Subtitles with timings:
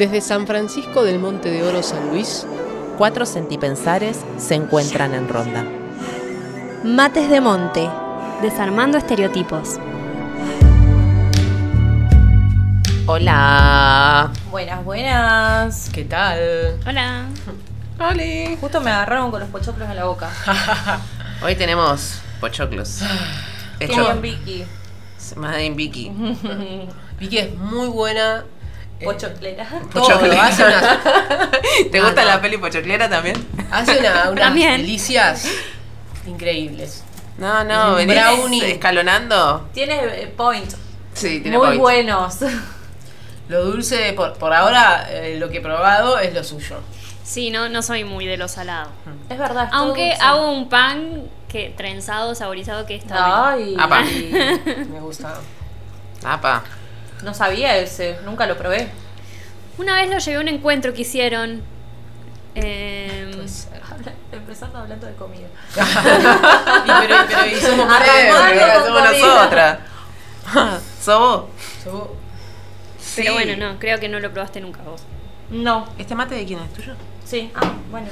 [0.00, 2.46] Desde San Francisco del Monte de Oro San Luis,
[2.96, 5.62] cuatro centipensares se encuentran en ronda.
[6.82, 7.86] Mates de Monte,
[8.40, 9.78] desarmando estereotipos.
[13.04, 14.32] Hola.
[14.50, 15.90] Buenas, buenas.
[15.92, 16.78] ¿qué tal?
[16.86, 17.26] Hola.
[17.98, 18.56] Hola.
[18.58, 20.30] Justo me agarraron con los pochoclos en la boca.
[21.44, 23.02] Hoy tenemos pochoclos.
[23.78, 24.64] Hecho bien, Vicky.
[25.36, 26.10] Made in Vicky.
[27.18, 28.46] Vicky es muy buena.
[29.00, 29.66] Eh, Pochoclera.
[29.92, 30.18] todo,
[31.90, 32.28] ¿Te gusta no.
[32.28, 33.36] la peli pochoclera también?
[33.70, 34.76] hace una- unas También.
[34.80, 35.46] delicias
[36.26, 37.02] increíbles.
[37.38, 38.70] No, no, Un venís brownie.
[38.72, 39.68] escalonando.
[39.72, 40.70] Tiene eh, point.
[41.14, 41.80] Sí, tiene Muy point.
[41.80, 42.36] buenos.
[43.48, 46.76] Lo dulce, por, por ahora, eh, lo que he probado es lo suyo.
[47.24, 48.90] Sí, no, no soy muy de lo salado.
[49.28, 49.64] Es verdad.
[49.64, 50.22] es todo Aunque dulce.
[50.22, 53.74] hago un pan que trenzado, saborizado, que está Ay.
[53.78, 54.02] Apa.
[54.02, 55.34] Me gusta.
[56.24, 56.62] Apa.
[57.22, 58.18] No sabía ese.
[58.24, 58.88] Nunca lo probé.
[59.78, 61.62] Una vez lo llevé a un encuentro que hicieron.
[62.54, 65.46] eh, Pues, Habla- Empezando hablando de comida.
[65.76, 69.78] y pero, pero y somos con somos nosotras.
[71.02, 71.44] ¿Sos vos?
[71.84, 72.08] Somos-
[73.16, 73.34] Pero Sí.
[73.44, 75.02] bueno, no, creo que no lo probaste nunca vos.
[75.50, 75.88] No.
[75.98, 76.94] ¿Este mate de quién es tuyo?
[77.24, 77.50] Sí.
[77.54, 78.08] Ah, bueno.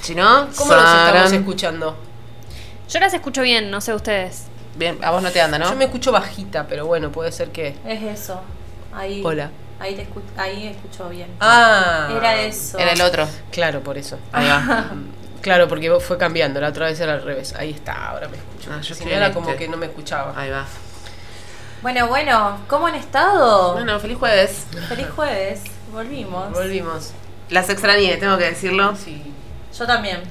[0.00, 0.24] Si no,
[0.56, 1.34] ¿Cómo nos estamos Saran.
[1.34, 1.96] escuchando?
[2.88, 4.44] Yo las escucho bien, no sé ustedes.
[4.78, 5.68] Bien, a vos no te anda, ¿no?
[5.68, 7.76] Yo me escucho bajita, pero bueno, puede ser que.
[7.84, 8.40] Es eso.
[8.94, 9.20] Ahí.
[9.24, 9.50] Hola.
[9.80, 11.28] Ahí te escu- ahí escucho bien.
[11.40, 12.08] Ah.
[12.16, 12.78] Era eso.
[12.78, 13.28] Era el otro.
[13.52, 14.18] Claro, por eso.
[14.32, 14.90] Ahí va.
[15.40, 16.60] Claro, porque fue cambiando.
[16.60, 17.54] La otra vez era al revés.
[17.54, 18.70] Ahí está, ahora me escucho.
[18.72, 19.34] Ah, yo si no era este.
[19.40, 20.34] como que no me escuchaba.
[20.36, 20.64] Ahí va.
[21.80, 22.58] Bueno, bueno.
[22.66, 23.74] ¿Cómo han estado?
[23.74, 24.66] Bueno, feliz jueves.
[24.88, 25.60] Feliz jueves.
[25.92, 26.52] Volvimos.
[26.52, 27.12] Volvimos.
[27.50, 28.96] Las extrañé, tengo que decirlo.
[28.96, 29.22] Sí.
[29.78, 30.22] Yo también.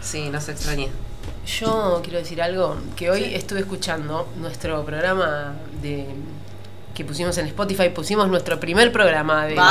[0.00, 0.90] Sí, las extrañé.
[1.46, 6.06] Yo quiero decir algo, que hoy estuve escuchando nuestro programa de
[6.94, 9.64] que pusimos en Spotify, pusimos nuestro primer programa de la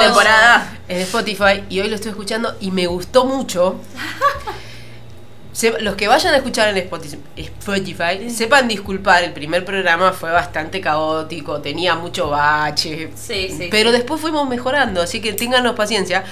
[0.00, 3.76] temporada, en Spotify y hoy lo estuve escuchando y me gustó mucho.
[5.52, 10.30] Se- los que vayan a escuchar en Spotify, Spotify, sepan disculpar, el primer programa fue
[10.30, 13.68] bastante caótico, tenía mucho bache, Sí, sí.
[13.70, 16.22] pero después fuimos mejorando, así que ténganos paciencia.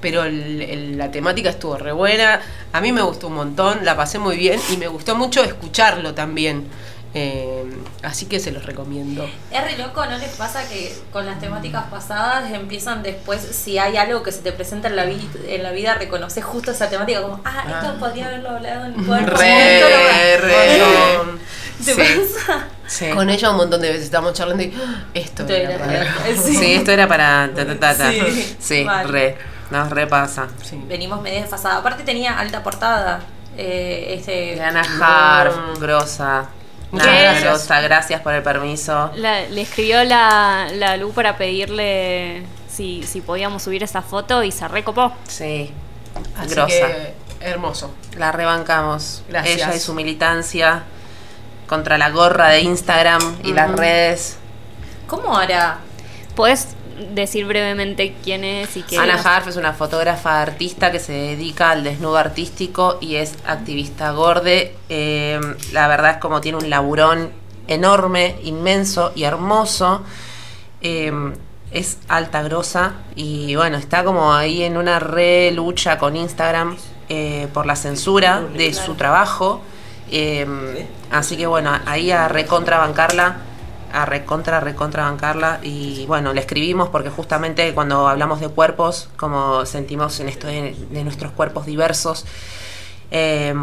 [0.00, 2.40] Pero el- el- la temática estuvo re buena,
[2.72, 6.14] a mí me gustó un montón, la pasé muy bien y me gustó mucho escucharlo
[6.14, 6.66] también.
[7.14, 7.64] Eh,
[8.02, 9.28] así que se los recomiendo.
[9.50, 13.96] Es re loco, ¿no les pasa que con las temáticas pasadas empiezan después, si hay
[13.96, 17.22] algo que se te presenta en la, vi- en la vida, reconoces justo esa temática
[17.22, 19.36] como, ah, esto podría haberlo hablado en el cuerpo.
[19.38, 20.82] Re, lo- re.
[21.16, 21.38] Con-
[21.84, 22.00] ¿Te Sí.
[22.02, 22.66] pasa?
[22.86, 23.08] Sí.
[23.10, 26.36] Con ella un montón de veces estamos charlando y "Ah, esto Esto era era- para-
[26.44, 26.74] Sí.
[26.74, 28.12] esto era para ta, ta, ta, ta.
[28.60, 29.36] Sí, re.
[29.70, 30.48] Nos repasa.
[30.62, 30.82] Sí.
[30.88, 31.78] Venimos medio desfasadas.
[31.78, 33.20] Aparte tenía alta portada.
[33.56, 36.46] Eh, este, De Ana Harf, grosa.
[36.90, 37.42] Nada, gracias.
[37.44, 39.10] grosa, gracias por el permiso.
[39.16, 44.52] La- le escribió la, la Lu para pedirle si, si podíamos subir esa foto y
[44.52, 45.12] se recopó.
[45.26, 45.70] Sí.
[46.38, 46.68] Así grosa.
[46.68, 47.94] que hermoso.
[48.16, 49.22] La rebancamos.
[49.28, 49.56] Gracias.
[49.56, 50.84] Ella y su militancia
[51.66, 54.38] contra la gorra de Instagram y las redes.
[55.06, 55.78] ¿Cómo hará?
[56.34, 56.68] ¿Podés
[57.14, 61.70] decir brevemente quién es y qué Ana Harf es una fotógrafa artista que se dedica
[61.70, 64.74] al desnudo artístico y es activista gorde.
[64.88, 65.40] Eh,
[65.72, 67.30] la verdad es como tiene un laburón
[67.66, 70.02] enorme, inmenso y hermoso.
[70.80, 71.12] Eh,
[71.70, 76.76] es alta, grosa y bueno, está como ahí en una re lucha con Instagram
[77.08, 79.60] eh, por la censura de su trabajo.
[80.10, 83.36] Eh, así que bueno, ahí a recontrabancarla
[83.92, 89.64] a recontra, recontra bancarla y bueno, le escribimos porque justamente cuando hablamos de cuerpos, como
[89.66, 92.24] sentimos en esto de, de nuestros cuerpos diversos,
[93.10, 93.54] eh,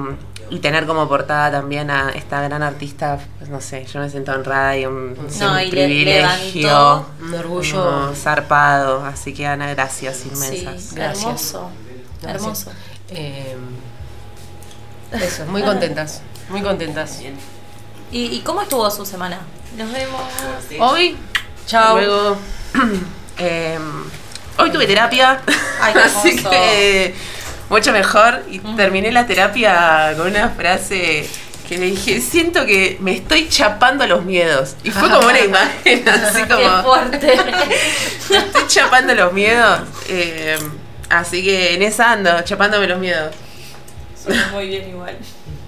[0.50, 4.32] y tener como portada también a esta gran artista, pues no sé, yo me siento
[4.32, 8.14] honrada y un, es No, un y le- privilegio, un orgullo.
[8.16, 10.94] zarpado, así que Ana, gracias Sí, inmensas.
[10.94, 11.24] Gracias.
[11.26, 11.70] hermoso.
[12.22, 12.42] Gracias.
[12.42, 12.72] Hermoso.
[13.10, 13.56] Eh,
[15.14, 16.22] eso, muy contentas.
[16.50, 17.22] Muy contentas.
[18.12, 19.40] ¿Y, y cómo estuvo su semana?
[19.78, 20.22] Nos vemos.
[20.80, 21.18] Hoy,
[21.68, 21.98] Chao.
[21.98, 22.38] luego,
[23.38, 23.78] eh,
[24.58, 25.42] hoy tuve terapia,
[25.82, 27.16] Ay, qué así que
[27.70, 28.44] mucho mejor.
[28.50, 31.28] Y terminé la terapia con una frase
[31.68, 34.76] que le dije, siento que me estoy chapando los miedos.
[34.84, 37.38] Y fue como una imagen así Qué como, fuerte.
[38.30, 39.82] me estoy chapando los miedos.
[40.08, 40.58] Eh,
[41.10, 43.34] así que en esa ando, chapándome los miedos.
[44.24, 45.18] Suena muy bien igual.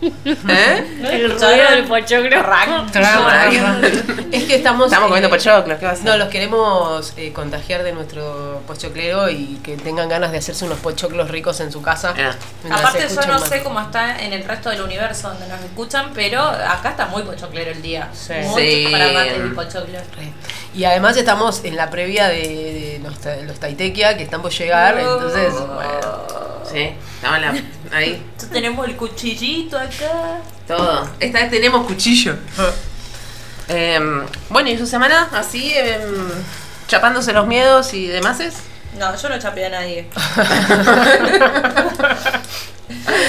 [0.02, 0.98] ¿Eh?
[1.04, 2.38] El ruido del pochoclo.
[4.32, 4.88] Es que estamos.
[4.88, 5.96] Estamos comiendo eh, pochoclos, ¿qué va a?
[6.04, 10.80] No, los queremos eh, contagiar de nuestro pochoclero y que tengan ganas de hacerse unos
[10.80, 12.10] pochoclos ricos en su casa.
[12.70, 13.48] Aparte yo no más.
[13.50, 17.24] sé cómo está en el resto del universo donde nos escuchan, pero acá está muy
[17.24, 18.10] pochoclero el día.
[18.14, 18.34] Sí.
[18.44, 18.88] Mucho Sí.
[18.92, 19.98] para amantes del pochoclo.
[20.76, 24.52] Y además estamos en la previa de, de los, ta- los Taitequia que están por
[24.52, 26.28] llegar, entonces, bueno.
[26.72, 27.62] Sí, estamos en la-
[27.92, 28.14] ahí.
[28.14, 30.40] Entonces tenemos el cuchillito acá.
[30.68, 31.10] Todo.
[31.20, 32.36] Esta vez tenemos cuchillo.
[33.68, 35.30] Em, bueno, ¿y su semana?
[35.34, 36.30] Así, em,
[36.88, 38.56] chapándose los miedos y demás es.
[38.98, 40.08] No, yo no chapeé a nadie.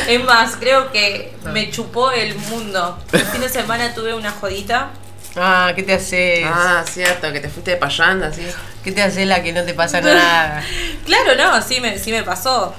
[0.09, 2.99] es más, creo que me chupó el mundo.
[3.13, 4.91] El fin de semana tuve una jodita.
[5.37, 6.47] Ah, ¿qué te haces?
[6.47, 8.47] Ah, cierto, que te fuiste de payanda, así.
[8.83, 10.63] ¿Qué te haces la que no te pasa nada?
[11.05, 12.75] Claro, no, sí me, sí me pasó.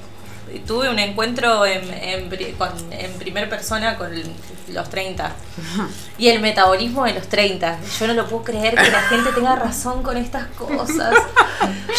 [0.67, 4.11] Tuve un encuentro en, en, pri- con- en primer persona con
[4.69, 5.31] los 30.
[6.17, 7.77] Y el metabolismo de los 30.
[7.99, 11.13] Yo no lo puedo creer que la gente tenga razón con estas cosas.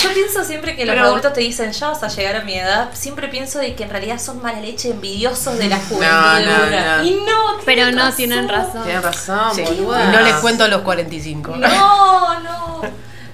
[0.03, 2.55] Yo pienso siempre que los Pero- adultos te dicen, ya vas a llegar a mi
[2.55, 2.91] edad.
[2.93, 6.07] Siempre pienso de que en realidad son mala leche envidiosos de la juventud.
[6.07, 7.05] No, no, no.
[7.05, 8.85] Y no, Pero tienen no tienen razón.
[8.85, 9.63] Tienes razón, Sí.
[9.63, 9.81] Y
[10.13, 11.57] no les cuento los 45.
[11.57, 12.81] No, no.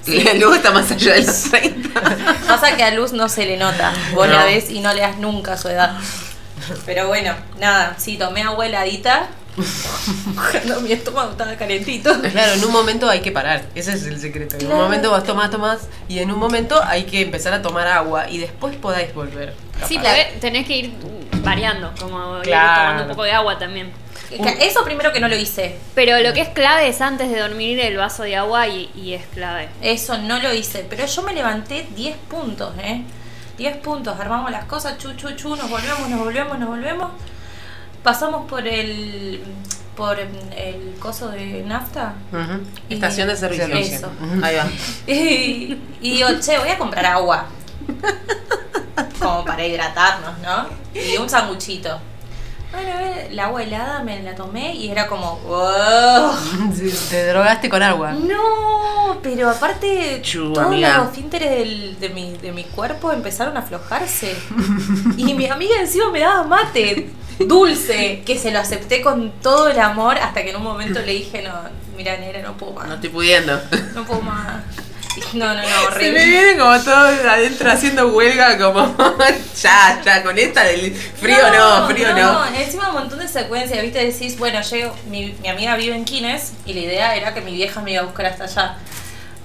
[0.07, 2.01] La luz está más allá de los 30.
[2.47, 3.93] Pasa que a Luz no se le nota.
[4.15, 4.35] Vos No.
[4.35, 5.97] la ves y no le das nunca su edad.
[6.85, 9.29] Pero bueno, nada, sí, tomé agua heladita.
[10.53, 12.13] Cuando mi estómago estaba calentito.
[12.21, 14.57] Claro, en un momento hay que parar, ese es el secreto.
[14.59, 17.87] En un momento vas, tomás, tomás, y en un momento hay que empezar a tomar
[17.89, 19.55] agua y después podáis volver.
[19.89, 20.09] Sí, capaz.
[20.11, 20.93] porque tenés que ir
[21.43, 23.91] variando, como ir tomando un poco de agua también.
[24.31, 25.79] Eso primero que no lo hice.
[25.95, 29.15] Pero lo que es clave es antes de dormir el vaso de agua y, y
[29.15, 29.69] es clave.
[29.83, 30.85] Eso no lo hice.
[30.89, 33.03] Pero yo me levanté 10 puntos, ¿eh?
[33.59, 34.19] 10 puntos.
[34.19, 37.11] Armamos las cosas, chu, chu, chu, nos volvemos, nos volvemos, nos volvemos.
[38.03, 39.43] Pasamos por el.
[39.97, 42.15] por el coso de nafta.
[42.89, 43.75] Estación de servicio.
[43.77, 44.11] Eso.
[44.43, 44.67] Ahí va.
[45.07, 47.47] Y, y digo, che, voy a comprar agua.
[49.19, 50.67] Como para hidratarnos, ¿no?
[50.95, 51.99] Y un sanguchito.
[52.73, 52.91] Bueno,
[53.31, 56.33] el agua helada me la tomé y era como, wow.
[56.75, 58.13] Sí, Te drogaste con agua.
[58.13, 60.99] No, pero aparte todos amiga.
[60.99, 64.37] los esfínteres del- de, mi, de mi cuerpo empezaron a aflojarse.
[65.17, 69.79] y mi amiga encima me daba mate dulce, que se lo acepté con todo el
[69.79, 71.53] amor hasta que en un momento le dije, no,
[71.97, 72.89] mira, nera, no puedo más.
[72.89, 73.61] No estoy pudiendo.
[73.95, 74.63] No puedo más.
[75.35, 76.25] No, no, no, Se me horrible.
[76.25, 76.95] viene como todo
[77.31, 78.95] adentro haciendo huelga, como
[79.61, 82.47] ya, ya, con esta del frío no, frío no.
[82.47, 86.53] Encima un montón de secuencias, viste, decís, bueno, llego, mi, mi amiga vive en Quines
[86.65, 88.77] y la idea era que mi vieja me iba a buscar hasta allá.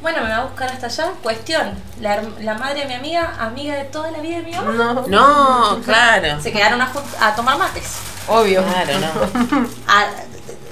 [0.01, 1.11] Bueno, me va a buscar hasta allá.
[1.21, 4.51] Cuestión, la, herm- la madre de mi amiga, amiga de toda la vida de mi
[4.51, 6.41] mamá, No, No, claro.
[6.41, 7.97] se quedaron a tomar mates.
[8.27, 8.63] obvio.
[8.63, 9.69] Claro, no.
[9.87, 10.05] A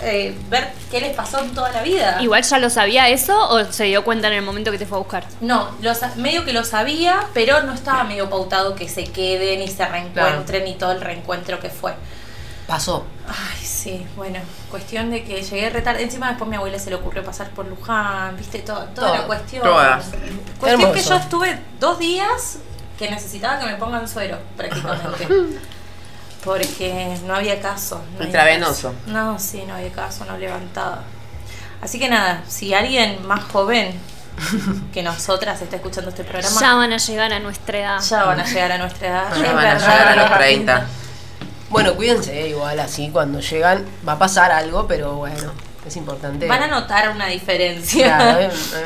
[0.01, 2.17] eh, ver qué les pasó en toda la vida.
[2.21, 4.97] Igual ya lo sabía eso o se dio cuenta en el momento que te fue
[4.97, 5.23] a buscar.
[5.41, 9.67] No, lo medio que lo sabía, pero no estaba medio pautado que se queden y
[9.67, 11.93] se reencuentren y todo el reencuentro que fue.
[12.67, 13.03] Pasó.
[13.27, 16.03] Ay, sí, bueno, cuestión de que llegué retarde.
[16.03, 19.17] Encima después a mi abuela se le ocurrió pasar por Luján, viste, toda, toda Todo.
[19.17, 19.63] la cuestión.
[19.63, 20.05] Todas.
[20.59, 21.09] Cuestión que Hermoso.
[21.09, 22.59] yo estuve dos días
[22.99, 25.27] que necesitaba que me pongan suero, prácticamente.
[26.43, 27.95] Porque no había caso.
[28.11, 28.93] no había Intravenoso.
[28.93, 28.95] caso.
[29.07, 31.03] No, sí, no había caso, no levantaba.
[31.81, 33.93] Así que nada, si alguien más joven
[34.93, 37.99] que nosotras está escuchando este programa, Ya van a llegar a nuestra edad.
[38.01, 39.33] ya van a llegar a nuestra edad.
[39.41, 40.85] Ya van a llegar a los 30.
[41.69, 45.51] Bueno, cuídense, igual así cuando llegan va a pasar algo, pero bueno,
[45.85, 46.47] es importante.
[46.47, 48.17] Van a notar una diferencia.
[48.17, 48.45] Claro, eh,
[48.75, 48.85] eh.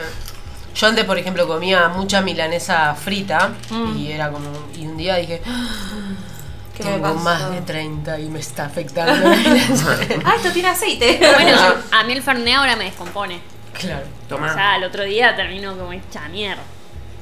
[0.75, 3.95] Yo antes, por ejemplo, comía mucha milanesa frita Mm.
[3.97, 4.49] y era como.
[4.75, 5.67] Y un día dije, "Ah,
[6.75, 9.13] ¿Qué tengo más de 30 y me está afectando.
[9.29, 9.97] la milanesa".
[10.25, 11.19] Ah, esto tiene aceite.
[11.19, 11.57] Bueno,
[11.91, 13.39] a mí el Fernet ahora me descompone.
[13.79, 14.05] claro.
[14.25, 14.53] O Toma.
[14.53, 16.63] sea, el otro día termino como hecha mierda.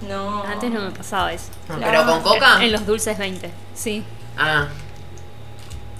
[0.07, 0.43] no.
[0.45, 1.47] Antes no me pasaba eso.
[1.67, 2.63] ¿Pero con coca?
[2.63, 4.03] En los dulces 20, sí.
[4.37, 4.67] Ah.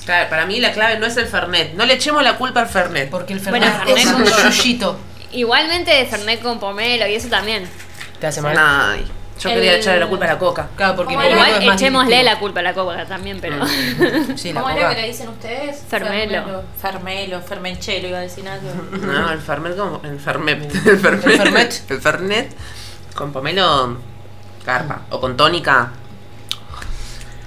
[0.05, 1.73] Claro, para mí la clave no es el Fernet.
[1.75, 3.09] No le echemos la culpa al Fernet.
[3.09, 4.97] Porque el Bueno, Fernet es un Fernet yuyito.
[5.33, 7.67] Igualmente Fernet con pomelo y eso también.
[8.19, 8.55] Te hace mal.
[8.57, 9.05] Ay,
[9.41, 10.69] yo quería echarle la culpa a la coca.
[10.75, 11.41] Claro, porque ¿Cómo el era?
[11.41, 13.57] Igual es más echémosle la culpa a la coca también, pero...
[14.35, 14.95] Sí, la ¿Cómo era coca.
[14.95, 15.83] que le dicen ustedes?
[15.89, 16.63] Fermelo.
[16.79, 18.69] Fermelo, fermenchelo, iba a decir algo.
[18.91, 20.01] No, el Fernet como.
[20.03, 20.75] El Fernet.
[20.85, 21.25] El Fernet.
[21.25, 21.91] El Fernet.
[21.91, 22.55] El Fernet.
[23.15, 23.97] Con pomelo.
[24.63, 25.01] Carpa.
[25.09, 25.91] O con tónica.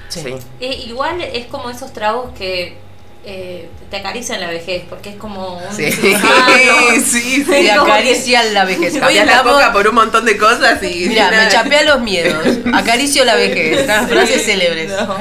[0.09, 0.21] Sí.
[0.21, 0.37] Sí.
[0.61, 2.79] Eh, igual es como esos tragos que
[3.27, 6.55] eh, te acarician la vejez, porque es como un Sí, cirujano.
[7.05, 7.69] sí, sí.
[7.71, 8.95] Acarician la vejez.
[8.99, 11.07] Cambias la coca por un montón de cosas y.
[11.09, 12.37] Mira, me chapea los miedos,
[12.73, 13.79] acaricio la vejez.
[13.79, 14.91] Estas frases célebres.
[14.91, 15.17] No.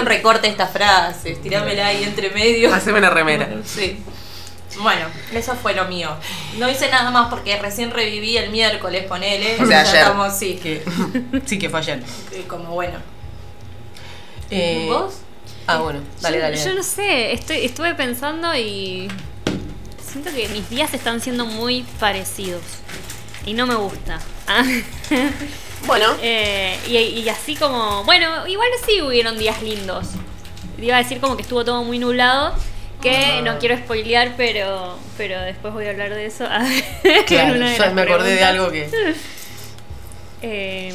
[0.00, 2.72] Un recorte de estas frases, tirámela ahí entre medio.
[2.74, 3.48] Haceme una remera.
[3.64, 3.98] Sí.
[4.80, 6.10] Bueno, eso fue lo mío.
[6.58, 9.54] No hice nada más porque recién reviví el miércoles, ponele.
[9.62, 9.96] O sea, Ya ayer.
[10.02, 10.82] estamos, sí, Que,
[11.46, 12.02] sí, que fue ayer.
[12.48, 12.98] como bueno.
[14.50, 15.18] Eh, ¿Vos?
[15.66, 16.64] Ah, bueno, dale, yo, dale.
[16.64, 19.08] yo no sé, estoy, estuve pensando y
[20.06, 22.62] siento que mis días están siendo muy parecidos.
[23.46, 24.20] Y no me gusta.
[24.46, 24.64] Ah.
[25.86, 30.06] Bueno, Eh, y, y así como, bueno, igual sí hubieron días lindos.
[30.78, 32.54] Iba a decir como que estuvo todo muy nublado,
[33.02, 36.46] que no quiero spoilear, pero pero después voy a hablar de eso.
[37.26, 38.88] Claro, yo me acordé de algo que.
[40.46, 40.92] Eh,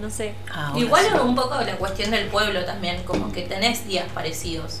[0.00, 0.34] no sé.
[0.52, 1.10] Ahora Igual sí.
[1.14, 4.80] es un poco la cuestión del pueblo también, como que tenés días parecidos.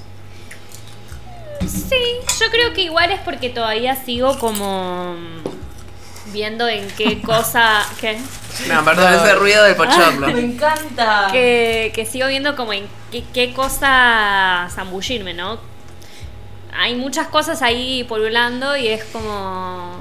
[1.60, 1.96] Sí,
[2.40, 5.16] yo creo que igual es porque todavía sigo como
[6.32, 8.18] viendo en qué cosa que,
[8.68, 10.26] no, perdón, ese ruido del pochoclo.
[10.32, 11.28] Me encanta.
[11.32, 15.58] que, que sigo viendo como en qué, qué cosa zambullirme, ¿no?
[16.78, 19.96] Hay muchas cosas ahí polulando y es como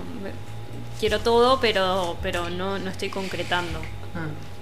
[1.00, 3.80] quiero todo, pero pero no, no estoy concretando.
[3.80, 4.55] Mm.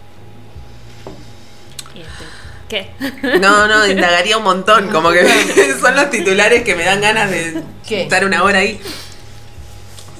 [2.70, 2.92] ¿Qué?
[3.40, 4.90] No, no, indagaría un montón.
[4.90, 5.24] Como que
[5.82, 8.04] son los titulares que me dan ganas de ¿Qué?
[8.04, 8.80] estar una hora ahí.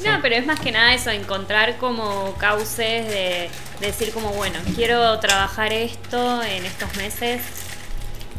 [0.04, 3.50] No, pero es más que nada eso, encontrar como cauces de,
[3.80, 7.42] de decir como, bueno, quiero trabajar esto en estos meses,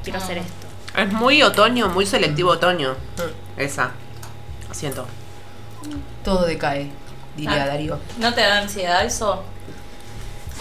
[0.02, 0.66] quiero hacer esto.
[0.96, 2.94] Es muy otoño, muy selectivo otoño.
[3.56, 3.92] Esa.
[4.72, 5.06] Siento.
[6.22, 6.90] Todo decae,
[7.36, 7.66] diría Ah.
[7.66, 7.98] Darío.
[8.18, 9.42] ¿No te da ansiedad eso?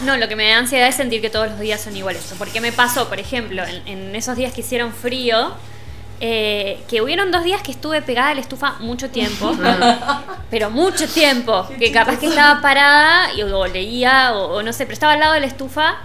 [0.01, 2.33] No, lo que me da ansiedad es sentir que todos los días son iguales.
[2.37, 5.53] Porque me pasó, por ejemplo, en, en esos días que hicieron frío,
[6.19, 9.55] eh, que hubieron dos días que estuve pegada a la estufa mucho tiempo,
[10.49, 14.85] pero mucho tiempo, que capaz que estaba parada y, o leía o, o no sé,
[14.85, 15.97] pero estaba al lado de la estufa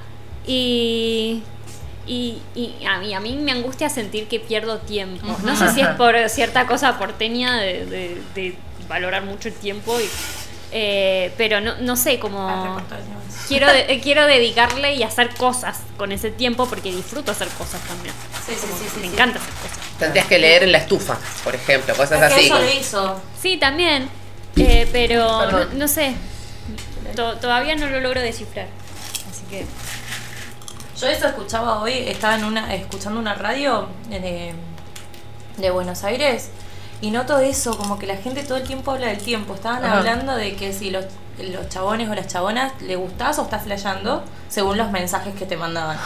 [0.47, 1.43] y,
[2.07, 5.27] y, y a, mí, a mí me angustia sentir que pierdo tiempo.
[5.45, 9.99] No sé si es por cierta cosa porteña de, de- de valorar mucho el tiempo,
[10.01, 10.09] y,
[10.73, 12.81] eh, pero no, no sé, como
[13.49, 17.81] quiero, de- eh, quiero dedicarle y hacer cosas con ese tiempo porque disfruto hacer cosas
[17.83, 18.15] también.
[18.47, 19.13] Sí, sí, sí, sí, me sí.
[19.15, 19.79] encanta hacer cosas.
[19.99, 22.47] Tendrías que leer en la estufa, por ejemplo, cosas Es que así.
[22.47, 23.21] eso lo hizo.
[23.41, 24.09] Sí, también.
[24.57, 26.15] eh, pero no, sé.
[27.17, 28.67] To- todavía no lo logro descifrar.
[29.31, 29.65] Así que.
[31.01, 34.53] Yo eso escuchaba hoy, estaba en una, escuchando una radio de,
[35.57, 36.51] de Buenos Aires
[37.01, 39.55] y noto eso, como que la gente todo el tiempo habla del tiempo.
[39.55, 39.99] Estaban Ajá.
[39.99, 41.07] hablando de que si los,
[41.39, 45.57] los chabones o las chabonas le gustás o estás flasheando según los mensajes que te
[45.57, 45.99] mandaban.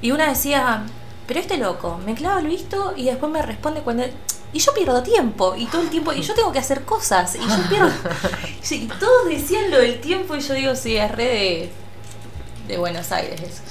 [0.00, 0.84] Y una decía,
[1.26, 4.04] pero este loco, me clava el visto y después me responde cuando...
[4.52, 7.40] Y yo pierdo tiempo, y todo el tiempo, y yo tengo que hacer cosas, y
[7.40, 7.90] yo pierdo...
[8.62, 11.72] Sí, y todos decían lo del tiempo, y yo digo, sí, es re de,
[12.68, 13.62] de Buenos Aires eso,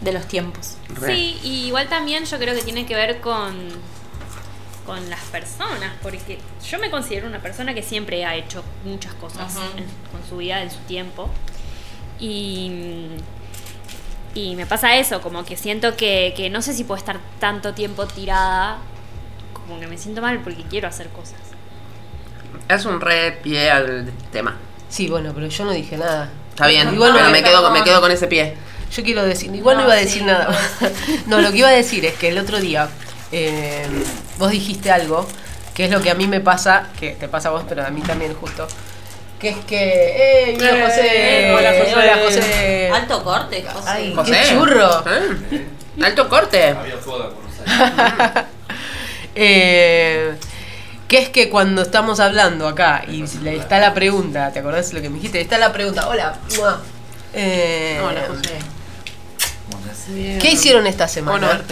[0.00, 0.76] de los tiempos.
[0.88, 1.14] Re.
[1.14, 3.68] Sí, y igual también yo creo que tiene que ver con.
[4.86, 5.92] Con las personas.
[6.02, 10.36] Porque yo me considero una persona que siempre ha hecho muchas cosas en- con su
[10.38, 11.28] vida, en su tiempo.
[12.20, 13.08] Y.
[14.34, 17.74] Y me pasa eso, como que siento que, que no sé si puedo estar tanto
[17.74, 18.78] tiempo tirada,
[19.52, 21.36] como que me siento mal porque quiero hacer cosas.
[22.66, 24.56] Es un re pie al tema.
[24.88, 26.30] Sí, bueno, pero yo no dije nada.
[26.48, 28.54] Está bien, Igual no pero me- quedo, me quedo con ese pie.
[28.90, 30.58] Yo quiero decir, igual no, No, iba a sí, decir nada.
[31.26, 32.88] no, lo que iba a decir es que el otro día
[33.32, 33.86] eh,
[34.38, 35.26] vos dijiste algo,
[35.74, 37.90] que es lo que a mí me pasa, que te pasa a vos, pero a
[37.90, 38.66] mí también justo.
[39.40, 41.52] Que es que, ¡eh, mira Eh, José!
[41.54, 41.94] hola, José.
[41.96, 42.90] Hola, José!
[42.94, 43.88] Alto corte, José.
[43.88, 44.30] Ay, José.
[44.32, 45.04] ¡Qué churro!
[45.10, 45.66] ¿Eh?
[46.02, 46.68] Alto corte.
[46.68, 46.94] Había.
[49.34, 50.34] Eh,
[51.08, 55.00] que es que cuando estamos hablando acá y le está la pregunta, ¿te acordás lo
[55.00, 55.40] que me dijiste?
[55.40, 56.38] Está la pregunta, hola.
[57.32, 58.58] Eh, Hola, José.
[60.38, 61.46] ¿Qué hicieron esta semana?
[61.46, 61.62] Bueno.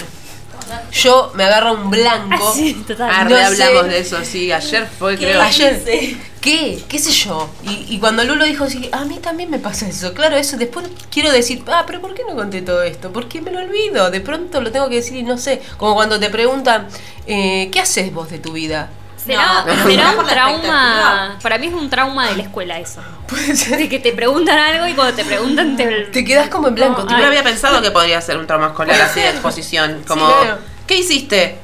[0.92, 2.52] Yo me agarro un blanco.
[2.54, 3.10] Sí, total.
[3.12, 3.88] Ah, No re hablamos sé.
[3.88, 4.52] de eso, sí.
[4.52, 5.42] Ayer fue, ¿Qué creo.
[5.42, 5.76] Ayer.
[5.82, 6.16] hice?
[6.40, 6.82] ¿Qué?
[6.88, 7.50] ¿Qué sé yo?
[7.64, 10.14] Y, y cuando Lulo dijo así, a mí también me pasa eso.
[10.14, 10.56] Claro, eso.
[10.56, 13.12] Después quiero decir, ah, pero ¿por qué no conté todo esto?
[13.12, 14.10] Porque me lo olvido.
[14.10, 15.60] De pronto lo tengo que decir y no sé.
[15.76, 16.88] Como cuando te preguntan,
[17.26, 18.88] eh, ¿qué haces vos de tu vida?
[19.24, 21.38] Será, No, será por un trauma.
[21.42, 23.00] Para mí es un trauma de la escuela eso.
[23.28, 23.78] Puede ser.
[23.78, 25.86] De que te preguntan algo y cuando te preguntan te.
[26.06, 27.02] Te quedas como en blanco.
[27.04, 30.02] No, Yo no había pensado que podría ser un trauma escolar así de exposición.
[30.06, 30.58] Como, claro.
[30.86, 31.58] ¿qué hiciste?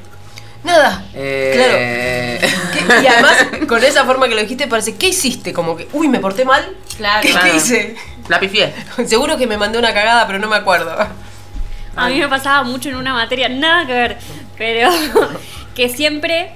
[0.63, 1.03] Nada.
[1.13, 2.39] Eh,
[2.73, 3.37] ¿Qué- Y además,
[3.67, 5.53] con esa forma que lo dijiste, parece, ¿qué hiciste?
[5.53, 6.75] Como que, uy, me porté mal.
[6.97, 7.21] Claro.
[7.21, 7.47] ¿Qué, Claro.
[7.51, 7.95] qué hice?
[8.27, 8.73] La pifié.
[9.07, 10.95] Seguro que me mandé una cagada, pero no me acuerdo.
[11.95, 14.17] A mí me pasaba mucho en una materia, nada que ver,
[14.57, 14.89] pero
[15.75, 16.51] que siempre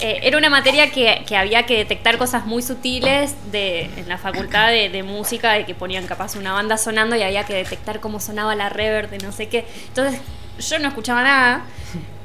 [0.00, 4.18] eh, era una materia que, que había que detectar cosas muy sutiles de, en la
[4.18, 8.00] facultad de, de música, de que ponían capaz una banda sonando y había que detectar
[8.00, 9.64] cómo sonaba la reverb de no sé qué.
[9.88, 10.20] Entonces,
[10.58, 11.64] yo no escuchaba nada.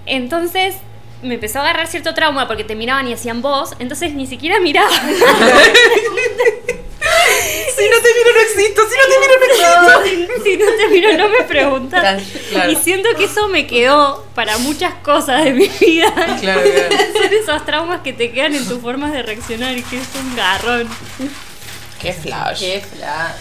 [0.06, 0.76] Entonces
[1.22, 4.60] me empezó a agarrar cierto trauma porque te miraban y hacían voz, entonces ni siquiera
[4.60, 4.90] miraba.
[7.78, 10.44] Si no te miro no existo, si no te miro no existo.
[10.44, 12.24] si no te miro no me preguntas.
[12.50, 12.72] Claro.
[12.72, 16.12] Y siento que eso me quedó para muchas cosas de mi vida.
[16.40, 16.96] Claro, claro.
[17.30, 20.36] Son esos traumas que te quedan en tus formas de reaccionar y que es un
[20.36, 20.88] garrón.
[22.02, 22.60] Qué flash.
[22.60, 23.36] Qué fla.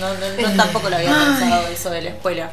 [0.00, 2.50] No, no, no, tampoco lo había pensado eso de la escuela.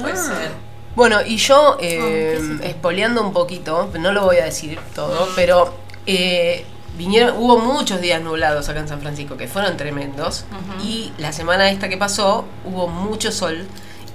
[0.00, 0.50] Puede ser.
[0.96, 5.74] Bueno, y yo, eh, espoleando un poquito, no lo voy a decir todo, pero
[6.06, 6.64] eh,
[6.96, 10.44] vinieron, hubo muchos días nublados acá en San Francisco que fueron tremendos.
[10.82, 13.66] Y la semana esta que pasó hubo mucho sol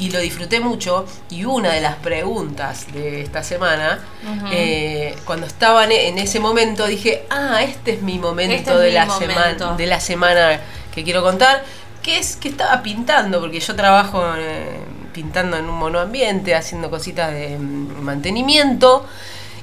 [0.01, 1.05] y lo disfruté mucho.
[1.29, 3.99] Y una de las preguntas de esta semana,
[4.51, 8.87] eh, cuando estaba en, ese momento, dije, ah, este es mi momento, Este es de,
[8.87, 9.33] mi la momento.
[9.33, 10.59] semana, de la semana
[10.93, 11.63] que quiero contar.
[12.01, 14.79] Que es que estaba pintando, porque yo trabajo eh,
[15.13, 19.05] pintando en un monoambiente, haciendo cositas de mm, mantenimiento.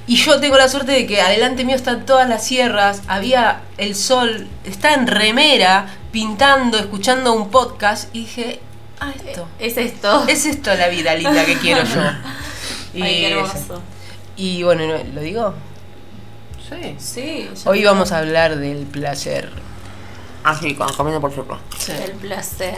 [0.07, 3.93] Y yo tengo la suerte de que adelante mío están todas las sierras, había el
[3.93, 8.61] sol, está en remera, pintando, escuchando un podcast, y dije,
[8.99, 9.47] ah, esto.
[9.59, 10.25] Es esto.
[10.27, 12.01] Es esto la vida linda que quiero yo.
[12.93, 13.81] Y, Ay, qué hermoso.
[14.35, 15.53] y bueno, ¿no- ¿lo digo?
[16.69, 16.95] Sí.
[16.99, 19.49] Sí, Hoy vamos a hablar del placer.
[20.43, 21.63] Así, con- comiendo por supuesto.
[21.93, 22.75] el placer.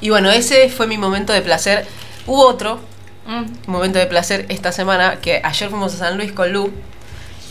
[0.00, 1.86] Y bueno, ese fue mi momento de placer.
[2.26, 2.78] Hubo otro
[3.26, 3.70] Mm.
[3.70, 6.72] momento de placer esta semana, que ayer fuimos a San Luis con Lu.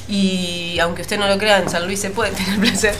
[0.07, 2.95] Y aunque usted no lo crea, en San Luis se puede tener placer.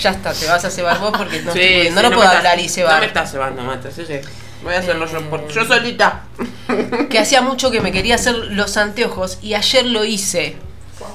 [0.00, 2.58] Ya está, te vas a cebar vos porque no, estoy pudiendo, no, me puedo hablar
[2.58, 2.94] y cebar.
[2.94, 4.14] No me estás cebando, mate, sí, sí.
[4.62, 6.22] Voy a hacerlo yo, por- yo solita.
[7.10, 10.56] que hacía mucho que me quería hacer los anteojos y ayer lo hice.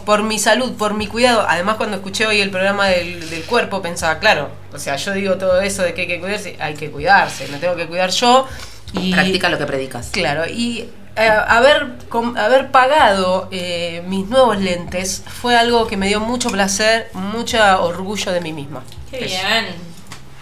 [0.05, 1.45] Por mi salud, por mi cuidado.
[1.47, 5.35] Además, cuando escuché hoy el programa del, del cuerpo, pensaba, claro, o sea, yo digo
[5.35, 8.47] todo eso de que hay que cuidarse, hay que cuidarse, me tengo que cuidar yo.
[8.93, 10.09] Y, Practica lo que predicas.
[10.11, 16.07] Claro, y eh, haber, com- haber pagado eh, mis nuevos lentes fue algo que me
[16.07, 18.83] dio mucho placer, mucho orgullo de mí misma.
[19.11, 19.65] Qué bien.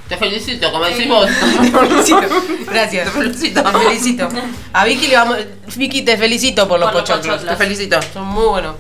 [0.08, 1.28] Te felicito, como decís vos.
[2.68, 3.06] Gracias.
[3.06, 3.64] Te felicito.
[3.64, 4.30] Te felicito.
[4.74, 5.38] A Vicky le vamos.
[5.76, 7.36] Vicky, te felicito por los Por los pochoclos.
[7.38, 7.58] pochoclos.
[7.58, 8.00] Te felicito.
[8.14, 8.76] Son muy buenos.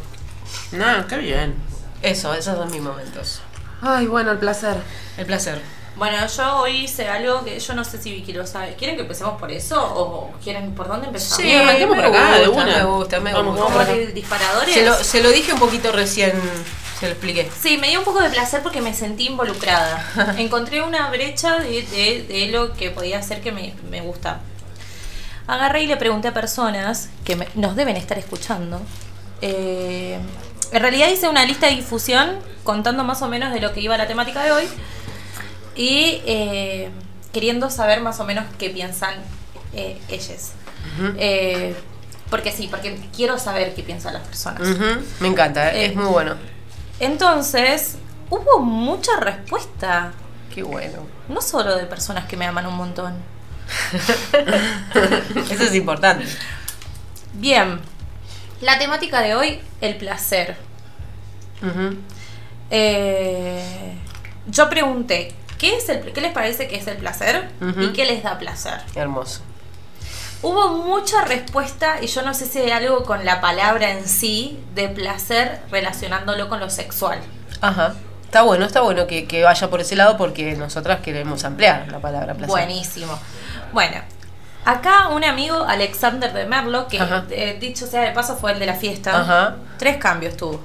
[0.72, 1.56] No, qué bien.
[2.02, 3.42] Eso, esos son mis momentos.
[3.82, 4.76] Ay, bueno, el placer.
[5.18, 5.60] El placer.
[5.96, 8.76] Bueno, yo hoy hice algo que yo no sé si Vicky lo sabe.
[8.76, 11.38] ¿Quieren que empecemos por eso o quieren por dónde empezamos?
[11.42, 12.78] Sí, arranquemos por acá, de gusta, una.
[12.78, 13.74] Me gusta, me Vamos, gusta.
[13.74, 14.74] ¿Como de disparadores?
[14.74, 16.34] Se lo, se lo dije un poquito recién,
[17.00, 17.50] se lo expliqué.
[17.62, 20.36] Sí, me dio un poco de placer porque me sentí involucrada.
[20.38, 24.42] Encontré una brecha de, de- de lo que podía hacer que me, me gusta.
[25.48, 28.82] Agarré y le pregunté a personas que me- nos deben estar escuchando.
[29.42, 30.20] eh,
[30.72, 33.96] en realidad hice una lista de difusión contando más o menos de lo que iba
[33.98, 34.68] la temática de hoy
[35.76, 36.90] y eh,
[37.34, 39.16] queriendo saber más o menos qué piensan
[39.74, 40.54] eh, ellas.
[41.18, 41.76] Eh,
[42.30, 44.62] porque sí, porque quiero saber qué piensan las personas.
[45.20, 46.36] Me encanta, eh, es muy bueno.
[47.00, 47.98] Entonces,
[48.30, 50.14] hubo mucha respuesta,
[50.54, 51.06] Qué bueno.
[51.28, 53.14] no solo de personas que me aman un montón.
[55.50, 56.26] Eso es importante.
[57.34, 57.80] Bien,
[58.62, 60.56] la temática de hoy, el placer.
[62.70, 63.94] Eh,
[64.48, 68.24] yo pregunté, ¿qué, es el, ¿qué les parece que es el placer y qué les
[68.24, 68.82] da placer?
[68.96, 69.42] Hermoso.
[70.42, 74.60] Hubo mucha respuesta y yo no sé si hay algo con la palabra en sí
[74.76, 77.20] de placer relacionándolo con lo sexual.
[77.62, 77.96] Ajá.
[78.26, 82.00] Está bueno, está bueno que, que vaya por ese lado porque nosotras queremos ampliar la
[82.00, 82.50] palabra placer.
[82.50, 83.18] Buenísimo.
[83.72, 84.02] Bueno,
[84.66, 88.66] acá un amigo, Alexander de Merlo, que eh, dicho sea de paso fue el de
[88.66, 89.22] la fiesta.
[89.22, 89.56] Ajá.
[89.78, 90.62] Tres cambios tuvo.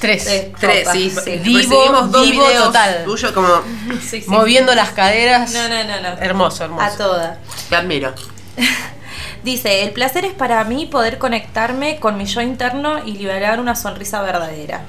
[0.00, 0.24] Tres.
[0.24, 0.52] Tres.
[0.58, 1.10] Tres, Ropa, sí.
[1.10, 1.36] sí.
[1.42, 3.04] Vivo, dos vivo videos total.
[3.04, 3.48] tuyos como
[4.00, 4.24] Sí, sí.
[4.28, 5.52] Moviendo las caderas.
[5.52, 6.08] No, no, no, no.
[6.20, 6.84] Hermoso, hermoso.
[6.84, 7.38] A toda.
[7.68, 8.12] te admiro.
[9.44, 13.74] Dice, el placer es para mí poder conectarme con mi yo interno y liberar una
[13.76, 14.82] sonrisa verdadera.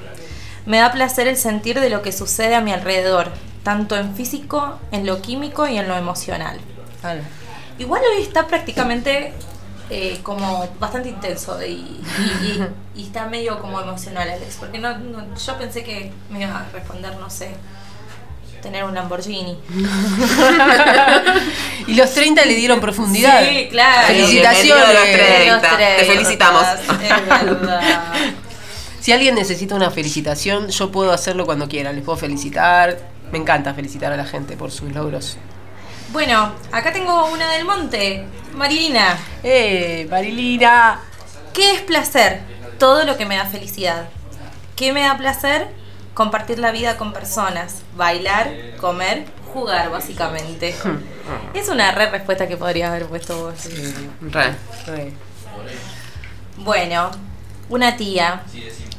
[0.64, 3.30] Me da placer el sentir de lo que sucede a mi alrededor,
[3.62, 6.58] tanto en físico, en lo químico y en lo emocional.
[7.78, 9.34] Igual hoy está prácticamente
[9.90, 12.62] eh, como bastante intenso y, y-
[12.96, 14.56] y- y está medio como emocional, Alex.
[14.58, 17.50] Porque no, no- yo pensé que me iba a responder, no sé,
[18.62, 19.58] tener un Lamborghini.
[21.86, 23.44] Y los 30 le dieron profundidad.
[23.48, 24.08] Sí, claro.
[24.08, 24.94] Felicitaciones.
[24.94, 25.70] Los 30.
[25.70, 26.64] Los Te felicitamos.
[27.02, 27.80] Es verdad.
[29.00, 31.92] Si alguien necesita una felicitación, yo puedo hacerlo cuando quiera.
[31.92, 32.98] Les puedo felicitar.
[33.30, 35.36] Me encanta felicitar a la gente por sus logros.
[36.12, 38.24] Bueno, acá tengo una del monte.
[38.56, 41.00] Marilina, ¡Eh, Marilina!
[41.52, 42.40] ¿qué es placer?
[42.78, 44.08] Todo lo que me da felicidad.
[44.76, 45.68] ¿Qué me da placer?
[46.14, 50.74] Compartir la vida con personas, bailar, comer, jugar, básicamente.
[51.52, 53.68] es una re respuesta que podrías haber puesto vos.
[54.22, 54.54] Re.
[54.86, 55.12] Re.
[56.56, 57.10] Bueno,
[57.68, 58.42] una tía.
[58.50, 58.96] Sí, decimos.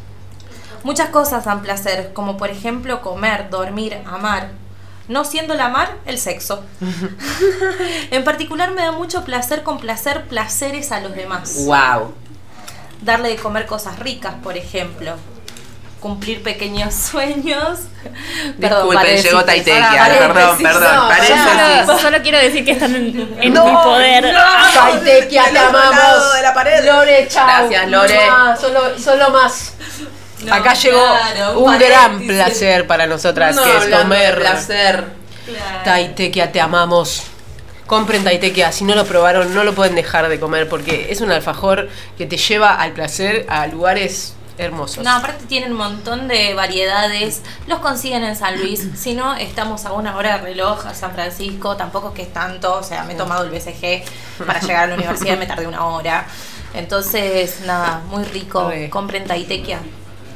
[0.84, 4.52] Muchas cosas dan placer, como por ejemplo comer, dormir, amar.
[5.08, 6.63] No siendo el amar, el sexo.
[8.12, 11.56] en particular me da mucho placer complacer placeres a los demás.
[11.65, 12.13] Wow.
[13.02, 15.15] Darle de comer cosas ricas, por ejemplo.
[16.02, 17.80] Cumplir pequeños sueños.
[18.58, 19.24] Disculpen, paréntesis.
[19.32, 23.54] llegó Taitequia, Ahora, perdón, perdón, No, ya Solo, solo quiero decir que están en, en
[23.54, 24.36] No, mi poder.
[24.74, 26.34] Taitequia, te amamos.
[26.36, 26.86] de la pared.
[26.86, 27.46] Lore, chao.
[27.48, 28.20] Gracias, Lore.
[28.26, 29.74] Mua, Solo, solo más.
[30.43, 31.04] No, Acá llegó
[31.58, 34.39] un gran placer para nosotras, No, que es comer.
[34.39, 35.06] placer.
[35.45, 35.84] Claro.
[35.84, 37.23] Taitequia, te amamos.
[37.88, 41.32] Compren Taitequia, si no lo probaron, no lo pueden dejar de comer porque es un
[41.32, 45.04] alfajor que te lleva al placer a lugares hermosos.
[45.04, 47.41] No, aparte tienen un montón de variedades.
[47.67, 48.86] Los consiguen en San Luis.
[48.97, 51.78] Si no, estamos a una hora de reloj a San Francisco.
[51.78, 52.76] Tampoco es que es tanto.
[52.76, 54.04] O sea, me he tomado el BCG
[54.45, 56.26] para llegar a la universidad y me tardé una hora.
[56.73, 58.67] Entonces, nada, muy rico.
[58.69, 58.89] Re.
[58.89, 59.80] Compren Taitequia.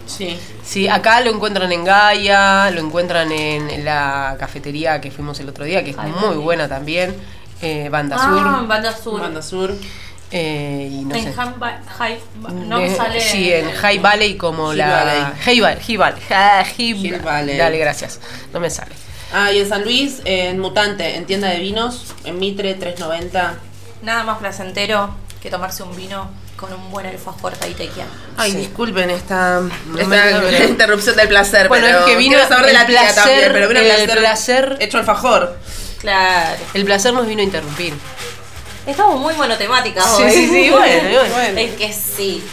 [0.06, 0.40] Sí.
[0.64, 5.66] Sí, acá lo encuentran en Gaia, lo encuentran en la cafetería que fuimos el otro
[5.66, 7.16] día, que es Ay, muy buena también.
[7.62, 8.68] eh, Banda Ah, Sur.
[8.68, 9.22] Banda Sur.
[9.22, 9.76] Banda Sur.
[10.32, 11.34] eh, y no en sé.
[11.34, 12.20] High-
[12.66, 13.20] no De- sale.
[13.22, 14.90] Sí, en High Valley como Hill la.
[15.04, 15.24] Valley.
[15.44, 15.84] High Valley.
[15.84, 16.22] High Valley.
[16.78, 17.58] Hill- Hill Valley.
[17.58, 18.20] Dale, gracias.
[18.54, 18.94] No me sale.
[19.34, 23.56] Ah, y en San Luis, en Mutante, en tienda de vinos, en Mitre 390.
[24.02, 26.30] Nada más placentero que tomarse un vino
[26.62, 28.06] con un buen alfajor Taitequia.
[28.38, 28.58] Ay, Sí.
[28.60, 29.62] disculpen esta,
[30.70, 31.68] interrupción del placer.
[31.68, 33.80] Bueno, pero es que vino quiero saber de el la tía placer, también, pero vino
[33.82, 34.78] el placer, placer.
[34.80, 35.58] hecho alfajor.
[36.00, 36.62] Claro.
[36.74, 37.94] El placer nos vino a interrumpir.
[38.86, 40.32] Estamos muy monotemáticas Sí, hoy.
[40.32, 41.60] sí, sí, bueno, bueno.
[41.60, 42.44] Es que sí.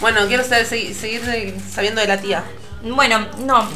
[0.00, 2.44] Bueno, quiero saber- segui- seguir de- sabiendo de la tía.
[2.82, 3.68] Bueno, no.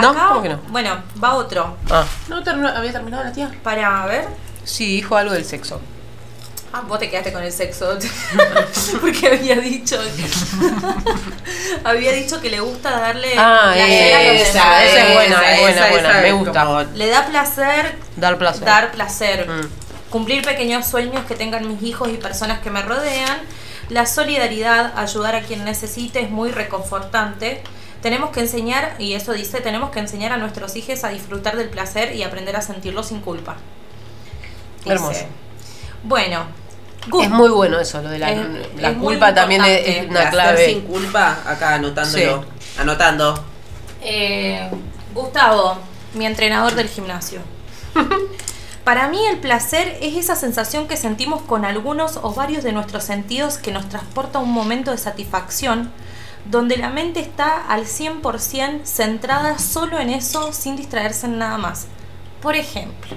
[0.00, 0.10] ¿No?
[0.10, 0.58] Acá, ¿Cómo que no?
[0.68, 1.76] Bueno, va otro.
[1.90, 3.50] Ah, ¿No había terminado la tía?
[3.62, 4.26] Para ver.
[4.64, 5.80] sí, dijo algo del sexo.
[6.74, 7.98] Ah, vos te quedaste con el sexo.
[9.00, 9.98] Porque había dicho.
[11.84, 13.34] había dicho que le gusta darle.
[13.36, 14.82] Ah, placer a los esa, demás.
[14.84, 16.64] esa es buena, esa, es buena, esa, buena, esa me gusta.
[16.64, 18.64] como- Le da placer Dar placer.
[18.64, 19.48] dar placer.
[19.48, 19.68] Mm.
[20.10, 23.38] Cumplir pequeños sueños que tengan mis hijos y personas que me rodean.
[23.88, 27.62] La solidaridad, ayudar a quien necesite es muy reconfortante.
[28.00, 31.68] Tenemos que enseñar, y eso dice, tenemos que enseñar a nuestros hijos a disfrutar del
[31.68, 33.56] placer y aprender a sentirlo sin culpa.
[34.78, 34.94] Dice.
[34.94, 35.24] Hermoso.
[36.02, 36.46] Bueno,
[37.22, 38.46] Es muy bueno eso, lo de la, Es-
[38.80, 40.66] la es culpa también es, una clave.
[40.66, 42.44] sin culpa, acá anotándolo.
[42.78, 43.44] Anotando.
[44.00, 44.70] Eh,
[45.14, 45.78] Gustavo,
[46.14, 47.40] mi entrenador del gimnasio.
[48.84, 53.04] Para mí el placer es esa sensación que sentimos con algunos o varios de nuestros
[53.04, 55.92] sentidos que nos transporta a un momento de satisfacción,
[56.46, 61.86] donde la mente está al 100% centrada solo en eso sin distraerse en nada más.
[62.40, 63.16] Por ejemplo,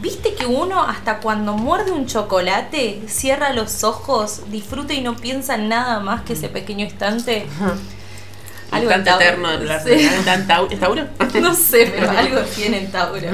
[0.00, 5.54] ¿viste que uno hasta cuando muerde un chocolate cierra los ojos, disfruta y no piensa
[5.54, 7.46] en nada más que ese pequeño instante?
[8.70, 9.98] Algo Instante en eterno del placer.
[9.98, 10.08] Sí.
[10.24, 11.06] ¿Tan Tau- ¿Es Tauro?
[11.40, 13.28] No sé, pero algo tiene en Tauro.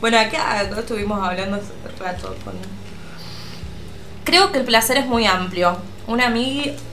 [0.00, 2.52] Bueno, acá, estuvimos hablando hace rato con...
[4.24, 5.78] Creo que el placer es muy amplio.
[6.06, 6.20] Un,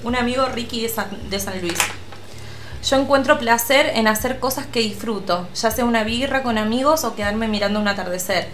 [0.03, 1.77] un amigo Ricky de San, de San Luis.
[2.83, 7.15] Yo encuentro placer en hacer cosas que disfruto, ya sea una birra con amigos o
[7.15, 8.47] quedarme mirando un atardecer.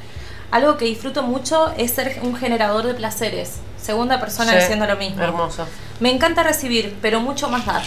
[0.51, 3.57] Algo que disfruto mucho es ser un generador de placeres.
[3.77, 5.21] Segunda persona Sí, diciendo lo mismo.
[5.21, 5.67] Hermoso.
[5.99, 7.83] Me encanta recibir, pero mucho más dar.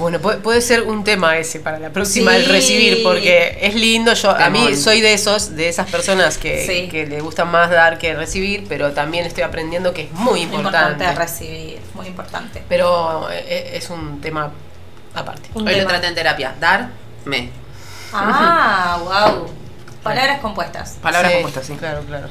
[0.00, 4.14] Bueno, puede, puede ser un tema ese para la próxima, el recibir, porque es lindo.
[4.14, 6.88] Yo a mí soy de esos, de esas personas que, Sí.
[6.88, 11.04] que le gusta más dar que recibir, pero también estoy aprendiendo que es muy importante.
[11.04, 12.62] Importante recibir, muy importante.
[12.66, 14.50] pero eh, es un tema
[15.14, 15.50] aparte.
[15.52, 16.54] Un Hoy lo traté en terapia.
[16.58, 16.88] Dar,
[17.26, 17.50] me.
[18.12, 18.98] Ah,
[19.36, 19.48] wow.
[20.02, 20.96] Palabras compuestas.
[21.02, 21.74] Palabras Sí, compuestas, sí.
[21.74, 22.28] Claro, claro.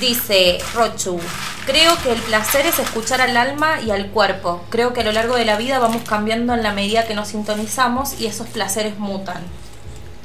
[0.00, 1.18] Dice Rochu,
[1.64, 4.62] creo que el placer es escuchar al alma y al cuerpo.
[4.68, 7.28] Creo que a lo largo de la vida vamos cambiando en la medida que nos
[7.28, 9.42] sintonizamos y esos placeres mutan.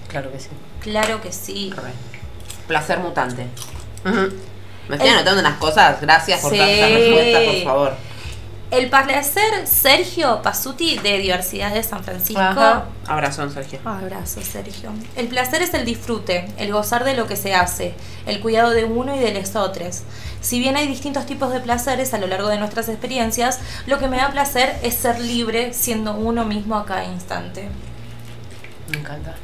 [0.09, 0.49] Claro que sí.
[0.81, 1.71] Claro que sí.
[1.75, 1.91] Re.
[2.67, 3.47] Placer mutante.
[4.03, 6.01] Me estoy El- anotando unas cosas.
[6.01, 6.57] Gracias por Sí.
[6.57, 7.93] tantas respuestas, por favor.
[8.71, 12.39] El placer Sergio Pasuti de Diversidad de San Francisco.
[12.41, 12.85] Ajá.
[13.05, 13.79] Abrazón, Sergio.
[13.83, 14.91] Abrazo, Sergio.
[15.17, 17.93] El placer es el disfrute, el gozar de lo que se hace,
[18.25, 20.03] el cuidado de uno y de los otros.
[20.39, 24.07] Si bien hay distintos tipos de placeres a lo largo de nuestras experiencias, lo que
[24.07, 27.67] me da placer es ser libre siendo uno mismo a cada instante.
[28.89, 29.35] Me encanta.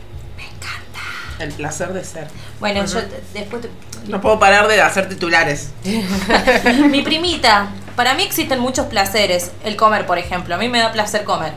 [1.40, 2.28] El placer de ser.
[2.60, 3.00] Bueno, yo
[3.34, 3.62] después...
[3.62, 3.70] te-
[4.08, 5.70] No puedo parar de hacer titulares.
[6.90, 9.52] Mi primita, para mí existen muchos placeres.
[9.66, 10.54] El comer, por ejemplo.
[10.54, 11.52] A mí me da placer comer.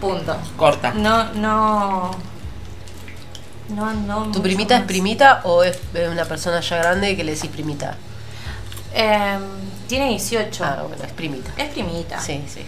[0.00, 0.36] Punto.
[0.56, 0.94] Corta.
[0.94, 2.12] No, no...
[3.68, 4.30] No, no.
[4.30, 7.96] ¿Tu primita es primita o es eh, una persona ya grande que le decís primita?
[8.94, 9.42] Em,
[9.88, 10.64] tiene 18.
[10.64, 11.50] Ah, bueno, es primita.
[11.56, 12.20] Es primita.
[12.20, 12.64] Sí, sí.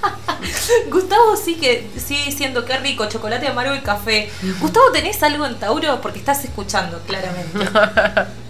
[0.90, 4.30] Gustavo sí que sigue diciendo qué rico, chocolate amargo y café.
[4.58, 6.00] Gustavo, ¿tenés algo en Tauro?
[6.00, 7.58] Porque estás escuchando, claramente.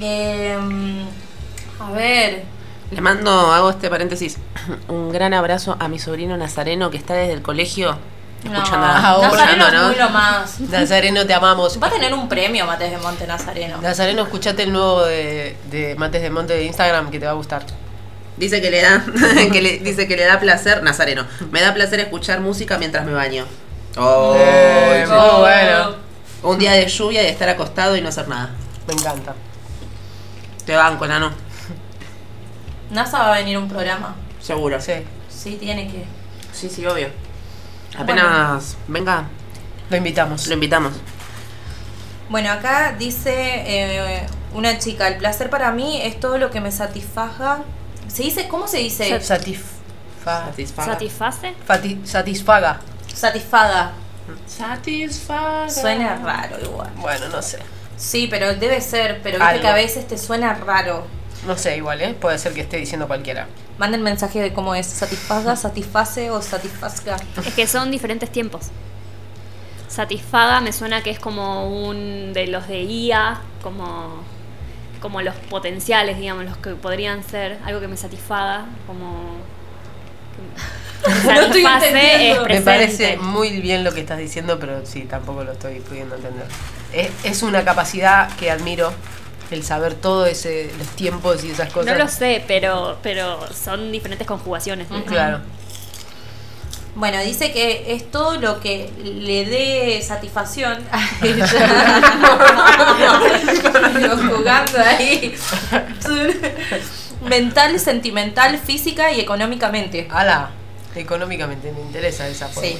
[0.00, 1.04] Em,
[1.80, 2.44] a ver.
[2.90, 4.38] Le mando, hago este paréntesis,
[4.88, 7.98] un gran abrazo a mi sobrino Nazareno que está desde el colegio
[8.42, 9.88] escuchando, no, ahora, Nazareno escuchando, es ¿no?
[9.88, 10.60] muy lo más.
[10.60, 11.78] Nazareno, te amamos.
[11.82, 13.78] Va a tener un premio Mates de Monte Nazareno.
[13.82, 17.34] Nazareno, escuchate el nuevo de, de Mates de Monte de Instagram que te va a
[17.34, 17.66] gustar.
[18.38, 19.04] Dice que le da,
[19.52, 23.12] que le, dice que le da placer, Nazareno, me da placer escuchar música mientras me
[23.12, 23.44] baño.
[23.98, 25.12] Oh, Eh, sí.
[25.12, 25.96] muy bueno.
[26.44, 28.50] Un día de lluvia y de estar acostado y no hacer nada.
[28.86, 29.34] Me encanta.
[30.64, 31.32] Te banco, nano.
[32.90, 34.14] NASA va a venir a un programa.
[34.40, 34.80] Seguro.
[34.80, 34.92] Sí.
[35.28, 36.04] Sí, tiene que.
[36.52, 37.08] Sí, sí, obvio.
[37.98, 39.24] Apenas venga,
[39.90, 40.46] Lo invitamos.
[40.46, 40.92] lo invitamos.
[42.28, 46.70] Bueno, acá dice eh, una chica, el placer para mí es todo lo que me
[46.70, 47.60] satisfaga.
[48.08, 48.48] ¿Se dice?
[48.48, 49.08] ¿Cómo se dice?
[49.20, 50.92] Satisfa- Satisfaga.
[50.92, 51.54] ¿Satisface?
[51.66, 52.80] fati- satisfaga.
[53.14, 53.92] Satisfaga.
[54.46, 55.70] Satisfaga.
[55.70, 56.90] Suena raro igual.
[56.96, 57.58] Bueno, no sé.
[57.96, 59.62] Sí, pero debe ser, pero viste Algo.
[59.62, 61.06] que a veces te suena raro.
[61.46, 62.14] No sé, igual, ¿eh?
[62.14, 63.46] Puede ser que esté diciendo cualquiera.
[63.78, 67.16] Manden mensaje de cómo es, satisfaga, satisface o satisfazga.
[67.44, 68.66] Es que son diferentes tiempos.
[69.88, 74.22] Satisfaga me suena que es como un de los de IA, como,
[75.00, 79.36] como los potenciales, digamos, los que podrían ser algo que me satisfaga, como...
[81.24, 82.46] No estoy entendiendo.
[82.46, 86.16] es Me parece muy bien lo que estás diciendo, pero sí, tampoco lo estoy pudiendo
[86.16, 86.46] entender.
[86.92, 88.92] Es, es una capacidad que admiro,
[89.50, 91.92] el saber todo ese, los tiempos y esas cosas.
[91.92, 94.90] No lo sé, pero, pero son diferentes conjugaciones.
[94.90, 95.04] ¿no?
[95.04, 95.40] Claro.
[96.94, 101.46] Bueno, dice que es todo lo que le dé satisfacción a ella.
[104.28, 105.34] jugando ahí.
[107.24, 110.08] Mental, sentimental, física y económicamente.
[110.10, 110.50] Ala,
[110.94, 112.68] económicamente me interesa esa forma.
[112.68, 112.78] Sí.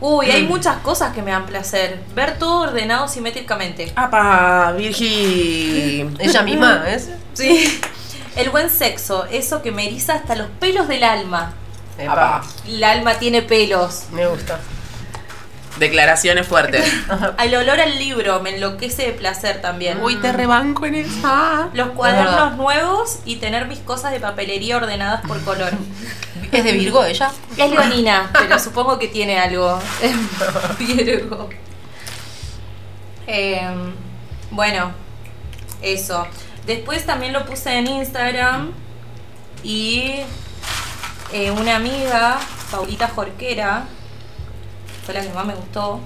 [0.00, 2.00] Uy, hay muchas cosas que me dan placer.
[2.14, 3.92] Ver todo ordenado simétricamente.
[3.94, 6.06] ¡Apa, Virgi!
[6.18, 7.10] Ella misma, ¿es?
[7.34, 7.80] Sí.
[8.36, 11.52] El buen sexo, eso que me eriza hasta los pelos del alma.
[11.98, 14.04] Epa, El alma tiene pelos.
[14.12, 14.58] me gusta.
[15.78, 16.84] Declaraciones fuertes.
[17.36, 20.02] Al olor al libro me enloquece de placer también.
[20.02, 21.68] Uy, te rebanco en esa.
[21.72, 21.94] Los verdad.
[21.94, 25.70] cuadernos nuevos y tener mis cosas de papelería ordenadas por color.
[26.52, 27.30] ¿Es de Virgo ella?
[27.56, 29.80] Es leonina, pero supongo que tiene algo.
[30.78, 31.48] Virgo.
[33.26, 33.94] Em,
[34.50, 34.92] bueno,
[35.82, 36.26] eso.
[36.66, 38.72] Después también lo puse en Instagram
[39.62, 40.20] y
[41.32, 42.38] eh, una amiga,
[42.70, 43.84] Paulita Jorquera,
[45.10, 46.00] fue la que más me gustó.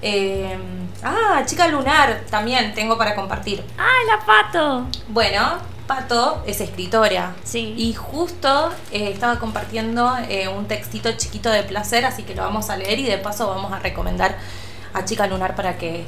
[0.00, 0.60] Em,
[1.02, 3.64] ah, chica lunar, también tengo para compartir.
[3.76, 4.86] ¡Ay, la pato!
[5.08, 5.58] Bueno,
[5.88, 7.34] Pato es escritora.
[7.44, 7.74] Sí.
[7.76, 12.68] Y justo eh, estaba compartiendo eh, un textito chiquito de placer, así que lo vamos
[12.68, 14.36] a leer y de paso vamos a recomendar
[14.92, 16.04] a Chica Lunar para que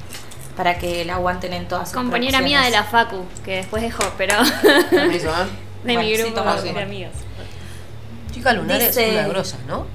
[0.55, 2.85] para que la aguanten en todas sus Compañera mía de la.
[2.85, 4.35] Facu, que después dejó, pero
[4.91, 5.33] Permiso, ¿eh?
[5.85, 7.13] de Bueno, mi sí, grupo toma, de amigos.
[8.33, 9.87] Chica Lunar Dice- es una grosa, ¿no?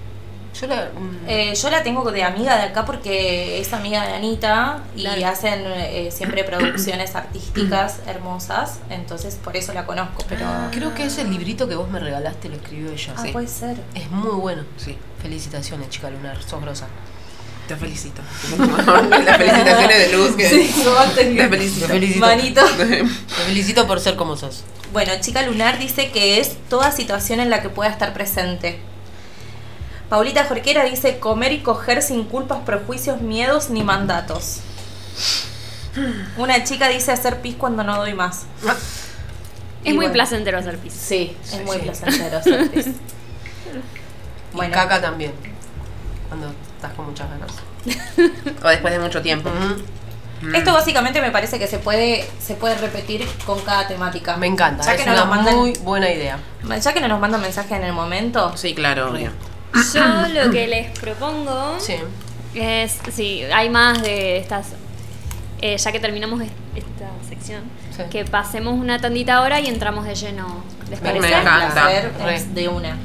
[0.59, 0.89] Yo la.
[0.95, 5.01] mm, Eh, yo la tengo de amiga de acá porque es amiga de Anita y
[5.01, 5.27] Claro.
[5.27, 10.45] hacen eh, siempre producciones artísticas hermosas, entonces por eso la conozco, pero...
[10.71, 13.13] Creo que ese librito que vos me regalaste lo escribió ella.
[13.17, 13.31] Ah, sí.
[13.31, 13.77] puede ser.
[13.95, 14.63] Es muy bueno.
[14.77, 16.85] Sí, Felicitaciones, chica Lunar, sos grosa.
[17.67, 18.21] te felicito.
[19.09, 20.43] Las felicitaciones de luz que.
[20.43, 21.87] Te felicito.
[21.87, 22.19] Te felicito.
[22.19, 22.61] Manito.
[22.77, 23.05] Te
[23.47, 24.63] felicito por ser como sos.
[24.93, 28.79] Bueno, Chica Lunar dice que es toda situación en la que pueda estar presente.
[30.09, 34.59] Paulita Jorquera dice comer y coger sin culpas, prejuicios, miedos ni mandatos.
[36.37, 38.43] Una chica dice hacer pis cuando no doy más.
[38.63, 38.75] Es
[39.83, 40.13] Y muy bueno.
[40.13, 40.93] placentero hacer pis.
[40.93, 41.83] Sí, es muy sí.
[41.83, 42.87] placentero hacer pis.
[44.53, 44.73] Y Bueno.
[44.73, 45.33] caca también.
[46.29, 47.51] Cuando estás con muchas ganas.
[48.63, 49.49] O después de mucho tiempo.
[50.53, 54.37] Esto básicamente me parece que se puede, se puede repetir con cada temática.
[54.37, 54.83] Me encanta.
[54.85, 56.39] Ya es que, una nos mandan, muy buena idea.
[56.79, 59.31] ya que no nos mandan mensaje en el momento, Sí, claro, obvio.
[59.93, 61.95] Yo lo que les propongo Sí.
[62.53, 64.67] es, sí, hay más de estas,
[65.61, 67.63] eh, ya que terminamos es- esta sección,
[67.95, 68.03] Sí.
[68.09, 70.63] que pasemos una tandita ahora y entramos de lleno.
[70.89, 71.39] ¿Les Me parece?
[71.39, 71.87] encanta.
[72.53, 72.97] de una.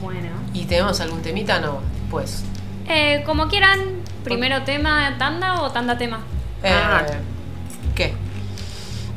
[0.00, 0.28] Bueno.
[0.52, 1.58] ¿Y tenemos algún temita?
[1.60, 1.80] No.
[2.10, 2.44] Pues.
[2.88, 3.80] Eh, como quieran,
[4.22, 6.20] primero tema tanda o tanda tema.
[6.62, 7.02] Eh, Ah.
[7.94, 8.14] ¿Qué?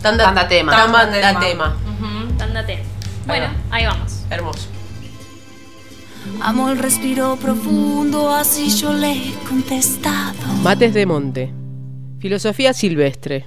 [0.02, 0.72] Tanda, Tanda tema.
[0.72, 1.76] Tanda Tanda tema.
[2.38, 2.82] Tanda tema.
[3.26, 4.24] Bueno, ahí vamos.
[4.30, 4.68] Hermoso.
[6.42, 10.36] Amo el respiro profundo, así yo le he contestado.
[10.62, 11.52] Mates de Monte.
[12.20, 13.46] Filosofía silvestre.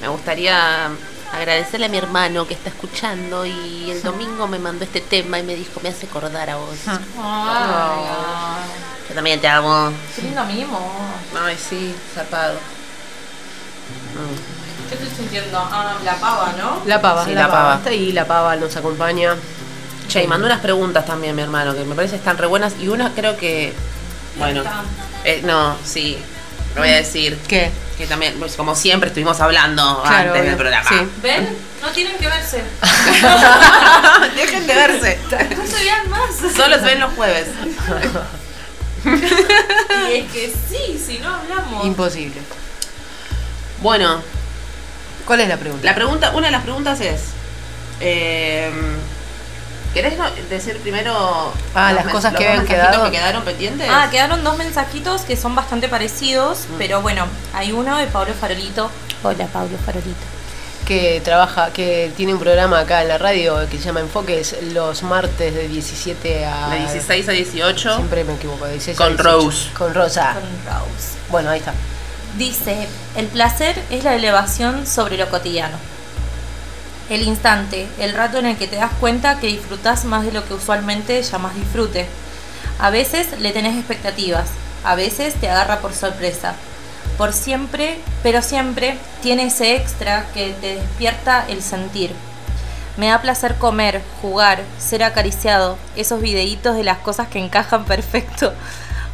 [0.00, 0.88] me gustaría
[1.32, 5.42] agradecerle a mi hermano que está escuchando y el domingo me mandó este tema y
[5.42, 6.76] me dijo, me hace acordar a vos.
[6.86, 8.60] Ay,
[9.08, 9.90] Yo también te amo.
[10.14, 10.78] qué lindo mimo.
[11.40, 12.54] Ay, sí, zarpado.
[14.88, 15.58] ¿Qué estoy sintiendo?
[15.58, 16.82] Ah, la pava, ¿no?
[16.86, 17.62] La pava, Sí, la, la pava.
[17.62, 17.74] pava.
[17.76, 19.34] Está ahí, la pava nos acompaña.
[20.08, 22.74] Che, y mandó unas preguntas también mi hermano, que me parece que están re buenas.
[22.80, 23.72] Y una creo que,
[24.38, 24.62] bueno,
[25.24, 26.18] eh, no, sí,
[26.74, 27.38] lo voy a decir.
[27.48, 27.70] ¿Qué?
[27.98, 30.56] Que también, pues, como siempre, estuvimos hablando Claro, antes del obvio.
[30.58, 30.88] programa.
[30.88, 30.96] Sí.
[31.22, 31.48] ¿Ven?
[31.82, 32.62] No tienen que verse.
[34.36, 35.18] Dejen de verse.
[35.56, 36.54] No se vean más.
[36.54, 37.46] Solo se ven los jueves.
[39.04, 41.84] Y es que sí, si no hablamos.
[41.86, 42.40] Imposible.
[43.82, 44.20] Bueno,
[45.26, 45.84] ¿Cuál es la pregunta?
[45.84, 47.20] la pregunta, una de las preguntas es.
[48.00, 48.70] eh,
[49.96, 50.14] ¿Querés
[50.50, 53.04] decir primero Ah, los las cosas que dos habían mensajitos quedado?
[53.04, 53.88] que quedaron pendientes?
[53.90, 56.74] Ah, quedaron dos mensajitos que son bastante parecidos, Mm.
[56.78, 58.90] pero bueno, hay uno de Pablo Farolito.
[59.22, 60.20] Hola, Pablo Farolito.
[60.86, 65.02] que trabaja, que tiene un programa acá en la radio que se llama Enfoques los
[65.02, 66.68] martes de 17 a...
[66.68, 67.94] de 16 a 18.
[67.96, 69.22] Siempre me equivoco, de 16 a Con 18.
[69.40, 69.70] Rose.
[69.76, 70.34] Con Rosa.
[70.34, 70.42] Con
[70.74, 71.08] Rose.
[71.30, 71.72] Bueno, ahí está.
[72.38, 75.76] Dice, el placer es la elevación sobre lo cotidiano.
[77.08, 80.44] El instante, el rato en el que te das cuenta que disfrutas más de lo
[80.44, 82.06] que usualmente llamas disfrute.
[82.80, 84.48] A veces le tenés expectativas,
[84.84, 86.54] a veces te agarra por sorpresa.
[87.16, 92.10] Por siempre, pero siempre tiene ese extra que te despierta el sentir.
[92.96, 98.52] Me da placer comer, jugar, ser acariciado, esos videitos de las cosas que encajan perfecto.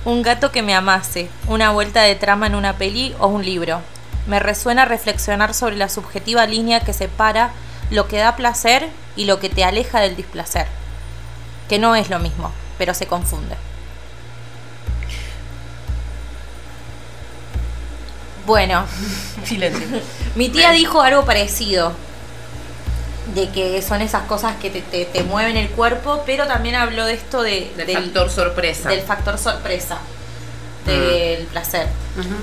[0.07, 3.83] Un gato que me amase, una vuelta de trama en una peli o un libro.
[4.27, 7.51] Me resuena reflexionar sobre la subjetiva línea que separa
[7.93, 10.67] lo que da placer y lo que te aleja del displacer.
[11.69, 13.55] Que no es lo mismo, pero se confunde.
[18.47, 18.85] Bueno,
[19.45, 19.87] Silencio.
[20.35, 21.93] mi tía dijo algo parecido.
[23.37, 27.07] De que son esas cosas que te, te- te mueven el cuerpo, pero también habló
[27.07, 28.89] de esto de, Del factor sorpresa.
[28.89, 29.99] del factor sorpresa.
[30.85, 31.87] Del placer.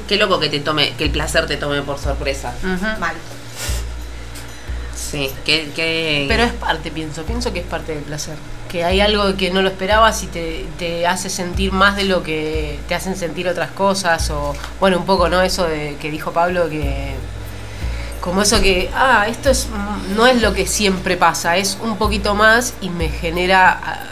[0.07, 2.53] Qué loco que te tome, que el placer te tome por sorpresa.
[2.97, 3.13] Mal.
[5.09, 7.23] Sí, que, que Pero es parte, pienso.
[7.23, 8.35] Pienso que es parte del placer.
[8.69, 12.21] Que hay algo que no lo esperabas y te, te hace sentir más de lo
[12.21, 14.29] que te hacen sentir otras cosas.
[14.29, 15.41] O, bueno, un poco, ¿no?
[15.41, 17.15] Eso de que dijo Pablo que.
[18.21, 21.97] Como eso que, ah, esto es mm, no es lo que siempre pasa, es un
[21.97, 24.03] poquito más y me genera ah,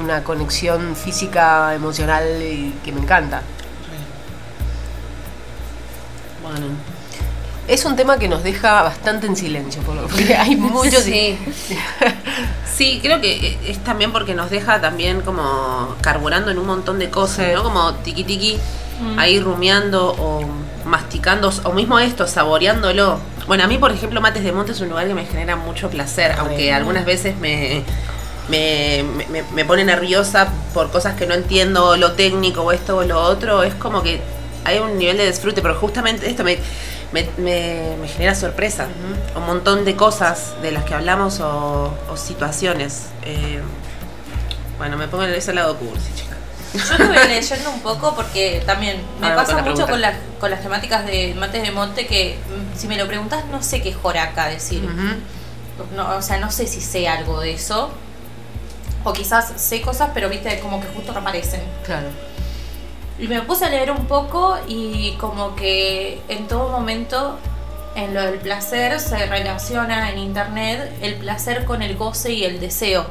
[0.00, 3.42] una conexión física, emocional y que me encanta.
[6.40, 6.93] bueno.
[7.66, 11.02] Es un tema que nos deja bastante en silencio, por lo- porque hay muchos.
[11.02, 11.38] Sí.
[12.74, 17.08] Sí, creo que es también porque nos deja también como carburando en un montón de
[17.10, 17.52] cosas, Sí.
[17.54, 17.62] ¿no?
[17.62, 18.58] Como tiqui tiqui,
[19.16, 20.44] ahí rumiando o
[20.84, 23.18] masticando, o mismo esto, saboreándolo.
[23.46, 25.88] Bueno, a mí, por ejemplo, Mates de Monte es un lugar que me genera mucho
[25.88, 27.82] placer, aunque algunas veces me,
[28.48, 33.04] me, me, me pone nerviosa por cosas que no entiendo, lo técnico o esto o
[33.04, 33.62] lo otro.
[33.62, 34.20] Es como que
[34.64, 36.58] hay un nivel de disfrute, pero justamente esto me,
[37.12, 38.86] me, me- me genera sorpresa.
[39.36, 43.06] Un montón de cosas de las que hablamos o, o situaciones.
[43.22, 43.60] Eh,
[44.78, 46.34] bueno, me pongo en ese lado cursi, chica.
[46.74, 50.60] Yo estuve leyendo un poco porque también me Ah, pasa mucho con, las con las
[50.60, 53.96] temáticas de Mates de Monte que mm, si me lo preguntas no sé qué es
[53.96, 54.82] joraca decir.
[55.94, 57.90] No, o sea, no sé si sé algo de eso.
[59.04, 61.62] O quizás sé cosas, pero viste, como que justo no aparecen.
[61.84, 62.08] Claro.
[63.18, 67.38] Y me puse a leer un poco y como que en todo momento
[67.94, 72.58] en lo del placer se relaciona en internet el placer con el goce y el
[72.58, 73.06] deseo.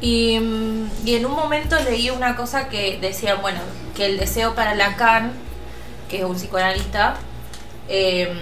[0.00, 0.38] Y,
[1.04, 3.60] y en un momento leí una cosa que decía, bueno,
[3.96, 5.32] que el deseo para Lacan,
[6.08, 7.16] que es un psicoanalista,
[7.88, 8.32] eh,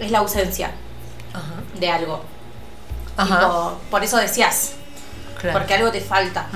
[0.00, 0.72] es la ausencia
[1.78, 2.22] de algo.
[3.16, 4.72] Tipo, por eso decías,
[5.40, 5.58] Claro.
[5.58, 6.46] porque algo te falta.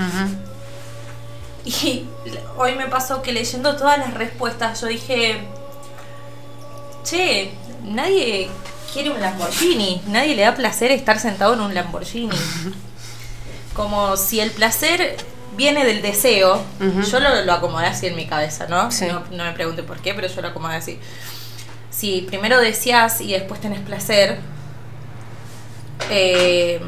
[1.65, 2.07] Y
[2.57, 5.41] hoy me pasó que leyendo todas las respuestas yo dije,
[7.05, 7.53] che,
[7.85, 8.49] nadie
[8.93, 12.37] quiere un Lamborghini, nadie le da placer estar sentado en un Lamborghini.
[13.75, 15.17] Como si el placer
[15.57, 16.63] viene del deseo,
[17.11, 18.91] yo lo, lo acomodé así en mi cabeza, ¿no?
[18.91, 19.07] Sí.
[19.07, 19.25] ¿no?
[19.31, 20.99] no me pregunte por qué, pero yo lo acomodé así.
[21.91, 24.39] Si primero deseas y después tenés placer,
[26.11, 26.81] eh,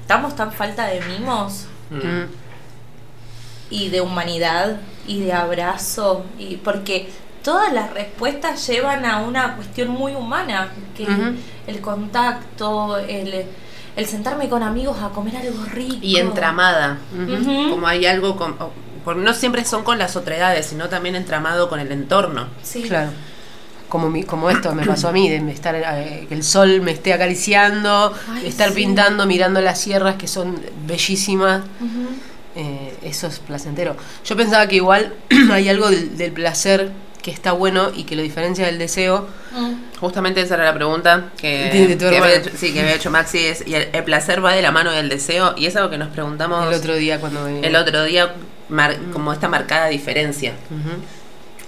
[0.00, 1.66] ¿estamos tan falta de mimos?
[1.90, 2.24] Mm.
[3.70, 7.08] Y de humanidad y de abrazo y porque
[7.42, 11.06] todas las respuestas llevan a una cuestión muy humana que
[11.66, 13.44] el contacto el,
[13.96, 16.98] el sentarme con amigos a comer algo rico Y entramada.
[17.70, 18.56] Como hay algo con.
[19.24, 22.46] no siempre son con las otredades, sino también entramado con el entorno.
[22.62, 23.10] sí Claro.
[23.88, 26.92] como, mi- como esto me pasó a mí, de estar, eh, que el sol me
[26.92, 28.12] esté acariciando,
[28.42, 31.62] estar pintando, mirando las sierras que son bellísimas.
[32.56, 33.96] Eh, eso es placentero.
[34.24, 35.12] Yo pensaba que igual
[35.52, 36.92] hay algo del, del placer
[37.22, 39.26] que está bueno y que lo diferencia del deseo.
[39.98, 42.24] Justamente esa era la pregunta que, De- de tu que hermana.
[42.26, 43.38] había, hecho, sí, que había hecho Maxi.
[43.38, 45.96] Es, y el, el placer va de la mano del deseo y es algo que
[45.98, 47.66] nos preguntamos El otro día cuando venía.
[47.66, 48.34] el otro día,
[48.68, 50.52] mar- como esta marcada diferencia.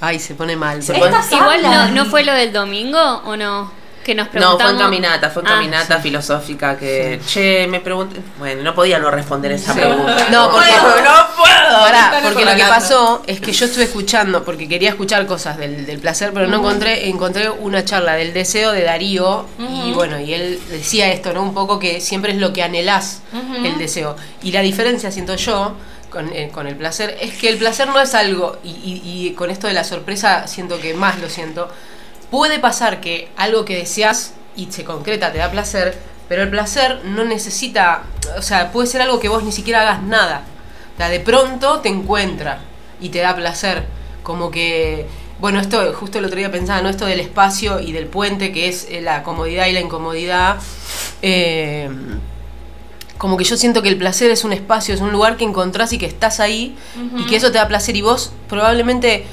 [0.00, 0.82] Ay, se pone mal.
[0.82, 1.94] Se Se pone- pone- Igual.
[1.94, 3.72] ¿no fue lo del domingo o no?
[4.06, 8.20] Que nos No, fue en caminata, fue en Ah, caminata filosófica que, che, me pregunté,
[8.38, 10.28] bueno, no podía no responder esa pregunta.
[10.30, 11.80] No, porque- no puedo.
[11.80, 15.84] Pará, porque lo que pasó es que yo estuve escuchando, porque quería escuchar cosas del,
[15.86, 20.32] del placer, pero no encontré, encontré una charla del deseo de Darío, y bueno, y
[20.34, 21.42] él decía esto, ¿no?
[21.42, 23.22] Un poco que siempre es lo que anhelás,
[23.64, 24.16] el deseo.
[24.42, 25.74] Y la diferencia, siento yo,
[26.10, 29.32] con, eh, con el placer, es que el placer no es algo, y, y- y
[29.34, 31.68] con esto de la sorpresa siento que más lo siento,
[32.30, 35.96] puede pasar que algo que deseas y se concreta te da placer,
[36.28, 38.02] pero el placer no necesita,
[38.36, 40.42] o sea, puede ser algo que vos ni siquiera hagas nada.
[40.94, 42.60] O sea, de pronto te encuentra
[43.00, 43.84] y te da placer.
[44.22, 45.06] Como que,
[45.38, 46.88] bueno, esto justo el otro día pensaba, ¿no?
[46.88, 50.56] Esto del espacio y del puente, que es eh, la comodidad y la incomodidad.
[51.22, 51.88] eh,
[53.18, 55.92] como que yo siento que el placer es un espacio, es un lugar que encontrás
[55.92, 56.76] y que estás ahí
[57.16, 59.24] y que eso te da placer y vos probablemente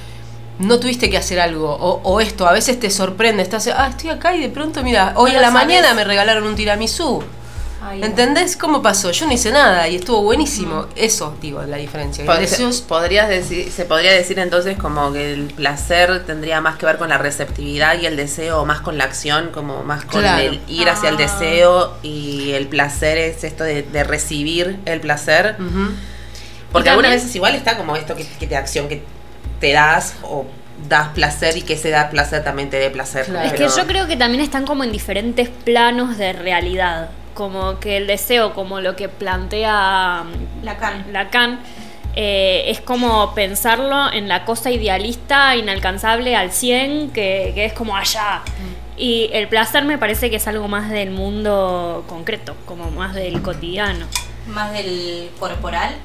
[0.60, 4.10] no tuviste que hacer algo o, o esto, a veces te sorprende, estás, ah, estoy
[4.12, 5.66] acá y de pronto, mira, hoy No a la sabes.
[5.68, 7.24] mañana me regalaron un tiramisú.
[7.86, 9.12] Ay, ¿Entendés cómo pasó?
[9.12, 10.86] Yo no hice nada y estuvo buenísimo.
[10.95, 12.24] Eso, digo, la diferencia.
[12.26, 16.97] Pod- podrías decir, se podría decir entonces como que el placer tendría más que ver
[16.97, 20.41] con la receptividad y el deseo más con la acción, como más con Claro.
[20.43, 21.18] el ir hacia el Ah.
[21.18, 25.58] deseo y el placer es esto de, de recibir el placer.
[26.72, 29.04] Porque algunas veces igual está como esto que, que te acción que
[29.64, 30.45] te das o
[30.89, 33.28] das placer y que ese da placer también te dé placer.
[33.28, 33.47] Claro.
[33.47, 37.11] Es que yo creo que también están como en diferentes planos de realidad.
[37.34, 41.05] Como que el deseo, como lo que plantea mm, Lacan.
[41.14, 41.59] Lacan,
[42.18, 47.95] eh, es como pensarlo en la cosa idealista, inalcanzable al 100, que, que es como
[47.95, 48.41] allá.
[48.97, 53.41] Y el placer me parece que es algo más del mundo concreto, como más del
[53.41, 54.07] cotidiano.
[54.45, 55.95] Más del corporal.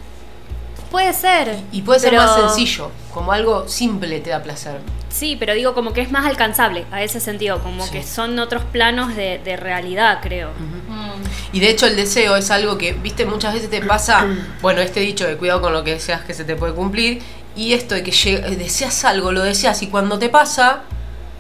[0.90, 1.56] Puede ser.
[1.72, 4.80] Y puede ser pero- más sencillo, como algo simple te da placer.
[5.10, 7.90] Sí, pero digo como que es más alcanzable a ese sentido, como Sí.
[7.92, 10.50] que son otros planos de, de realidad, creo.
[10.50, 11.22] Mm.
[11.56, 14.26] Y de hecho el deseo es algo que, viste, muchas veces te pasa,
[14.62, 17.22] bueno, este dicho de cuidado con lo que deseas que se te puede cumplir,
[17.56, 20.82] y esto de que eh, deseas algo, lo deseas, y cuando te pasa,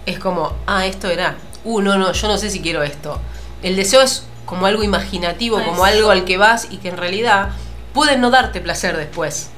[0.06, 3.20] es como, ah, esto era, uh, no, no, yo no sé si quiero esto.
[3.62, 7.50] El deseo es como algo imaginativo, como algo al que vas y que en realidad
[7.94, 9.50] puede no darte placer después.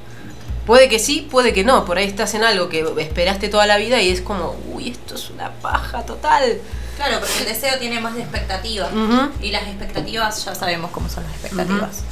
[0.67, 1.85] Puede que sí, puede que no.
[1.85, 5.15] Por ahí estás en algo que esperaste toda la vida y es como, uy, esto
[5.15, 6.59] es una paja total.
[6.97, 8.93] Claro, porque el deseo tiene más de expectativas.
[8.93, 9.31] Ujú.
[9.43, 12.03] Y las expectativas, ya sabemos cómo son las expectativas.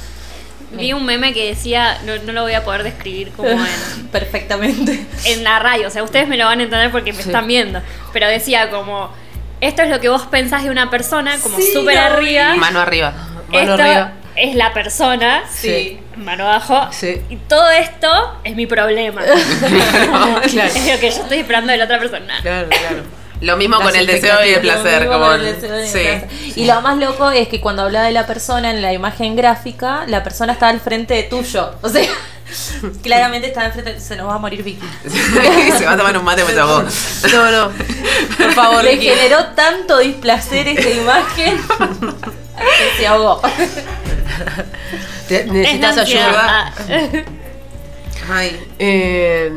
[0.71, 5.05] Vi un meme que decía, no, no lo voy a poder describir como en, Perfectamente.
[5.25, 7.29] en la radio, o sea, ustedes me lo van a entender porque me Sí.
[7.29, 7.81] están viendo,
[8.13, 9.09] pero decía como,
[9.61, 12.79] esto es lo que vos pensás de una persona, como Sí, súper lo arriba, Mano
[12.79, 13.11] arriba.
[13.47, 14.13] Mano esto arriba.
[14.39, 15.99] Es la persona, Sí.
[16.17, 17.21] mano abajo, Sí.
[17.29, 18.07] y todo esto
[18.43, 19.21] es mi problema.
[20.51, 20.71] Claro.
[20.73, 22.33] Es lo que yo estoy esperando de la otra persona.
[22.41, 23.03] Claro, claro.
[23.41, 25.05] Lo mismo Las con el deseo y el placer.
[25.05, 25.93] Lo mismo Como con el deseo y el sí.
[25.93, 26.27] placer.
[26.57, 30.03] Y lo más loco es que cuando habla de la persona en la imagen gráfica,
[30.07, 31.71] la persona está al frente de tuyo.
[31.81, 32.03] O sea,
[33.03, 33.97] claramente está al frente.
[34.01, 34.85] Se nos va a morir Vicky.
[35.77, 36.83] Se va a tomar un mate mientras vos.
[37.31, 37.71] No, no.
[38.37, 39.07] Por favor, Le Vicky.
[39.07, 41.57] generó tanto displacer esta imagen
[42.57, 43.41] que se ahogó.
[45.29, 46.67] Necesitas ayuda.
[46.67, 47.25] ansiedad.
[48.29, 49.51] Ay, Eh,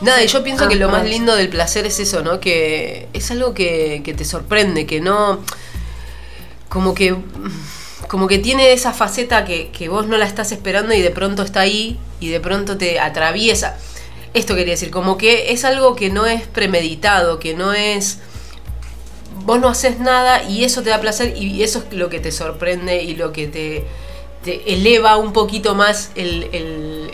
[0.00, 1.04] nada, y yo pienso que lo Ah, más ah.
[1.04, 2.40] lindo del placer es eso, ¿no?
[2.40, 5.40] Que es algo que, que te sorprende, que no.
[6.68, 7.16] Como que.
[8.08, 11.42] Como que tiene esa faceta que, que vos no la estás esperando y de pronto
[11.42, 13.76] está ahí y de pronto te atraviesa.
[14.34, 18.18] Esto quería decir, como que es algo que no es premeditado, que no es.
[19.44, 22.32] Vos no haces nada y eso te da placer y eso es lo que te
[22.32, 23.84] sorprende y lo que te,
[24.44, 27.10] te eleva un poquito más el, el,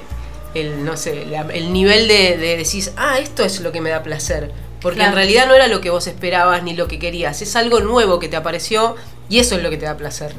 [0.54, 3.90] el, no sé, la- el nivel de, de decir, ah, esto es lo que me
[3.90, 4.52] da placer.
[4.80, 5.10] Porque Claro.
[5.10, 8.18] en realidad no era lo que vos esperabas ni lo que querías, es algo nuevo
[8.20, 8.94] que te apareció
[9.28, 10.32] y eso es lo que te da placer.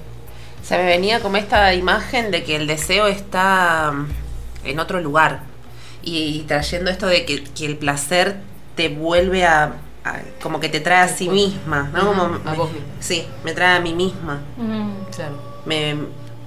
[0.63, 4.07] se me venía como esta imagen de que el deseo está mm,
[4.67, 5.41] en otro lugar.
[6.03, 8.37] Y, trayendo esto de que, que el placer
[8.75, 9.73] te vuelve a,
[10.05, 12.05] a- como que te trae a sí misma, ¿no?
[12.07, 12.87] Como A me- vos misma.
[13.01, 14.41] Sí, me trae a mí misma.
[15.15, 15.41] Claro.
[15.65, 15.95] me,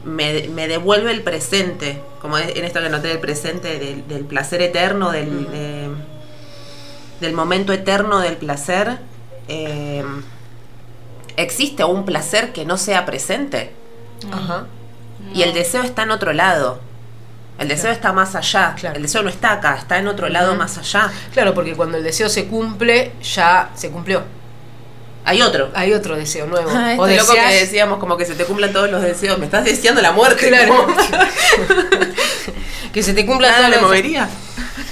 [0.04, 4.24] me, me devuelve el presente, como es- en esto que noté del presente, del, del
[4.24, 5.90] placer eterno, del, de-
[7.20, 8.98] del momento eterno del placer,
[9.48, 10.04] eh,
[11.36, 13.72] existe un placer que no sea presente.
[14.30, 14.66] Ajá.
[15.34, 16.80] Y el deseo está en otro lado.
[17.58, 18.74] El deseo está más allá.
[18.78, 18.96] Claro.
[18.96, 21.12] El deseo no está acá, está en otro lado más allá.
[21.32, 24.22] Claro, porque cuando el deseo se cumple, ya se cumplió.
[25.24, 25.70] Hay otro.
[25.74, 26.70] Hay otro deseo nuevo.
[26.72, 29.38] Ah, o este loco que deseas- decíamos como que se te cumplan todos los deseos.
[29.38, 30.48] Me estás deseando la muerte.
[30.48, 30.86] Claro.
[32.92, 34.28] que se te cumpla Nada todo me lo- movería.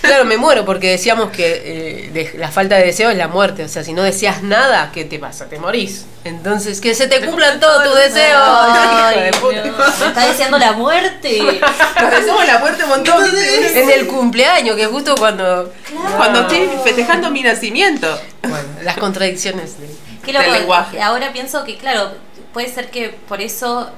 [0.02, 3.64] Claro, me muero porque decíamos que eh, de- la falta de deseo es la muerte.
[3.64, 5.46] O sea, si no deseas nada, ¿qué te pasa?
[5.48, 6.06] Te morís.
[6.24, 8.42] Entonces, que se te cumplan todos tus deseos.
[8.42, 11.60] Ay, no, me está diciendo la muerte.
[12.00, 13.24] Nos deseamos la muerte un montón.
[13.36, 15.72] En el cumpleaños, que justo cuando.
[16.16, 18.08] Cuando estoy festejando mi nacimiento.
[18.42, 19.89] Bueno, las contradicciones de.
[20.24, 20.54] Qué del loco.
[20.58, 21.00] lenguaje.
[21.02, 22.12] Ahora pienso que, claro,
[22.52, 23.90] puede ser que por eso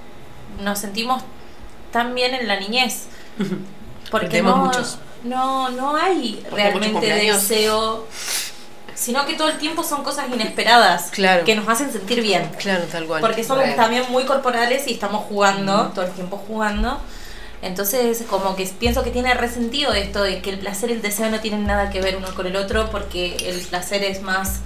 [0.60, 1.22] nos sentimos
[1.92, 3.04] tan bien en la niñez.
[4.10, 4.98] Porque no, muchos.
[5.24, 8.06] no, no hay realmente deseo,
[8.94, 11.44] sino que todo el tiempo son cosas inesperadas Claro.
[11.44, 12.50] que nos hacen sentir bien.
[12.58, 13.20] Claro, tal cual.
[13.22, 13.76] Porque somos Bueno.
[13.76, 17.00] también muy corporales y estamos jugando, todo el tiempo jugando.
[17.62, 21.30] Entonces, como que pienso que tiene resentido esto de que el placer y el deseo
[21.30, 24.60] no tienen nada que ver uno con el otro, porque el placer es más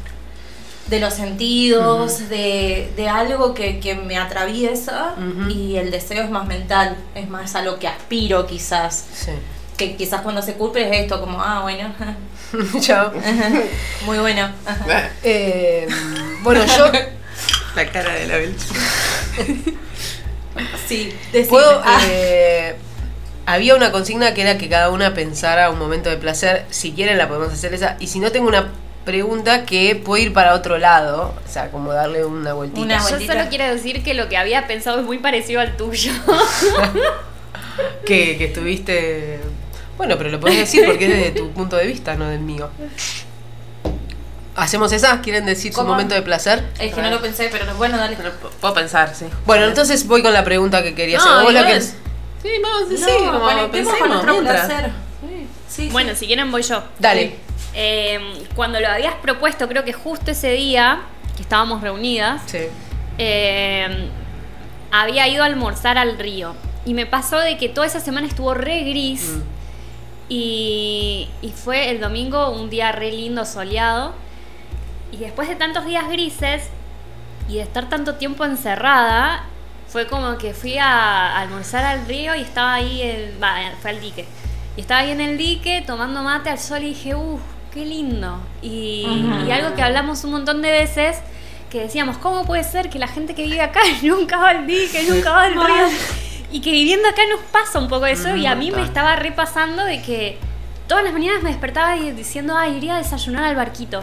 [0.89, 5.15] de los sentidos, de, de algo que, que me atraviesa,
[5.49, 9.05] y el deseo es más mental, es más a lo que aspiro quizás.
[9.13, 9.33] Sí.
[9.77, 11.93] Que quizás cuando se cumple es esto, como, ah, bueno,
[12.81, 13.13] Chao.
[14.07, 14.51] muy bueno.
[15.23, 15.89] Eh,
[16.43, 16.91] bueno, yo
[17.75, 19.77] La cara de la Belchi.
[20.89, 21.15] Sí,
[21.51, 21.83] puedo.
[21.85, 22.01] Ah.
[22.09, 22.77] eh,
[23.45, 26.65] había una consigna que era que cada una pensara un momento de placer.
[26.71, 27.99] Si quieren, la podemos hacer esa.
[28.01, 28.73] Y si no, tengo una
[29.07, 31.35] pregunta que puede ir para otro lado.
[31.43, 32.83] O sea, como darle una vueltita.
[32.83, 36.13] Una Yo solo quiero decir que lo que había pensado es muy parecido al tuyo.
[38.07, 39.39] Que, que estuviste.
[39.99, 42.71] Bueno, pero lo podés decir porque es desde tu punto de vista, no del mío.
[44.55, 45.21] ¿Hacemos esa?
[45.21, 45.91] ¿Quieren decir su ¿Cómo?
[45.91, 46.65] momento de placer?
[46.79, 48.17] Es que no lo pensé, pero bueno, dale.
[48.17, 48.33] Pero
[48.63, 49.27] Puedo pensar, sí.
[49.45, 51.31] Bueno, entonces voy con la pregunta que quería hacer.
[51.31, 51.97] No, ¿Vos la querés?
[52.43, 54.89] Sí, vamos, sí, No, como pensemos con nuestro.
[55.69, 56.83] Sí, bueno, si quieren voy yo.
[56.99, 57.37] Dale.
[57.79, 58.19] Eh,
[58.55, 61.03] cuando lo habías propuesto, creo que justo ese día
[61.37, 62.61] que estábamos reunidas, Sí.
[63.19, 64.09] eh,
[64.91, 66.55] había ido a almorzar al río.
[66.87, 69.35] Y me pasó de que toda esa semana estuvo re gris.
[69.37, 69.43] Mm.
[70.29, 74.15] Y, y fue el domingo un día re lindo, soleado.
[75.13, 76.65] Y después de tantos días grises
[77.49, 79.45] y de estar tanto tiempo encerrada,
[79.89, 84.01] fue como que fui a, almorzar al río y estaba ahí, en- va, fue al
[84.01, 84.27] dique.
[84.77, 87.41] Y estaba ahí en el dique tomando mate al sol y dije, uff,
[87.77, 88.39] qué lindo.
[88.63, 89.07] Y,
[89.47, 91.19] y algo que hablamos un montón de veces,
[91.71, 95.05] que decíamos, ¿cómo puede ser que la gente que vive acá nunca va al dique,
[95.09, 95.87] nunca va al río?
[96.51, 99.85] Y que viviendo acá nos pasa un poco eso y a mí me estaba repasando
[99.85, 100.39] de que
[100.89, 104.03] todas las mañanas me despertaba y diciendo, ay, iría a desayunar al barquito.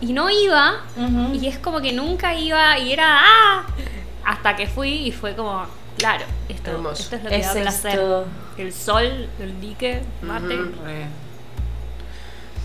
[0.00, 0.82] Y no iba,
[1.32, 3.66] y es como que nunca iba, y era, ¡ah!
[4.24, 5.64] Hasta que fui y fue como,
[5.96, 7.90] claro, esto, esto es lo que Es da placer.
[7.92, 8.26] esto.
[8.58, 10.56] El sol, el dique, mate.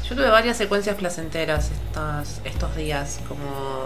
[0.08, 3.86] Yo tuve varias secuencias placenteras estos, estos días, como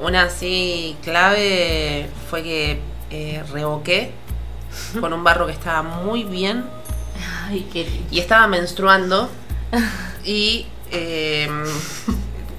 [0.00, 2.80] una así clave fue que
[3.10, 4.12] eh, revoqué
[5.00, 6.64] con un barro que estaba muy bien
[7.46, 9.28] Ay, qué y estaba menstruando
[10.24, 11.48] y eh,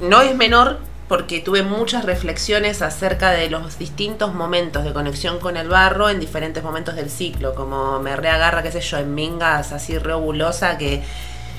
[0.01, 5.55] no es menor porque tuve muchas reflexiones acerca de los distintos momentos de conexión con
[5.55, 9.71] el barro en diferentes momentos del ciclo, como me reagarra, qué sé yo, en mingas
[9.71, 11.03] así reobulosa que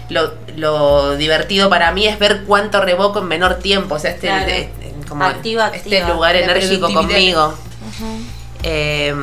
[0.09, 4.27] lo, lo divertido para mí es ver cuánto revoco en menor tiempo, o sea, este,
[4.29, 5.09] Claro.
[5.09, 6.15] como Activa, este activa.
[6.15, 7.55] lugar enérgico conmigo.
[8.63, 9.15] Eh,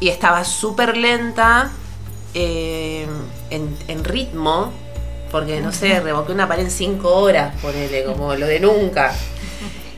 [0.00, 1.70] y estaba súper lenta
[2.34, 3.06] eh,
[3.50, 4.72] en, en ritmo,
[5.30, 9.12] porque no sé, revoqué una pared en cinco horas, ponele, como lo de nunca.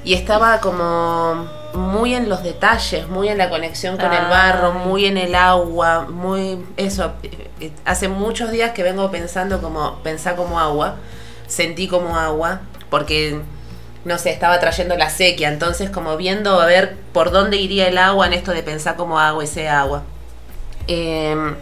[0.04, 5.06] Y estaba como muy en los detalles, muy en la conexión con el barro, muy
[5.06, 7.12] en el agua, muy eso.
[7.84, 10.96] Hace muchos días que vengo pensando como, pensar como agua,
[11.46, 12.60] sentí como agua,
[12.90, 13.40] porque
[14.04, 17.98] no sé, estaba trayendo la sequía, entonces como viendo a ver por dónde iría el
[17.98, 20.02] agua en esto de pensar como agua y sea agua.
[20.88, 21.54] Eh,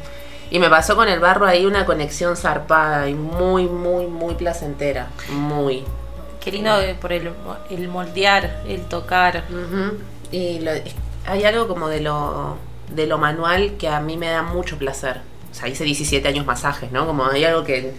[0.50, 5.06] y me pasó con el barro ahí una conexión zarpada y muy, muy, muy placentera.
[5.30, 5.84] Muy.
[6.40, 6.70] Qué lindo
[7.00, 7.30] por el,
[7.70, 9.44] el moldear, el tocar.
[10.32, 10.70] Y lo-
[11.26, 12.56] hay algo como de lo,
[12.94, 15.20] de lo manual que a mí me da mucho placer.
[15.50, 17.06] O sea, hice 17 años masajes, ¿no?
[17.06, 17.92] Como hay algo que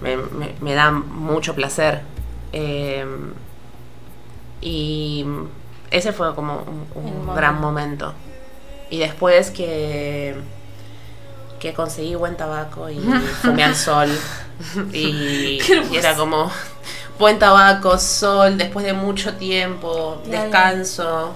[0.00, 2.00] me, me- me da mucho placer.
[2.52, 3.04] Eh,
[4.60, 5.24] y
[5.90, 7.34] ese fue como un, un El momento.
[7.34, 8.14] gran momento.
[8.90, 10.34] Y después que,
[11.60, 12.98] que conseguí buen tabaco y
[13.42, 14.08] fumé al sol.
[14.92, 15.60] Y,
[15.92, 16.50] y era como
[17.18, 20.42] buen tabaco, sol, después de mucho tiempo, Claro.
[20.44, 21.34] descanso.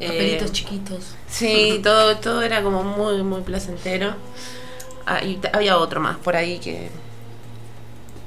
[0.00, 1.04] eh, Papelitos chiquitos.
[1.28, 4.14] Sí, todo, todo era como muy, muy placentero.
[5.06, 6.90] Ah, y había otro más por ahí que.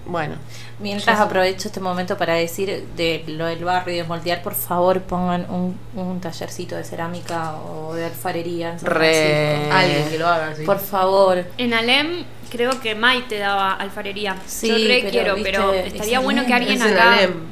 [0.06, 0.36] Bueno.
[0.80, 5.02] Mientras aprovecho este momento para decir de lo del barrio y de moldear, por favor
[5.02, 9.72] pongan un, un tallercito de cerámica o de alfarería en San Re.
[9.72, 10.64] Alguien que lo haga, sí.
[10.66, 11.46] Por favor.
[11.58, 14.36] En Alem creo que Maite daba alfarería.
[14.46, 16.98] Sí, Yo re pero, quiero, viste, pero es estaría bueno que Alem, alguien Es en
[16.98, 17.14] acá.
[17.14, 17.44] Alem.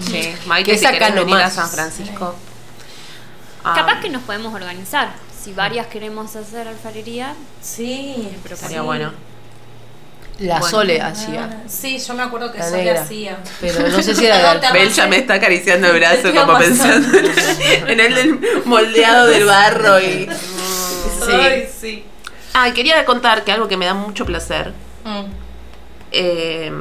[0.00, 0.06] Es.
[0.10, 1.52] Sí, Maite, si acá querés venir a nomás.
[1.52, 2.34] San Francisco.
[3.64, 5.12] Ah, Capaz que nos podemos organizar.
[5.38, 8.84] Si varias queremos hacer alfarería, Sí, Pero Estaría sí.
[8.86, 9.12] bueno.
[10.42, 10.70] La Bueno.
[10.76, 11.62] Sole hacía.
[11.68, 13.02] Sí, yo me acuerdo que La Sole negra.
[13.02, 13.38] hacía.
[13.60, 15.98] Pero no sé si era de Perdón, te alfa- Bel ya me está acariciando el
[15.98, 17.18] brazo como pensando
[17.88, 20.28] en, el del moldeado del barro y.
[21.32, 21.72] Ay, Sí.
[21.80, 22.04] sí.
[22.54, 24.72] Ah, quería contar que algo que me da mucho placer
[25.04, 25.24] Mm.
[26.12, 26.72] eh,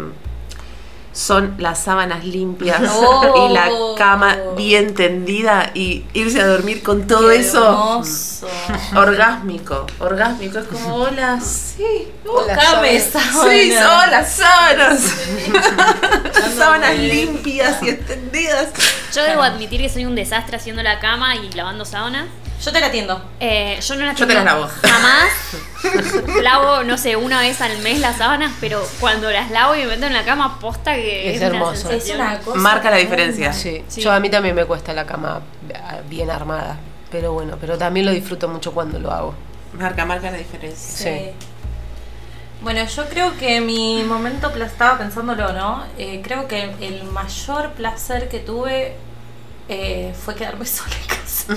[1.14, 3.48] son las sábanas limpias Oh.
[3.50, 8.48] y la cama bien tendida y irse a dormir con todo Qué eso hermoso.
[8.96, 15.02] orgásmico, orgásmico, es como hola, sí, Buscame sí, son las sábanas,
[16.58, 18.70] sábanas limpias y extendidas.
[19.14, 22.26] yo debo admitir que soy un desastre haciendo la cama y lavando sábanas.
[22.64, 23.22] Yo te la atiendo.
[23.40, 24.68] Eh, yo no las Yo te las lavo.
[24.84, 25.30] Jamás.
[26.44, 29.88] lavo, no sé, una vez al mes las sábanas, pero cuando las lavo y me
[29.88, 31.90] meto en la cama, posta que Es es, una hermoso.
[31.90, 32.60] Es una cosa.
[32.60, 33.52] Marca la diferencia.
[33.52, 33.84] Sí.
[33.88, 34.02] Sí.
[34.02, 35.42] Yo a mí también me cuesta la cama
[36.08, 36.78] bien armada.
[37.10, 39.34] Pero bueno, pero también lo disfruto mucho cuando lo hago.
[39.74, 40.78] Marca, marca la diferencia.
[40.78, 41.04] Sí.
[41.04, 41.32] Sí.
[42.62, 45.84] Bueno, yo creo que mi momento, estaba pensándolo, ¿no?
[45.98, 48.96] Eh, creo que el mayor placer que tuve
[49.70, 51.54] eh, fue quedarme sola en casa.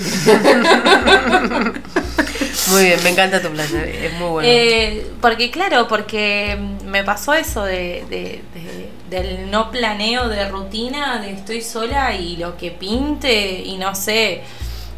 [2.71, 3.87] Muy bien, me encanta tu placer.
[3.87, 4.49] Es muy bueno.
[4.51, 11.19] Eh, porque claro, porque me pasó eso de, de- de- del no planeo de rutina,
[11.21, 14.41] de estoy sola y lo que pinte y no sé,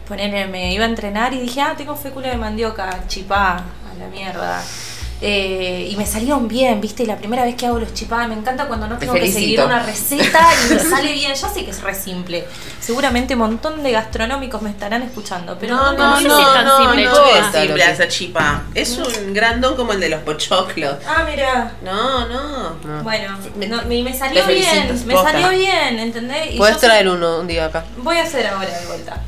[0.07, 4.07] ponerme, me iba a entrenar y dije, ah, tengo fécula de mandioca, chipá, a la
[4.07, 4.63] mierda.
[5.19, 8.67] Eh, y me salieron bien, viste, la primera vez que hago los chipá, me encanta
[8.67, 10.39] cuando no Te tengo que seguir una receta
[10.69, 12.45] y me sale bien, ya sé que es re simple.
[12.79, 16.53] Seguramente un montón de gastronómicos me estarán escuchando, pero No, no, sé si no, es
[16.53, 17.39] tan no, simple, no chipa.
[17.39, 18.63] es simple hacer chipa.
[18.75, 20.97] Es un grandón como el de los pochoclos.
[21.07, 21.71] Ah, mira.
[21.83, 22.75] No, no.
[22.85, 23.03] No.
[23.03, 25.31] Bueno, Me- no, me, me salió bien, me posta.
[25.31, 26.53] salió bien, ¿entendés?
[26.53, 27.85] Y Puedes traer uno un día acá.
[27.97, 29.19] Voy a hacer ahora de vuelta.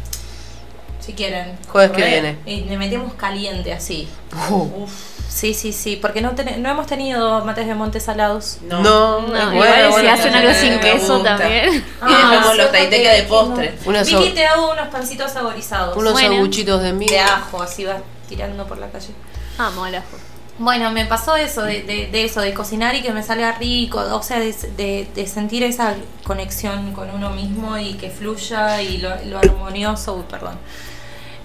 [0.99, 1.57] Si quieren.
[1.67, 2.37] Jueves que viene.
[2.45, 4.07] Y le metemos caliente así.
[4.51, 4.91] Uh, Uf.
[5.29, 8.57] Sí, sí, sí, porque no, ten- no hemos tenido mates de monte salados.
[8.63, 8.81] No.
[8.81, 11.37] No, No, es igual bueno, si bueno, hacen algo sin queso gusta.
[11.37, 11.69] también.
[11.75, 12.77] Y dejamos los porque-
[13.13, 13.77] de postre.
[13.85, 15.95] Unos, Vicky, te hago unos pancitos saborizados.
[15.95, 16.29] unos Bueno.
[16.35, 17.11] sanguchitos de miga.
[17.13, 19.13] de ajo, así vas tirando por la calle.
[19.59, 20.17] Amo el ajo.
[20.57, 23.99] Bueno, me pasó eso, de, de- de eso, de cocinar y que me salga rico,
[23.99, 28.97] o sea, de, de- de sentir esa conexión con uno mismo y que fluya y
[28.97, 30.57] lo, lo armonioso, uy, perdón.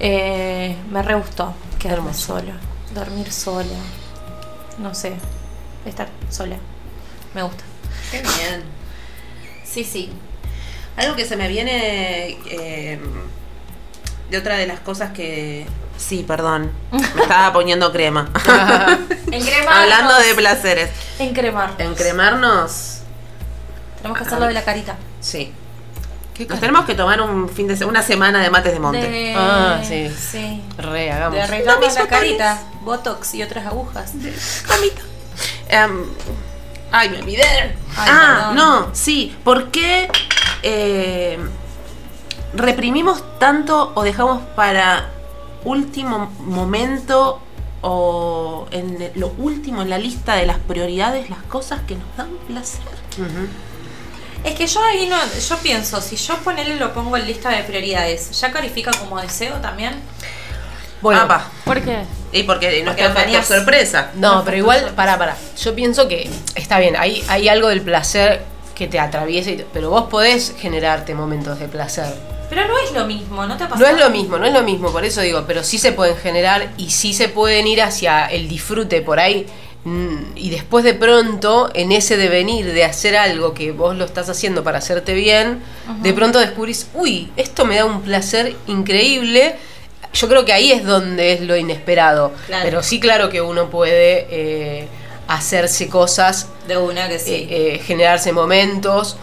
[0.00, 2.40] Eh, me re gustó quedarme Hermoso.
[2.94, 3.66] Dormir sola,
[4.78, 5.14] no sé,
[5.84, 6.56] estar sola,
[7.34, 7.64] me gusta.
[8.10, 8.62] Qué bien.
[9.64, 10.12] Sí, sí.
[10.96, 13.00] Algo que se me viene eh,
[14.30, 15.66] de otra de las cosas que.
[15.96, 16.70] Sí, perdón.
[16.92, 18.30] Me estaba poniendo crema.
[19.30, 19.74] Encremarnos.
[19.74, 20.90] Hablando de placeres.
[21.18, 21.74] Encremar.
[21.78, 23.00] Encremarnos.
[23.96, 24.96] Tenemos que hacerlo de la carita.
[25.20, 25.52] Sí.
[26.34, 29.08] ¿Qué Nos tenemos que tomar un fin de se- una semana de mates de monte.
[29.08, 29.34] De...
[29.36, 30.10] Ah, sí.
[30.10, 30.62] Sí.
[30.76, 31.48] Re, hagamos.
[31.48, 34.14] De mis la carita, botox y otras agujas.
[34.14, 35.02] Mamita.
[35.68, 36.04] Em,
[36.90, 37.44] ay, me olvidé.
[37.96, 38.56] Ay, ah, perdón.
[38.56, 39.36] no, sí.
[39.44, 40.08] ¿Por qué
[40.64, 41.38] eh,
[42.52, 45.10] reprimimos tanto o dejamos para
[45.64, 47.40] último momento
[47.80, 52.30] o en lo último en la lista de las prioridades las cosas que nos dan
[52.48, 52.82] placer?
[53.18, 53.46] Ujú.
[54.44, 55.16] Es que yo ahí no,
[55.48, 59.54] yo pienso, si yo ponerle lo pongo en lista de prioridades, ¿ya califica como deseo
[59.56, 59.94] también?
[61.00, 61.50] Bueno, Apa.
[61.64, 61.98] ¿Por qué?
[62.32, 64.10] Y porque no Porque está sorpresa.
[64.14, 65.36] No, pero igual, para, para.
[65.62, 68.42] Yo pienso que está bien, hay, hay algo del placer
[68.74, 72.12] que te atraviesa, y pero vos podés generarte momentos de placer.
[72.50, 73.96] Pero no es lo mismo, ¿no te ha No pasado?
[73.96, 76.70] es lo mismo, no es lo mismo, por eso digo, pero sí se pueden generar
[76.76, 79.46] y sí se pueden ir hacia el disfrute por ahí.
[79.84, 84.28] Mm, Y después de pronto, en ese devenir de hacer algo que vos lo estás
[84.28, 85.60] haciendo para hacerte bien,
[86.02, 89.56] de pronto descubrís, uy, esto me da un placer increíble.
[90.12, 92.32] Yo creo que ahí es donde es lo inesperado.
[92.46, 92.64] Claro.
[92.64, 94.88] Pero sí, claro que uno puede eh,
[95.26, 97.32] hacerse cosas De una que sí.
[97.32, 99.16] eh, eh, generarse momentos,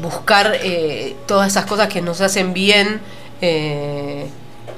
[0.00, 0.58] buscar
[1.26, 3.00] todas esas cosas que nos hacen bien
[3.40, 4.26] eh,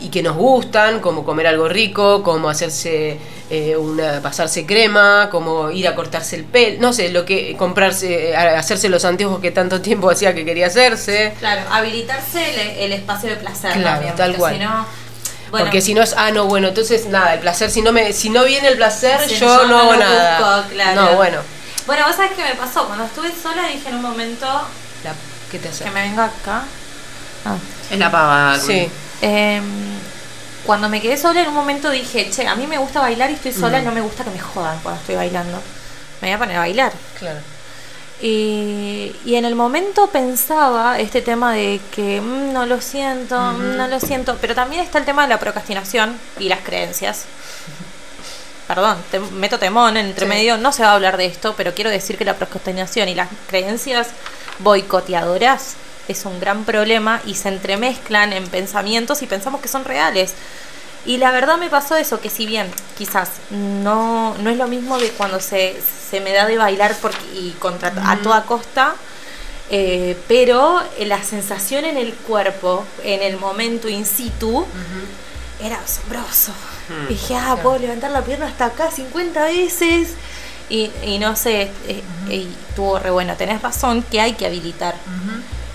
[0.03, 3.19] y que nos gustan, como comer algo rico, como hacerse
[3.51, 8.31] eh, una, pasarse crema, como ir a cortarse el pelo, no sé, lo que comprarse,
[8.31, 11.35] eh, hacerse los anteojos que tanto tiempo hacía que quería hacerse.
[11.39, 14.55] Claro, habilitarse el, el espacio de placer Claro, también, tal cual.
[14.55, 14.87] si no,
[15.51, 18.13] bueno, Porque si no es, ah, no, bueno, entonces nada, el placer, si no me
[18.15, 20.39] si no viene el placer, Sí, yo, yo no no hago nada.
[20.39, 21.01] busco, claro.
[21.03, 21.39] No, bueno.
[21.87, 24.47] bueno, vos sabés qué me pasó, cuando estuve sola dije en un momento
[25.05, 25.15] La-
[25.51, 25.85] ¿Qué te hace?
[25.85, 26.63] que me venga acá.
[27.45, 27.57] Ah.
[27.91, 28.59] Es la pava.
[28.59, 28.89] Sí.
[29.23, 29.63] Em,
[30.67, 33.35] cuando me quedé sola en un momento dije, che, a mí me gusta bailar y
[33.35, 33.85] estoy sola y Mm.
[33.87, 35.59] no me gusta que me jodan cuando estoy bailando.
[36.21, 36.93] Me voy a poner a bailar.
[37.19, 37.39] Claro.
[38.21, 43.77] Y, y en el momento pensaba este tema de que "Mm, no lo siento, mm,
[43.77, 47.25] no lo siento, pero también está el tema de la procrastinación y las creencias.
[48.69, 50.29] Perdón, te meto temón entre Sí.
[50.29, 53.15] medio, no se va a hablar de esto, pero quiero decir que la procrastinación y
[53.17, 54.09] las creencias
[54.61, 55.75] boicoteadoras
[56.09, 60.35] es un gran problema y se entremezclan en pensamientos y pensamos que son reales.
[61.05, 64.99] Y la verdad me pasó eso, que si bien quizás no, no es lo mismo
[64.99, 65.77] de cuando se,
[66.11, 68.95] se me da de bailar porque, y contra, a toda costa,
[69.71, 74.65] eh, pero la sensación en el cuerpo, en el momento in situ,
[75.61, 76.53] era asombroso.
[77.09, 80.11] Dije, ah, puedo levantar la pierna hasta acá 50 veces.
[80.69, 84.92] Y, y no sé, eh, y tuvo re bueno, tenés razón que hay que habilitar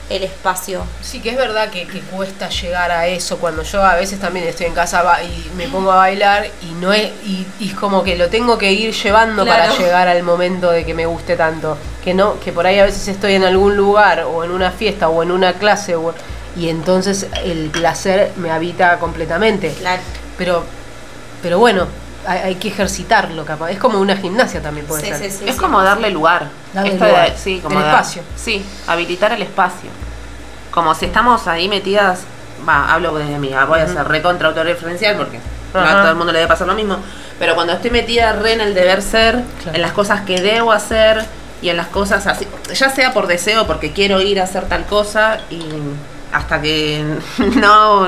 [0.10, 0.84] el espacio.
[1.02, 4.48] Sí, que es verdad que, que cuesta llegar a eso cuando yo a veces también
[4.48, 8.04] estoy en casa y me pongo a bailar y no es y, y es como
[8.04, 9.64] que lo tengo que ir llevando Claro.
[9.74, 12.86] para llegar al momento de que me guste tanto que no que por ahí a
[12.86, 16.14] veces estoy en algún lugar o en una fiesta o en una clase o-
[16.56, 20.02] y entonces el placer me habita completamente Claro.
[20.38, 20.64] pero
[21.42, 21.86] pero bueno
[22.28, 25.46] hay, hay que ejercitarlo capaz es como una gimnasia también puede Sí, ser sí, sí,
[25.48, 25.60] Es sí.
[25.62, 26.48] como darle lugar.
[26.74, 27.34] Darle Esto de- lugar.
[27.38, 28.22] sí, como El dar- espacio.
[28.36, 29.90] Sí, habilitar el espacio.
[30.72, 32.20] Como si estamos ahí metidas,
[32.68, 35.40] va, hablo desde mí, voy a ser recontra autorreferencial porque
[35.74, 36.98] no a todo el mundo le debe pasar lo mismo.
[37.40, 39.76] Pero cuando estoy metida re en el deber ser, Claro.
[39.76, 41.24] en las cosas que debo hacer
[41.62, 44.86] y en las cosas así, ya sea por deseo, porque quiero ir a hacer tal
[44.86, 45.62] cosa y
[46.32, 47.04] hasta que
[47.56, 48.08] no,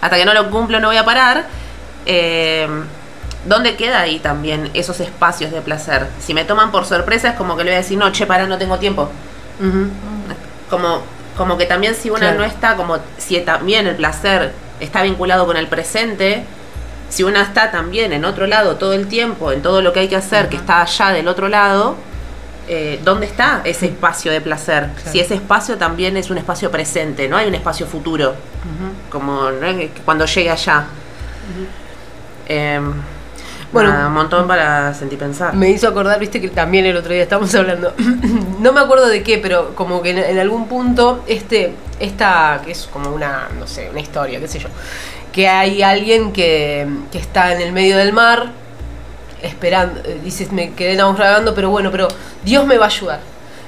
[0.00, 1.44] hasta que no lo cumplo no voy a parar.
[2.06, 2.66] Eh,
[3.46, 6.06] ¿Dónde queda ahí también esos espacios de placer?
[6.20, 8.46] Si me toman por sorpresa es como que le voy a decir, no, che, para,
[8.46, 9.08] no tengo tiempo.
[10.68, 11.02] Como,
[11.36, 12.38] como que también si una Claro.
[12.40, 16.44] no está, como si también el placer está vinculado con el presente,
[17.08, 20.08] si una está también en otro lado todo el tiempo, en todo lo que hay
[20.08, 21.96] que hacer, que está allá del otro lado,
[22.68, 24.90] eh, ¿dónde está ese espacio de placer?
[24.94, 25.10] Claro.
[25.10, 28.34] Si ese espacio también es un espacio presente, no hay un espacio futuro,
[29.10, 29.48] como
[30.04, 30.84] cuando llegue allá.
[33.72, 33.90] Bueno.
[33.90, 35.54] nada, un montón para sentir pensar.
[35.54, 37.92] Me hizo acordar, viste que también el otro día estábamos hablando,
[38.60, 42.72] no me acuerdo de qué, pero como que en, en algún punto, este, esta, que
[42.72, 44.68] es como una, no sé, una historia, qué sé yo,
[45.32, 48.52] que hay alguien que, que está en el medio del mar,
[49.42, 52.08] esperando, eh, dices, me quedé naufragando, pero bueno, pero
[52.44, 53.20] Dios me va a ayudar,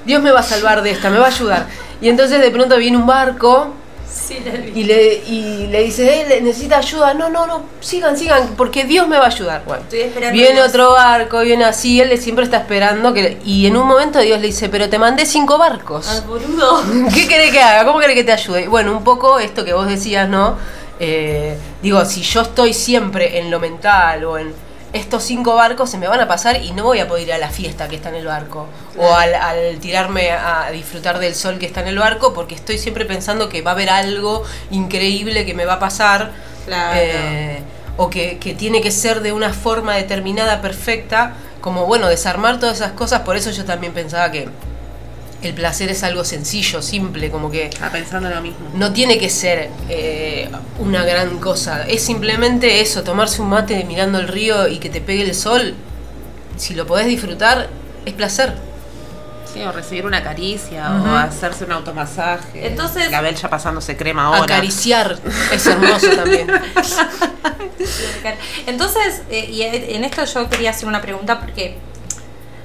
[0.05, 1.67] Dios me va a salvar de esta, me va a ayudar.
[2.01, 3.75] Y entonces de pronto viene un barco
[4.13, 4.81] Sí, la vi.
[4.81, 7.15] y le, y le dice, él necesita ayuda.
[7.15, 9.63] No, no, no, sigan, sigan, porque Dios me va a ayudar.
[9.65, 13.15] Bueno, Estoy esperando viene otro barco, viene así, él siempre está esperando.
[13.15, 16.09] que Y en un momento Dios le dice, pero te mandé cinco barcos.
[16.09, 16.83] Al boludo.
[17.15, 17.85] ¿Qué querés que haga?
[17.85, 18.69] ¿Cómo querés que te ayude?
[18.69, 20.57] Bueno, un poco esto que vos decías, ¿no?
[20.99, 24.53] Eh, digo, si yo estoy siempre en lo mental o en
[24.93, 27.39] estos cinco barcos se me van a pasar y no voy a poder ir a
[27.39, 28.67] la fiesta que está en el barco.
[28.99, 32.79] O al, al tirarme a disfrutar del sol que está en el barco porque estoy
[32.79, 36.33] siempre pensando que va a haber algo increíble que me va a pasar
[36.67, 36.99] Claro.
[37.01, 37.63] eh,
[37.97, 42.77] o que, que tiene que ser de una forma determinada, perfecta, como bueno, desarmar todas
[42.77, 44.49] esas cosas, por eso yo también pensaba que
[45.43, 48.71] el placer es algo sencillo, simple, como que Estaba pensando lo mismo.
[48.75, 51.85] no tiene que ser eh, una gran cosa.
[51.87, 55.75] Es simplemente eso, tomarse un mate mirando el río y que te pegue el sol.
[56.57, 57.69] Si lo podés disfrutar,
[58.05, 58.55] es placer.
[59.53, 62.67] Sí, o recibir una caricia, o hacerse un automasaje.
[62.67, 64.43] Entonces- La ya pasándose crema ahora.
[64.45, 65.19] Acariciar
[65.53, 66.47] es hermoso también.
[68.67, 71.79] Entonces, eh, y en esto yo quería hacer una pregunta porque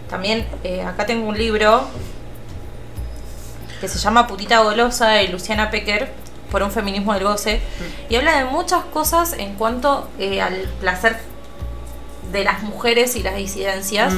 [0.09, 1.87] también eh, acá tengo un libro
[3.85, 6.11] que se llama Putita Golosa de Luciana Pecker
[6.51, 7.61] por un feminismo del goce
[8.09, 11.19] y habla de muchas cosas en cuanto eh, al placer
[12.31, 14.13] de las mujeres y las disidencias.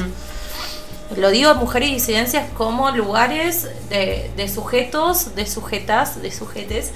[1.16, 6.92] Lo digo mujeres y disidencias como lugares de, de sujetos, de sujetas, de sujetes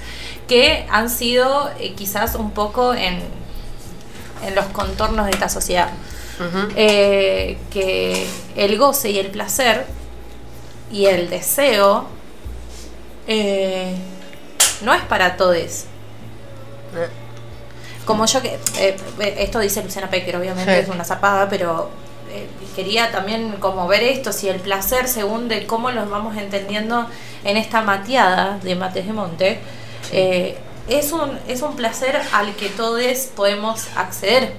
[0.47, 3.21] que han sido eh, quizás un poco en,
[4.47, 5.89] en los contornos de esta sociedad.
[6.75, 9.85] Eh, que el goce y el placer
[10.91, 12.07] y el deseo
[13.27, 13.95] eh,
[14.81, 15.85] no es para todos.
[18.05, 18.97] como yo que, eh,
[19.37, 20.79] esto dice Luciana Pecker, obviamente Sí.
[20.81, 21.89] es una zapada, pero
[22.29, 27.07] eh, quería también como ver esto, si el placer según de cómo los vamos entendiendo
[27.45, 29.59] en esta mateada de Mates de Monte,
[30.11, 30.57] eh,
[30.89, 33.01] es, un, es un placer al que todos
[33.35, 34.53] podemos acceder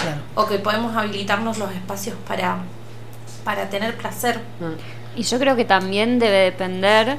[0.00, 0.18] Claro.
[0.36, 2.58] o que podemos habilitarnos los espacios para,
[3.44, 4.38] para tener placer.
[4.60, 5.18] Mm.
[5.18, 7.16] Y yo creo que también debe depender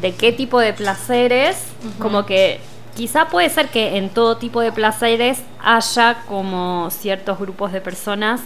[0.00, 1.56] de qué tipo de placeres,
[1.98, 2.60] como que
[2.96, 8.40] quizá puede ser que en todo tipo de placeres haya como ciertos grupos de personas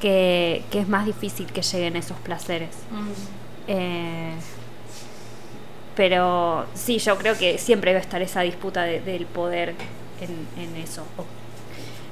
[0.00, 2.70] que, que es más difícil que lleguen a esos placeres.
[3.68, 4.32] Eh,
[5.94, 9.74] pero sí, yo creo que siempre va a estar esa disputa de- del poder
[10.20, 11.02] en, en eso.
[11.18, 11.24] O-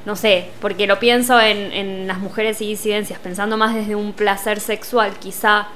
[0.05, 4.13] no sé, porque lo pienso en, en las mujeres y disidencias, pensando más desde un
[4.13, 5.69] placer sexual, quizá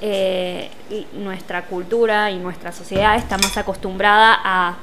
[0.00, 0.70] eh,
[1.14, 4.76] nuestra cultura y nuestra sociedad está más acostumbrada a,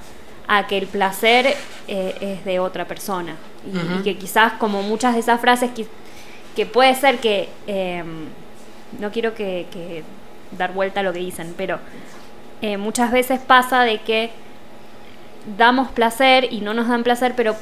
[0.47, 1.55] a que el placer
[1.87, 3.35] eh, es de otra persona.
[3.65, 5.87] Y, que quizás como muchas de esas frases que,
[6.55, 8.03] que puede ser que, eh,
[8.99, 10.03] no quiero que, que
[10.57, 11.79] dar vuelta a lo que dicen, pero
[12.61, 14.31] eh, muchas veces pasa de que
[15.57, 17.55] damos placer y no nos dan placer, pero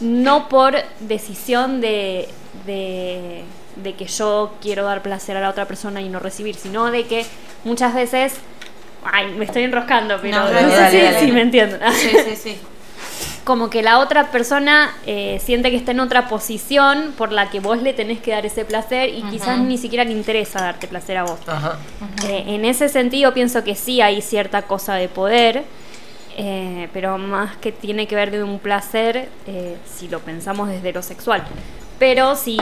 [0.00, 2.28] no por decisión de,
[2.66, 3.44] de,
[3.76, 7.04] de que yo quiero dar placer a la otra persona y no recibir, sino de
[7.04, 7.26] que
[7.64, 8.34] muchas veces...
[9.04, 11.20] Ay, me estoy enroscando, pero No, no, dale, sé dale, si, dale.
[11.20, 11.80] si me entienden.
[11.92, 12.58] Sí, sí, sí.
[13.44, 17.60] Como que la otra persona eh, siente que está en otra posición por la que
[17.60, 21.18] vos le tenés que dar ese placer y quizás ni siquiera le interesa darte placer
[21.18, 21.38] a vos.
[21.46, 21.76] Ajá.
[22.26, 25.64] Eh, en ese sentido pienso que sí hay cierta cosa de poder,
[26.38, 30.94] eh, pero más que tiene que ver de un placer eh, si lo pensamos desde
[30.94, 31.44] lo sexual.
[31.98, 32.56] Pero si,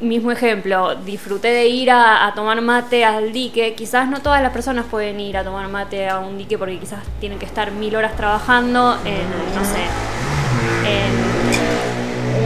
[0.00, 4.52] mismo ejemplo, disfruté de ir a, a tomar mate al dique, quizás no todas las
[4.52, 7.94] personas pueden ir a tomar mate a un dique porque quizás tienen que estar mil
[7.96, 9.84] horas trabajando en, no sé,
[10.86, 11.12] en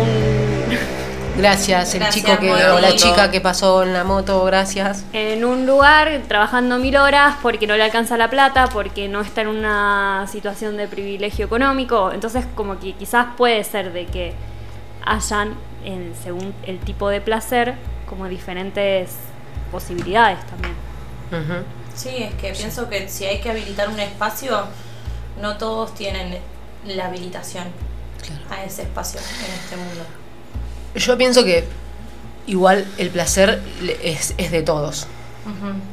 [0.00, 0.32] un
[1.36, 5.04] Gracias, el Gracias, chico que, o la chica que pasó en la moto, gracias.
[5.12, 9.40] en un lugar trabajando mil horas porque no le alcanza la plata, porque no está
[9.40, 12.12] en una situación de privilegio económico.
[12.12, 14.34] Entonces, como que quizás puede ser de que
[15.04, 17.74] hayan, en, según el tipo de placer,
[18.08, 19.10] como diferentes
[19.70, 20.74] posibilidades también.
[21.94, 24.64] Sí, es que pienso que si hay que habilitar un espacio,
[25.40, 26.38] no todos tienen
[26.86, 27.64] la habilitación
[28.50, 30.04] a ese espacio en este mundo.
[30.94, 31.64] Yo pienso que
[32.46, 35.06] igual el placer le- es, es de todos.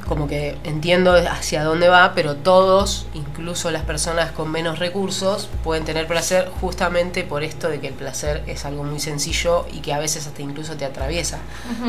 [0.07, 5.85] Como que entiendo hacia dónde va, pero todos, incluso las personas con menos recursos, pueden
[5.85, 9.93] tener placer justamente por esto de que el placer es algo muy sencillo y que
[9.93, 11.39] a veces hasta incluso te atraviesa.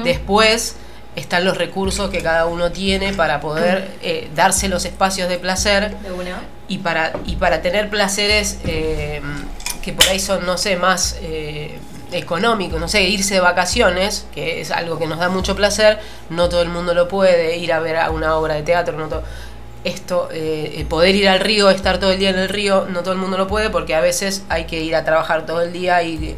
[0.05, 0.77] Después
[1.17, 5.97] están los recursos que cada uno tiene para poder eh, darse los espacios de placer
[5.99, 6.41] De una.
[6.69, 9.21] y para, y para tener placeres eh,
[9.83, 11.79] que por ahí son, no sé, más eh,
[12.13, 15.99] económicos, no sé, irse de vacaciones, que es algo que nos da mucho placer,
[16.29, 19.09] no todo el mundo lo puede, ir a ver a una obra de teatro, no
[19.09, 19.23] todo.
[19.83, 23.01] Esto, eh, eh, poder ir al río, estar todo el día en el río, no
[23.01, 25.73] todo el mundo lo puede porque a veces hay que ir a trabajar todo el
[25.73, 26.37] día y...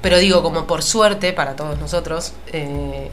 [0.00, 3.10] Pero digo, como por suerte para todos nosotros, eh,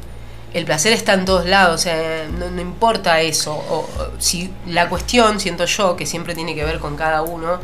[0.54, 3.54] el placer está en todos lados, o sea, no, no importa eso.
[3.54, 3.88] O
[4.20, 7.60] si la cuestión, siento yo, que siempre tiene que ver con cada uno,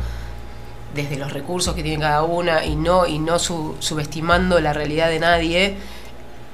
[1.02, 5.08] desde los recursos que tiene cada una y no, y no su- subestimando la realidad
[5.08, 5.74] de nadie,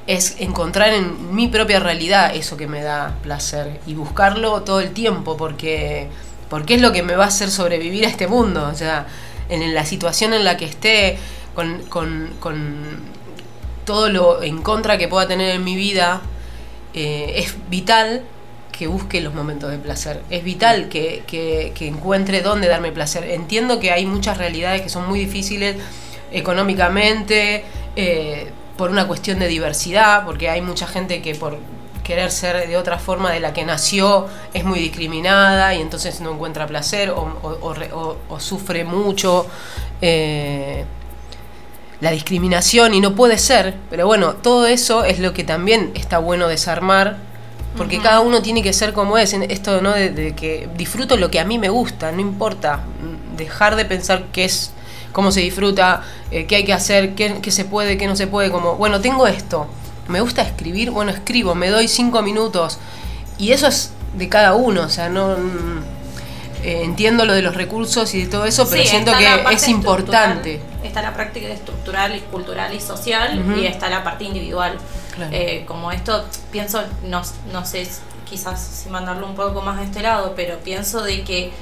[0.06, 4.90] es encontrar en mi propia realidad eso que me da placer y buscarlo todo el
[4.92, 6.08] tiempo porque,
[6.50, 8.68] porque es lo que me va a hacer sobrevivir a este mundo.
[8.70, 9.06] O sea,
[9.48, 11.16] en la situación en la que esté,
[11.54, 13.02] con, con- con
[13.86, 16.20] todo lo en contra que pueda tener en mi vida,
[16.94, 18.22] eh, es vital
[18.76, 20.22] que busque los momentos de placer.
[20.30, 23.24] Es vital que, que- encuentre dónde darme placer.
[23.30, 25.76] Entiendo que hay muchas realidades que son muy difíciles
[26.32, 27.64] económicamente,
[27.96, 31.58] eh, por una cuestión de diversidad, porque hay mucha gente que por
[32.02, 36.32] querer ser de otra forma de la que nació es muy discriminada y entonces no
[36.32, 39.46] encuentra placer o sufre mucho.
[40.00, 40.84] eh,
[42.00, 46.18] la discriminación y no puede ser, pero bueno, todo eso es lo que también está
[46.18, 47.16] bueno desarmar,
[47.76, 49.92] porque cada uno tiene que ser como es, esto ¿no?
[49.92, 52.80] De, de que disfruto lo que a mí me gusta, no importa,
[53.36, 54.72] dejar de pensar qué es,
[55.12, 58.26] cómo se disfruta, eh, qué hay que hacer, qué, qué se puede, qué no se
[58.26, 59.66] puede, como, bueno, tengo esto,
[60.08, 62.78] me gusta escribir, bueno, escribo, me doy cinco minutos,
[63.38, 65.36] y eso es de cada uno, o sea, no...
[65.36, 66.04] mm,
[66.64, 69.68] eh, entiendo lo de los recursos y de todo eso, pero Sí, siento que es
[69.68, 70.62] importante.
[70.82, 74.78] Está la práctica estructural y cultural y social y está la parte individual.
[75.14, 75.30] Claro.
[75.32, 77.88] Eh, como esto, pienso, no, no sé,
[78.28, 81.52] quizás si mandarlo un poco más a este lado, pero pienso de que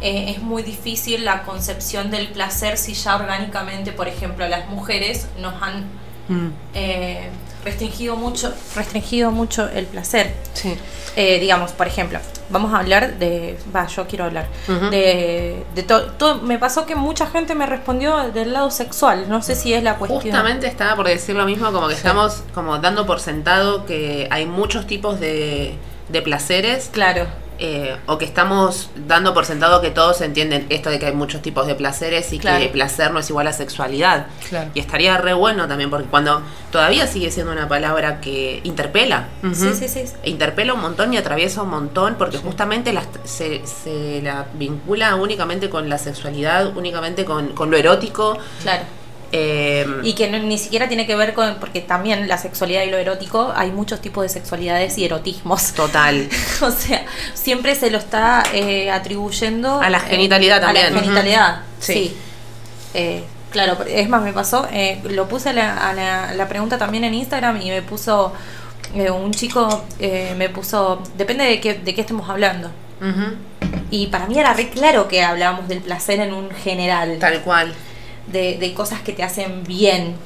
[0.00, 5.28] eh, es muy difícil la concepción del placer si ya orgánicamente, por ejemplo, las mujeres
[5.38, 7.28] nos han Mm, eh,
[7.64, 10.32] restringido mucho, restringido mucho el placer.
[10.54, 10.76] sí.
[11.14, 13.58] Eh, digamos, por ejemplo, vamos a hablar de.
[13.76, 14.46] Va, yo quiero hablar.
[14.90, 16.36] De, de to- todo.
[16.36, 19.28] Me pasó que mucha gente me respondió del lado sexual.
[19.28, 20.22] No sé si es la cuestión.
[20.22, 24.46] Justamente estaba por decir lo mismo, como que estamos como dando por sentado que hay
[24.46, 25.74] muchos tipos de,
[26.08, 27.26] de placeres, Claro.
[27.58, 31.42] Eh, o que estamos dando por sentado que todos entienden esto de que hay muchos
[31.42, 32.60] tipos de placeres y Claro.
[32.62, 34.26] que placer no es igual a sexualidad.
[34.48, 34.70] Claro.
[34.74, 39.54] Y estaría re bueno también, porque cuando todavía sigue siendo una palabra que interpela, Ujú.
[39.54, 40.04] Sí, sí, sí.
[40.24, 45.68] interpela un montón y atraviesa un montón porque justamente las- se, se la vincula únicamente
[45.70, 48.38] con la sexualidad, únicamente con, con lo erótico.
[48.62, 48.82] Claro.
[49.32, 51.56] Eh, Y que no- ni siquiera tiene que ver con.
[51.56, 55.72] Porque también la sexualidad y lo erótico, hay muchos tipos de sexualidades y erotismos.
[55.72, 56.28] total.
[56.60, 57.04] o sea,
[57.34, 59.80] siempre se lo está eh, atribuyendo.
[59.80, 60.86] A la genitalidad eh, también.
[60.86, 61.92] A la genitalidad, sí.
[61.94, 62.16] Sí.
[62.94, 64.68] Eh, claro, es más, me pasó.
[64.70, 68.32] eh, lo puse a la, a la- la pregunta también en Instagram y me puso.
[68.94, 71.02] eh, un chico eh, me puso.
[71.16, 72.70] Depende de qué, de qué estemos hablando.
[73.90, 77.18] Y para mí era re claro que hablábamos del placer en un general.
[77.18, 77.72] Tal cual.
[78.26, 80.16] De, de cosas que te hacen bien.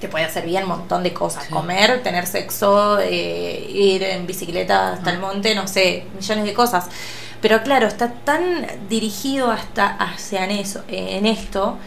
[0.00, 1.46] Te puede hacer bien un montón de cosas.
[1.48, 6.86] Comer, tener sexo, eh, ir en bicicleta hasta el monte, no sé, millones de cosas.
[7.40, 11.78] Pero claro, está tan dirigido hasta hacia en eso, eh, en esto.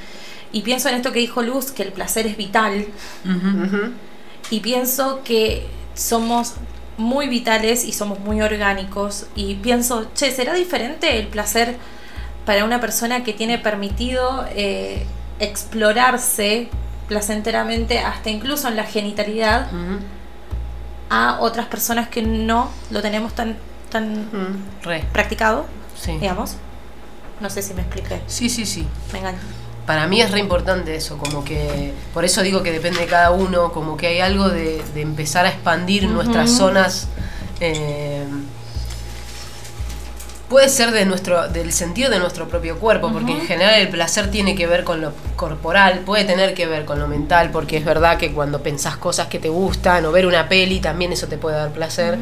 [0.52, 2.86] Y pienso en esto que dijo Luz, que el placer es vital.
[4.50, 6.54] Y pienso que somos
[6.98, 9.26] muy vitales y somos muy orgánicos.
[9.36, 11.76] Y pienso, che, ¿será diferente el placer
[12.46, 15.06] para una persona que tiene permitido eh,
[15.40, 16.70] explorarse
[17.08, 19.68] placenteramente, hasta incluso en la genitalidad,
[21.10, 23.58] a otras personas que no lo tenemos tan,
[23.92, 24.28] tan.
[24.84, 25.04] Re.
[25.14, 25.66] practicado,
[26.00, 26.18] Sí.
[26.20, 26.56] digamos?
[27.40, 28.22] No sé si me expliqué.
[28.28, 28.88] Sí, sí, sí.
[29.14, 29.38] Me engaño.
[29.86, 33.30] Para mí es re importante eso, como que, por eso digo que depende de cada
[33.32, 37.08] uno, como que hay algo de, de empezar a expandir nuestras zonas.
[37.60, 38.26] eh,
[40.50, 44.30] puede ser de nuestro, del sentido de nuestro propio cuerpo, porque en general el placer
[44.30, 47.86] tiene que ver con lo corporal, puede tener que ver con lo mental, porque es
[47.86, 51.38] verdad que cuando pensás cosas que te gustan o ver una peli, también eso te
[51.38, 52.18] puede dar placer.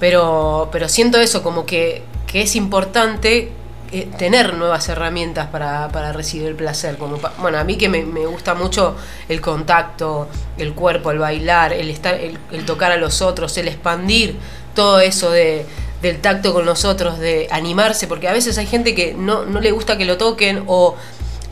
[0.00, 3.52] Pero, pero siento eso, como que, que es importante
[3.92, 6.96] eh, tener nuevas herramientas para, para recibir el placer.
[6.98, 8.96] Como pa- bueno, a mí que me, me gusta mucho
[9.28, 10.28] el contacto,
[10.58, 14.36] el cuerpo, el bailar, el, estar, el, el tocar a los otros, el expandir
[14.74, 15.64] todo eso de,
[16.04, 19.60] del tacto con los otros, de animarse, porque a veces hay gente que no, no
[19.60, 20.94] le gusta que lo toquen o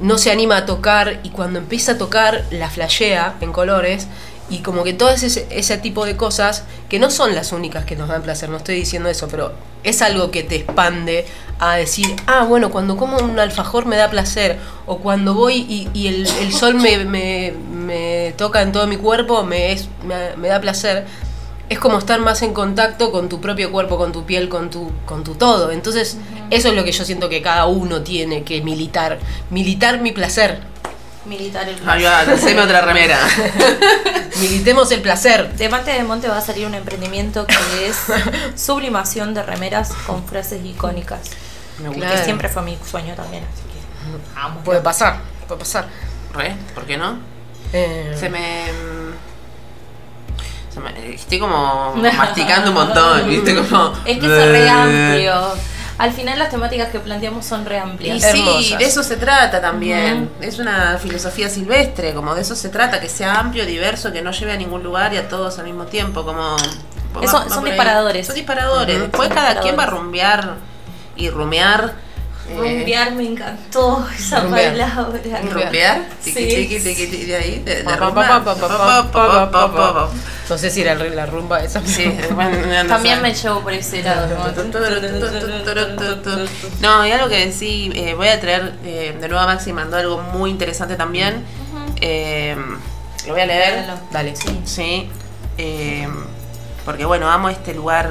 [0.01, 4.07] no se anima a tocar y cuando empieza a tocar la flashea en colores
[4.51, 7.97] y como que todo ese, ese tipo de cosas que no son las únicas que
[7.97, 9.53] nos dan placer, no estoy diciendo eso, pero
[9.85, 11.25] es algo que te expande
[11.59, 15.89] a decir, ah, bueno, cuando como un alfajor me da placer, o cuando voy y,
[15.95, 19.89] y el, el sol me, me- me toca en todo mi cuerpo, me, es,
[20.37, 21.07] me da placer.
[21.69, 24.93] Es como estar más en contacto con tu propio cuerpo, con tu piel, con tu,
[25.07, 25.71] con tu todo.
[25.71, 26.19] Entonces,
[26.51, 29.19] eso es lo que yo siento que cada uno tiene que militar.
[29.51, 30.61] Militar mi placer.
[31.25, 33.17] Militar el Ahí va, haceme otra remera.
[34.41, 35.53] Militemos el placer.
[35.55, 37.97] De Mate de Monte va a salir un emprendimiento que es
[38.61, 41.31] sublimación de remeras con frases icónicas.
[41.79, 42.03] Me gusta.
[42.03, 42.19] Claro.
[42.19, 44.65] Que siempre fue mi sueño también, así que vamos.
[44.65, 45.87] Puede pasar, puede pasar.
[46.35, 47.19] Re, ¿por qué no?
[47.73, 48.65] Eh, Se me.
[51.15, 53.55] Estoy como masticando un montón, ¿viste?
[53.55, 53.93] Como.
[54.05, 55.73] Es que es re amplio.
[55.99, 57.81] Al final las temáticas que planteamos son re
[58.17, 58.79] Y sí, Hermosas.
[58.79, 60.31] de eso se trata también.
[60.41, 64.33] Es una filosofía silvestre, como de eso se trata, que sea amplio, diverso, que no
[64.33, 66.57] lleve a ningún lugar y a todos al mismo tiempo, como...
[67.21, 68.27] Eso- va son disparadores.
[68.27, 69.01] Son disparadores.
[69.01, 70.55] Después Son cada quien va a rumbear
[71.15, 71.93] y rumear.
[72.57, 74.73] Rumbear me encantó esa Rumbear.
[74.73, 75.21] palabra.
[75.51, 76.03] ¿Rumbear?
[76.23, 78.29] Tiqui, tiqui, tiqui, tiqui, de ahí, de, de Pa, pa, rumba.
[78.29, 79.93] pa, pa, pa, pa, pa, pa, pa, pa.
[79.95, 80.11] Pa,
[80.49, 81.81] no sé si era la rumba esa.
[81.87, 82.05] Sí,
[82.89, 84.29] También me llevo por ese lado.
[86.81, 89.97] No, y algo que sí, eh, voy a traer, eh, de nuevo a Maxi mandó
[89.97, 91.45] algo muy interesante también.
[92.01, 92.57] Eh,
[93.27, 93.85] lo voy a leer.
[94.11, 94.35] Dale.
[94.65, 95.09] Sí.
[95.59, 96.09] eh,
[96.85, 98.11] porque bueno, amo este lugar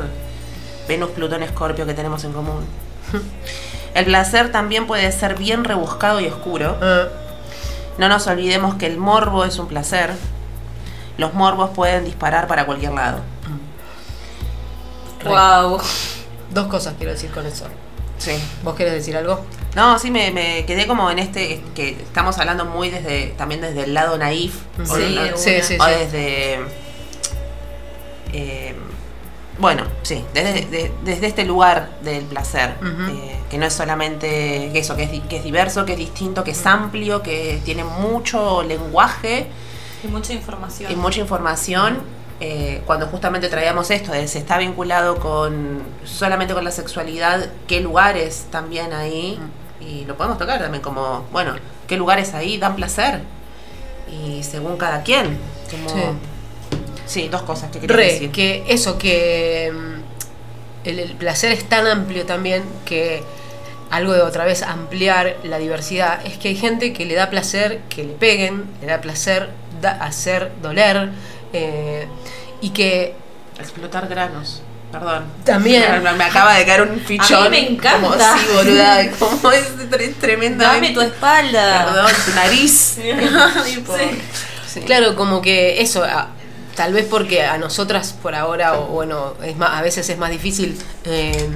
[0.88, 2.66] Venus, Plutón, Escorpio que tenemos en común.
[3.94, 6.78] El placer también puede ser bien rebuscado y oscuro.
[6.82, 7.08] Ah,
[7.98, 10.12] No nos olvidemos que el morbo es un placer.
[11.18, 13.20] Los morbos pueden disparar para cualquier lado.
[15.26, 15.80] Wow.
[16.52, 17.66] dos cosas quiero decir con eso.
[18.18, 18.32] Sí.
[18.64, 19.46] ¿Vos querés decir algo?
[19.76, 23.84] No, sí, me, me quedé como en este, que estamos hablando muy desde, también desde
[23.84, 24.56] el lado naif.
[24.80, 26.60] o Sí, de sí, sí, o desde...
[28.34, 28.76] eh,
[29.62, 34.96] bueno, sí, desde, de- desde este lugar del placer, eh, que no es solamente eso,
[34.96, 39.48] que es, que es diverso, que es distinto, que es amplio, que tiene mucho lenguaje
[40.04, 40.92] Y mucha información.
[40.92, 42.00] y mucha información.
[42.44, 47.82] eh, cuando justamente traíamos esto, de se está vinculado con solamente con la sexualidad, qué
[47.82, 49.38] lugares también ahí,
[49.80, 51.54] y lo podemos tocar también como, bueno,
[51.88, 53.22] qué lugares ahí dan placer,
[54.12, 55.38] y según cada quien.
[55.70, 56.02] Como, Sí.
[57.12, 57.28] Sí.
[57.30, 58.32] dos cosas que quería Re, decir.
[58.32, 63.24] que eso, que mm, el, el placer es tan amplio también que
[63.90, 67.82] algo de otra vez ampliar la diversidad es que hay gente que le da placer
[67.90, 69.50] que le peguen, le da placer
[69.82, 71.10] da- hacer doler
[71.54, 72.08] eh,
[72.62, 73.16] y que
[73.60, 74.62] Explotar granos.
[74.92, 75.26] Perdón.
[75.46, 75.84] También.
[76.04, 77.46] Me, me acaba de caer un fichón.
[77.46, 78.02] A mí me encanta.
[78.02, 79.12] Como, sí, boluda.
[79.20, 80.68] Como es tre- tremenda.
[80.74, 81.86] Dame tu espalda.
[81.86, 82.98] Perdón, tu nariz.
[83.64, 83.82] Sí.
[84.74, 84.80] sí.
[84.82, 86.04] Claro, como que eso,
[86.82, 90.32] tal vez porque a nosotras por ahora, o bueno, es más, a veces es más
[90.32, 90.76] difícil
[91.06, 91.48] eh,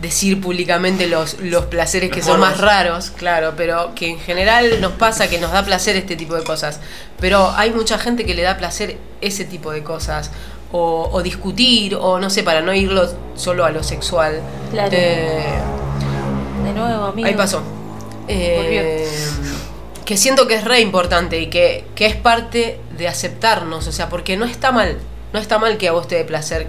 [0.00, 4.92] decir públicamente los, los placeres que son más raros, claro, pero que en general nos
[4.92, 6.78] pasa que nos da placer este tipo de cosas.
[7.18, 10.30] Pero hay mucha gente que le da placer ese tipo de cosas.
[10.70, 14.40] O, o discutir, o no sé, para no irlo solo a lo sexual.
[14.70, 14.92] Claro.
[14.92, 15.42] Eh,
[16.62, 17.26] De nuevo, amigo.
[17.26, 17.64] Ahí pasó.
[18.28, 19.08] Eh,
[20.10, 24.08] que siento que es re importante y que, que es parte de aceptarnos, o sea,
[24.08, 24.98] porque no está mal,
[25.32, 26.66] no está mal que a vos te dé placer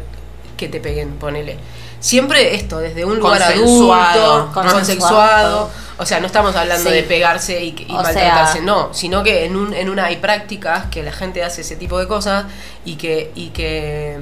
[0.57, 1.57] que te peguen, ponele.
[1.99, 4.33] Siempre esto, desde un lugar Consensuado.
[4.33, 4.77] adulto, Consensuado.
[4.77, 6.95] consensuado, o sea, no estamos hablando Sí.
[6.95, 10.85] de pegarse y, y maltratarse, sea- no, sino que en, un, en una hay prácticas
[10.91, 12.45] que la gente hace ese tipo de cosas
[12.85, 14.19] y que, y que,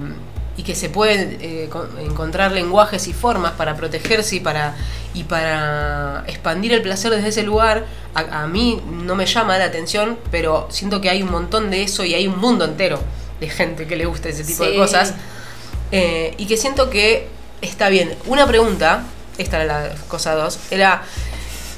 [0.59, 4.75] y que se pueden eh, con- encontrar lenguajes y formas para protegerse y para,
[5.13, 7.85] y para expandir el placer desde ese lugar.
[8.13, 11.83] A, a mí no me llama la atención, pero siento que hay un montón de
[11.83, 12.99] eso y hay un mundo entero
[13.39, 15.13] de gente que le gusta ese tipo de cosas.
[15.93, 17.29] Eh, y que siento que
[17.61, 18.13] está bien.
[18.25, 19.03] Una pregunta,
[19.37, 21.03] esta era la cosa dos, era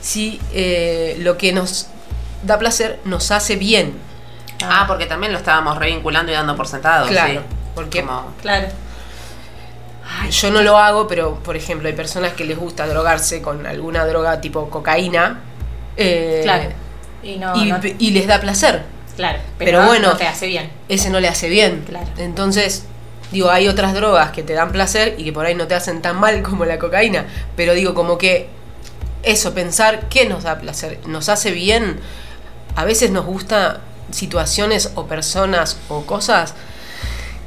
[0.02, 1.86] si eh, lo que nos
[2.42, 3.94] da placer nos hace bien.
[4.64, 7.08] Ah, porque también lo estábamos revinculando y dando por sentado.
[7.08, 7.61] Claro, sí.
[7.76, 8.67] Porque- Como- Claro.
[10.30, 14.05] Yo no lo hago, pero por ejemplo hay personas que les gusta drogarse con alguna
[14.05, 15.39] droga tipo cocaína.
[15.97, 16.69] eh, Claro.
[17.24, 18.84] Y no, y, no- y les da placer.
[19.15, 19.39] claro.
[19.57, 20.09] pero Pero, bueno.
[20.09, 20.69] no te hace bien.
[20.89, 21.84] Ese no le hace bien.
[21.88, 22.07] Claro.
[22.17, 22.86] Entonces,
[23.32, 26.01] digo, hay otras drogas que te dan placer y que por ahí no te hacen
[26.01, 27.26] tan mal como la cocaína.
[27.55, 28.47] Pero digo, como que
[29.24, 31.99] eso, pensar qué nos da placer, nos hace bien.
[32.76, 36.53] A veces nos gusta situaciones o personas o cosas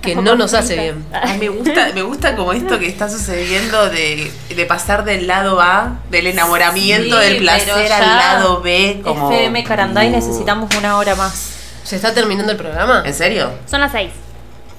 [0.05, 1.05] que no nos hace bien.
[1.13, 5.61] Ay, me gusta, me gusta como esto que está sucediendo de, de pasar del lado
[5.61, 9.31] A, del enamoramiento, Sí, del placer al lado B, como.
[9.33, 10.11] FM Caranday Uh.
[10.13, 11.51] necesitamos una hora más.
[11.83, 13.03] ¿Se está terminando el programa?
[13.05, 13.51] ¿En serio?
[13.71, 14.11] Son las seis.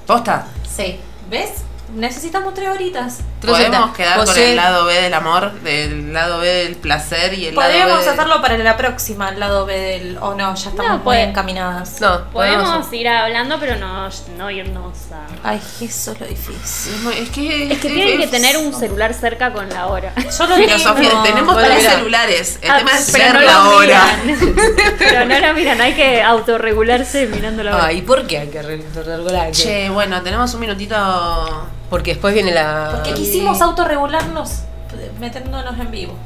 [0.06, 0.46] ¿Posta?
[0.76, 0.98] Sí.
[1.30, 1.50] ¿Ves?
[1.94, 3.18] Necesitamos tres horitas.
[3.40, 7.54] Podemos quedar con el lado B del amor, del lado B del placer y el
[7.54, 10.18] lado Podríamos B de- hacerlo para la próxima, el lado B del.
[10.18, 12.00] O no, ya estamos No, muy encaminadas.
[12.00, 15.48] No, Podemos ir hablando, pero no, no irnos a.
[15.48, 16.94] Ay, eso es lo difícil.
[16.94, 20.12] Es muy- Es que, Es que tienen que tener un celular cerca con la hora.
[20.16, 22.58] Yo lo Filosofía, tenemos tres celulares.
[22.62, 24.16] El Ah, tema es pero ver no la hora.
[24.24, 24.36] miran.
[24.98, 27.84] pero no lo miran, hay que autorregularse mirando la hora.
[27.86, 29.52] Ah, ¿y por qué hay que re- regular?
[29.52, 31.68] Che, bueno, tenemos un minutito.
[31.90, 32.90] Porque después viene la.
[32.94, 34.60] Porque quisimos autorregularnos
[35.20, 36.16] metiéndonos en vivo.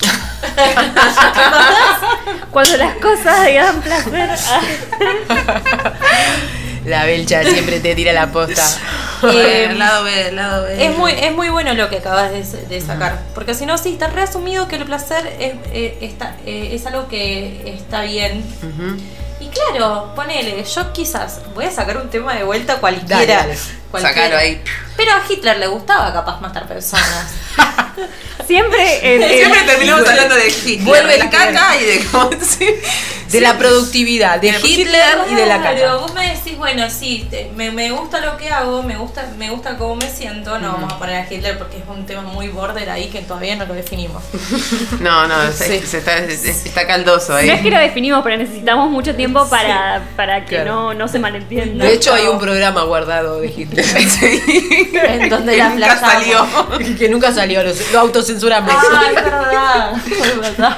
[2.50, 4.30] Cuando las cosas dan placer.
[6.86, 8.62] La Belcha siempre te tira la posta.
[9.22, 10.86] Eh, el lado B, el lado B.
[10.86, 13.20] Es muy, es muy bueno lo que acabas de, de sacar.
[13.34, 17.06] Porque si no, sí, está reasumido que el placer es, eh, está, eh, es algo
[17.06, 18.42] que está bien.
[18.62, 23.16] Y claro, ponele, yo quizás voy a sacar un tema de vuelta cualquiera.
[23.18, 23.58] Dale, dale.
[23.90, 24.14] cualquiera.
[24.16, 24.62] Sacalo ahí.
[24.96, 27.26] Pero a Hitler le gustaba capaz matar personas.
[28.46, 29.00] Siempre.
[29.00, 32.66] Siempre terminamos hablando de Hitler, Vuelve de la caca y de cómo sí.
[33.30, 35.94] De la productividad, de De Hitler y de la Claro, caca.
[35.98, 39.50] vos me decís, bueno, sí, te- me, me gusta lo que hago, me gusta, me
[39.50, 40.58] gusta cómo me siento.
[40.58, 43.54] No vamos a poner a Hitler porque es un tema muy border ahí que todavía
[43.54, 44.22] no lo definimos.
[45.00, 47.46] No, no, se está, se- está caldoso ahí.
[47.46, 50.72] No es que lo definimos, pero necesitamos mucho tiempo para, para que Claro.
[50.74, 51.84] no, no se malentienda.
[51.84, 53.84] De hecho, hay un programa guardado de Hitler.
[54.08, 54.90] Sí.
[54.92, 56.46] En donde Que la nunca salió.
[56.98, 58.72] que nunca salió, lo, lo autocensuramos.
[58.74, 60.76] Ah, es verdad, es verdad.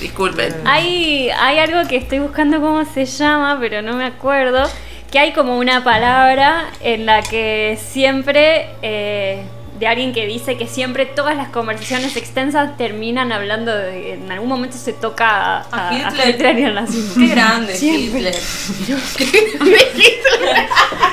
[0.00, 0.54] Disculpen.
[0.64, 4.68] Hay, hay algo que estoy buscando cómo se llama, pero no me acuerdo.
[5.10, 9.42] Que hay como una palabra en la que siempre eh,
[9.78, 14.14] de alguien que dice que siempre todas las conversaciones extensas terminan hablando de.
[14.14, 16.26] En algún momento se toca a, A a- Hitler.
[16.26, 17.14] a Hitler y a la nazismo.
[17.26, 18.18] Qué grande Siempre.
[18.20, 18.34] Hitler.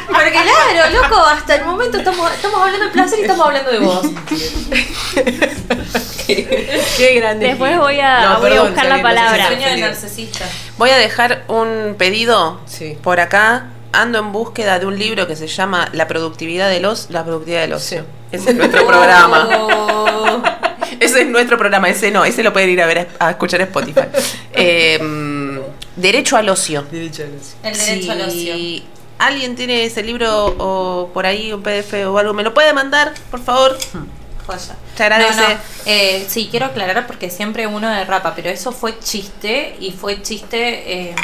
[0.07, 3.79] Porque claro, loco, hasta el momento estamos, estamos hablando de placer y estamos hablando de
[3.79, 4.05] vos.
[6.27, 7.47] Qué grande.
[7.47, 9.49] Después voy a- voy a buscar la palabra.
[9.49, 9.87] no.
[10.77, 12.97] Voy a dejar un pedido Sí.
[13.01, 13.67] por acá.
[13.91, 17.61] Ando en búsqueda de un libro que se llama La productividad de los, la productividad
[17.61, 18.01] del ocio.
[18.01, 18.05] Sí.
[18.31, 19.49] Ese es nuestro programa.
[20.21, 20.43] Oh.
[20.99, 23.67] Ese es nuestro programa, ese no, ese lo pueden ir a ver a escuchar en
[23.67, 24.01] Spotify.
[24.53, 25.59] Eh, mm,
[25.95, 26.83] derecho al ocio.
[26.91, 27.55] Derecho al ocio.
[27.63, 28.53] El derecho al ocio.
[28.53, 28.83] Si
[29.17, 33.13] alguien tiene ese libro o por ahí un PDF o algo, me lo puede mandar,
[33.31, 33.77] por favor.
[34.45, 34.75] Joya.
[34.97, 35.41] Te agradece.
[35.41, 35.59] No, no.
[35.85, 41.09] Eh, sí, quiero aclarar porque siempre uno derrapa, pero eso fue chiste y fue chiste.
[41.09, 41.15] eh,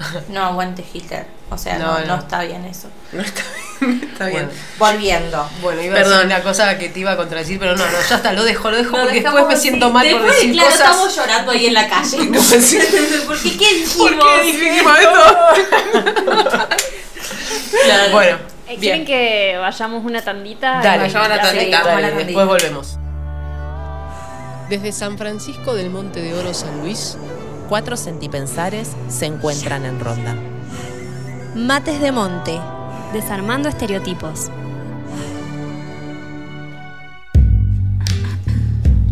[0.30, 1.26] no aguante Hitler.
[1.50, 2.14] O sea, no, No, no, no.
[2.16, 2.88] está bien eso.
[3.12, 3.42] No está
[3.80, 4.00] bien.
[4.12, 4.46] Está bien.
[4.46, 4.60] Bueno.
[4.78, 5.50] Volviendo.
[5.62, 6.12] Bueno, iba a Perdón.
[6.18, 8.70] decir una cosa que te iba a contradecir, pero no, no, ya está, lo dejo,
[8.70, 10.86] lo dejo porque después me siento mal por Después, decir claro, cosas.
[10.90, 12.18] estamos llorando ahí en la calle.
[12.60, 12.78] Sí.
[13.26, 13.56] ¿Por qué?
[13.56, 13.96] ¿Qué dijimos?
[13.96, 16.30] ¿Por qué dijimos esto?
[17.84, 18.12] Claro.
[18.12, 18.36] Bueno,
[18.68, 18.80] Eh, bien.
[18.80, 20.80] ¿Quieren que vayamos una tandita?
[20.82, 21.80] Dale, vayamos a tandita.
[21.80, 22.26] a Dale, tandita.
[22.26, 22.98] después volvemos.
[24.68, 27.16] Desde San Francisco del Monte de Oro San Luis,
[27.68, 30.34] Cuatro centipensares se encuentran en ronda.
[31.54, 32.60] Mates de Monte.
[33.12, 34.52] Desarmando estereotipos.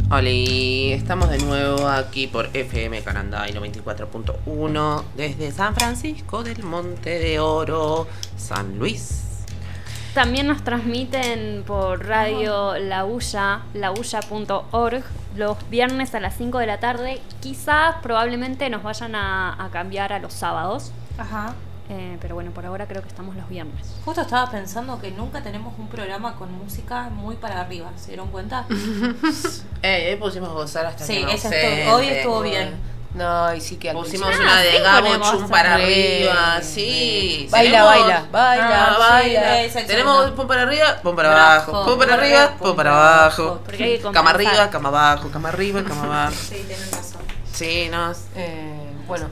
[0.09, 7.41] Hola, estamos de nuevo aquí por FM Cananday 94.1 desde San Francisco del Monte de
[7.41, 8.07] Oro,
[8.37, 9.45] San Luis.
[10.15, 15.03] También nos transmiten por radio La Ulla, laulla.org,
[15.35, 17.21] los viernes a las 5 de la tarde.
[17.41, 20.93] Quizás, probablemente nos vayan a, a cambiar a los sábados.
[21.19, 21.57] Ajá.
[21.91, 23.87] Eh, pero bueno, por ahora creo que estamos los viernes.
[24.05, 27.91] Justo estaba pensando que nunca tenemos un programa con música muy para arriba.
[27.97, 28.67] ¿Se dieron cuenta?
[29.83, 32.75] Eh, pusimos gozar hasta Sí, que no esa sé, estuvo- hoy estuvo bien.
[33.15, 37.49] No, y sí que Pusimos una de sí Gabo ponemos Chum para arriba, sí.
[37.51, 39.87] Baila, Tenemos- baila, baila, Ah, baila.
[39.87, 43.61] Tenemos pum para arriba, pum para Abajo, abajo, pum para arriba, pum para abajo.
[44.13, 46.35] Cama arriba, cama abajo, cama arriba, cama abajo.
[46.35, 47.23] Sí, tienen razón.
[47.51, 48.13] Sí, no.
[48.37, 49.27] Eh, bueno,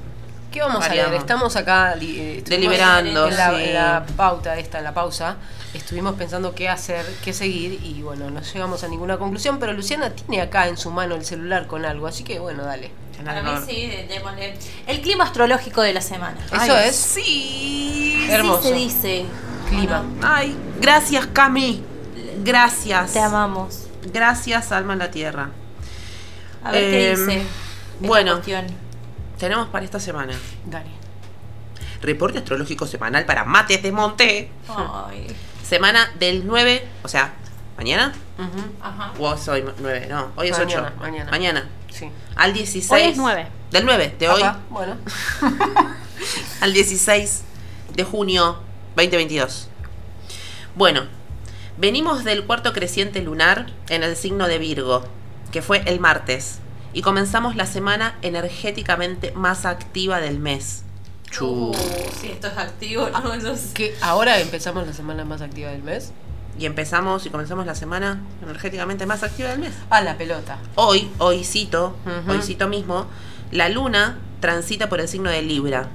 [0.56, 1.12] ¿qué vamos a leer?
[1.14, 3.62] Estamos acá li- eh, Deliberando, en la, sí.
[3.64, 5.36] en la pauta esta, en la pausa.
[5.74, 10.10] Estuvimos pensando qué hacer, qué seguir y bueno, no llegamos a ninguna conclusión, pero Luciana
[10.10, 12.90] tiene acá en su mano el celular con algo, así que bueno, dale.
[13.24, 14.54] Para mí sí, démosle.
[14.86, 16.36] El clima astrológico de la semana.
[16.46, 18.26] Eso Ay, es Sí.
[18.30, 18.62] hermoso.
[18.62, 19.24] Sí se dice.
[19.70, 20.04] Clima.
[20.22, 21.82] Ay, gracias, Cami.
[22.44, 23.12] Gracias.
[23.12, 23.86] Te amamos.
[24.12, 25.50] Gracias, alma en la tierra.
[26.62, 27.42] A ver qué Em, dice.
[28.00, 28.32] bueno.
[28.34, 28.66] cuestión.
[29.38, 30.32] Tenemos para esta semana
[30.64, 30.88] Dale.
[32.00, 34.50] reporte astrológico semanal para Mates de Monte.
[34.68, 35.26] Ay.
[35.62, 37.34] Semana del 9, o sea,
[37.76, 38.14] mañana.
[38.38, 38.64] Ujú.
[38.80, 39.12] Ajá.
[39.18, 41.00] O es hoy 9, no, hoy es Mañana, 8.
[41.00, 41.30] mañana.
[41.30, 41.68] Mañana.
[41.90, 42.10] Sí.
[42.36, 42.90] Al 16.
[42.92, 43.46] Hoy es 9.
[43.72, 44.42] Del 9, de hoy.
[44.70, 44.96] Bueno.
[46.60, 47.42] al 16
[47.94, 48.58] de junio
[48.96, 49.68] 2022.
[50.74, 51.02] Bueno,
[51.78, 55.04] venimos del cuarto creciente lunar en el signo de Virgo,
[55.52, 56.60] que fue el martes,
[56.96, 60.82] y comenzamos la semana energéticamente más activa del mes.
[61.30, 61.46] Chu.
[61.46, 61.74] Uh,
[62.18, 65.82] si esto es activo, no, eso es- Que ahora empezamos la semana más activa del
[65.82, 66.12] mes.
[66.58, 69.74] Y empezamos y comenzamos la semana energéticamente más activa del mes.
[69.90, 70.56] A la pelota.
[70.74, 72.32] Hoy, hoy cito, Ujú.
[72.32, 73.04] hoy cito mismo,
[73.50, 75.90] la luna transita por el signo de Libra,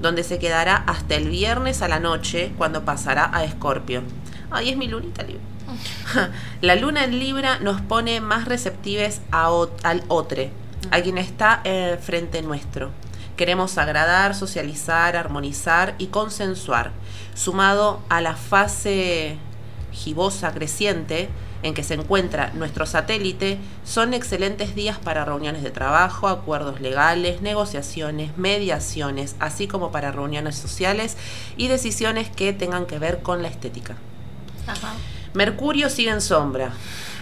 [0.00, 4.02] donde se quedará hasta el viernes a la noche cuando pasará a Escorpio.
[4.50, 5.42] Ay, es mi lunita Libra.
[6.60, 10.42] La luna en Libra nos pone más receptives a ot- al otro,
[10.90, 12.90] a quien está eh, frente nuestro.
[13.36, 16.92] Queremos agradar, socializar, armonizar y consensuar,
[17.34, 19.36] sumado a la fase
[19.92, 21.28] gibosa creciente
[21.62, 27.40] en que se encuentra nuestro satélite, son excelentes días para reuniones de trabajo, acuerdos legales,
[27.42, 31.16] negociaciones, mediaciones, así como para reuniones sociales
[31.56, 33.96] y decisiones que tengan que ver con la estética.
[34.66, 34.92] Ajá.
[35.36, 36.70] Mercurio sigue en sombra,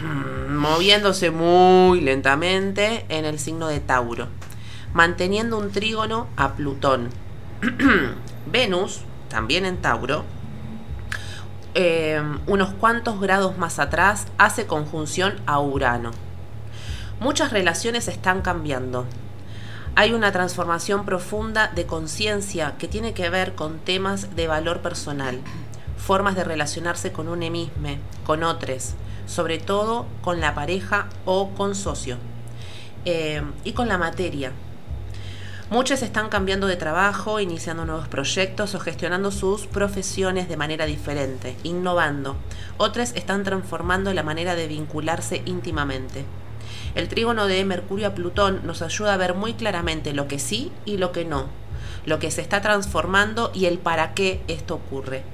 [0.01, 4.29] mm, moviéndose muy lentamente en el signo de Tauro,
[4.93, 7.09] manteniendo un trígono a Plutón.
[8.47, 10.25] Venus, también en Tauro,
[11.75, 16.13] eh, unos cuantos grados más atrás, hace conjunción a Urano.
[17.19, 19.07] Muchas relaciones están cambiando.
[19.97, 25.41] Hay una transformación profunda de conciencia que tiene que ver con temas de valor personal,
[25.97, 27.89] formas de relacionarse con un mismo,
[28.25, 28.95] con otros,
[29.27, 32.17] sobre todo con la pareja o con socio,
[33.05, 34.53] eh, y con la materia.
[35.71, 41.57] Muchos están cambiando de trabajo, iniciando nuevos proyectos o gestionando sus profesiones de manera diferente,
[41.63, 42.37] innovando.
[42.77, 46.27] Otros están transformando la manera de vincularse íntimamente.
[46.95, 50.71] El trígono de Mercurio a Plutón nos ayuda a ver muy claramente lo que sí
[50.85, 51.47] y lo que no,
[52.05, 55.25] lo que se está transformando y el para qué esto ocurre.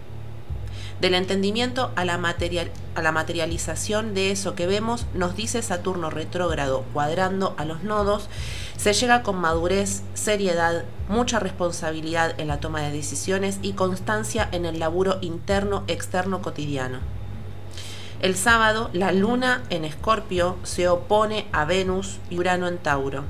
[1.01, 6.11] Del entendimiento a la, material, a la materialización de eso que vemos, nos dice Saturno
[6.11, 8.29] retrógrado cuadrando a los nodos,
[8.77, 14.67] se llega con madurez, seriedad, mucha responsabilidad en la toma de decisiones y constancia en
[14.67, 17.20] el laburo interno, externo, cotidiano.
[18.21, 23.25] El sábado, la luna en Escorpio se opone a Venus y Urano en Tauro,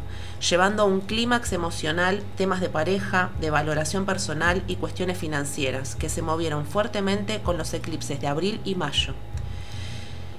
[0.48, 6.08] llevando a un clímax emocional temas de pareja, de valoración personal y cuestiones financieras, que
[6.08, 9.14] se movieron fuertemente con los eclipses de abril y mayo.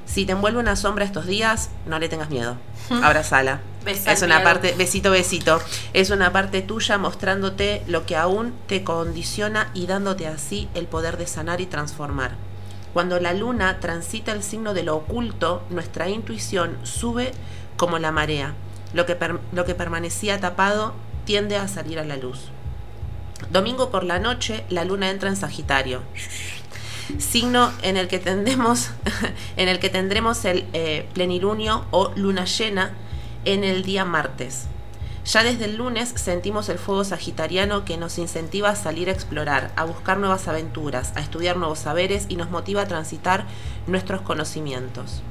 [0.06, 2.58] Si te envuelve una sombra estos días, no le tengas miedo.
[3.02, 3.62] Abrazala.
[3.86, 4.50] Besa Es una miedo.
[4.50, 5.62] parte, besito, besito.
[5.94, 11.16] Es una parte tuya mostrándote lo que aún te condiciona y dándote así el poder
[11.16, 12.32] de sanar y transformar.
[12.94, 17.32] Cuando la luna transita el signo de lo oculto, nuestra intuición sube
[17.78, 18.54] como la marea.
[18.94, 19.18] Lo que,
[19.54, 20.94] lo que permanecía tapado
[21.26, 22.50] tiende a salir a la luz.
[23.50, 26.02] Domingo por la noche, la luna entra en Sagitario.
[27.18, 28.90] Signo en el que tendremos,
[29.58, 32.94] en el que tendremos el eh, plenilunio o luna llena
[33.46, 34.68] en el día martes.
[35.32, 39.72] Ya desde el lunes sentimos el fuego sagitariano que nos incentiva a salir a explorar,
[39.78, 43.46] a buscar nuevas aventuras, a estudiar nuevos saberes y nos motiva a transitar
[43.88, 45.22] nuestros conocimientos.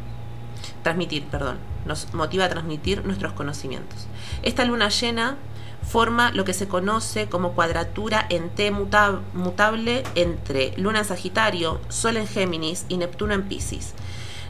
[0.82, 4.06] Transmitir, perdón, nos motiva a transmitir nuestros conocimientos.
[4.42, 5.36] Esta luna llena
[5.86, 11.78] forma lo que se conoce como cuadratura en T muta- mutable entre Luna en Sagitario,
[11.90, 13.92] Sol en Géminis y Neptuno en Piscis.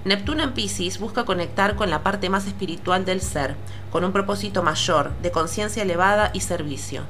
[0.03, 3.55] Neptuno en Piscis busca conectar con la parte más espiritual del ser,
[3.93, 7.03] con un propósito mayor, de conciencia elevada y servicio.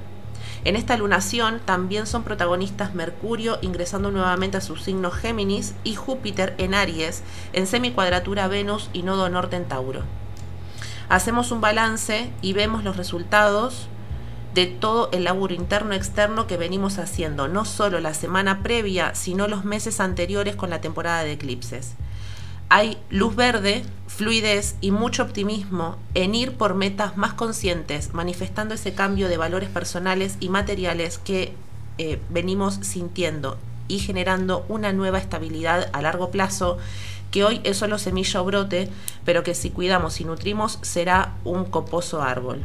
[0.65, 6.57] En esta lunación también son protagonistas Mercurio ingresando nuevamente a su signo Géminis y Júpiter
[6.59, 7.23] en Aries,
[7.53, 10.03] en semicuadratura Venus y nodo norte en Tauro.
[11.09, 13.87] Hacemos un balance y vemos los resultados
[14.53, 19.47] de todo el laburo interno externo que venimos haciendo, no solo la semana previa, sino
[19.47, 21.95] los meses anteriores con la temporada de eclipses.
[22.72, 28.94] Hay luz verde, fluidez y mucho optimismo en ir por metas más conscientes, manifestando ese
[28.94, 31.52] cambio de valores personales y materiales que
[31.98, 36.78] eh, venimos sintiendo y generando una nueva estabilidad a largo plazo
[37.32, 38.88] que hoy es solo semilla o brote,
[39.24, 42.64] pero que si cuidamos y nutrimos será un coposo árbol.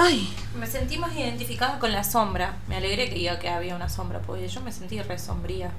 [0.02, 2.56] Ay, Me sentí más identificada con la sombra.
[2.68, 5.72] Me alegré que diga que había una sombra, porque yo me sentí re sombría.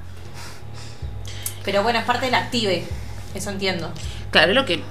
[1.65, 2.87] Pero bueno, es parte del active.
[3.35, 3.91] Eso entiendo.
[4.31, 4.83] claro, es lo que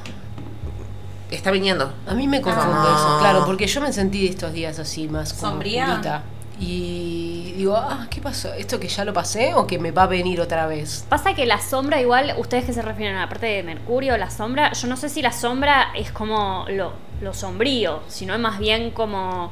[1.31, 1.93] está viniendo.
[2.07, 2.95] A mí me confunde Ah.
[2.97, 6.23] eso, claro, porque yo me sentí estos días así más como ¿Sombría?
[6.60, 8.53] Y digo, ah, ¿qué pasó?
[8.53, 11.06] ¿Esto que ya lo pasé o que me va a venir otra vez?
[11.07, 14.30] Pasa que la sombra, igual, ustedes que se refieren a la parte de Mercurio, la
[14.30, 16.91] sombra, yo no sé si la sombra es como lo,
[17.22, 19.52] lo sombrío, sino es más bien como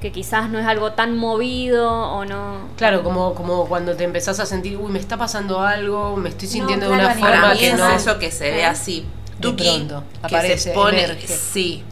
[0.00, 2.68] que quizás no es algo tan movido o no.
[2.76, 6.46] Claro, como, como cuando te empezás a sentir, uy, me está pasando algo, me estoy
[6.46, 7.90] sintiendo claro, de una forma que es no.
[7.90, 8.66] eso que se ve ¿Eh?
[8.66, 9.00] así.
[9.00, 11.26] De Tuki, pronto, que aparece, se pone, emerge.
[11.26, 11.82] sí.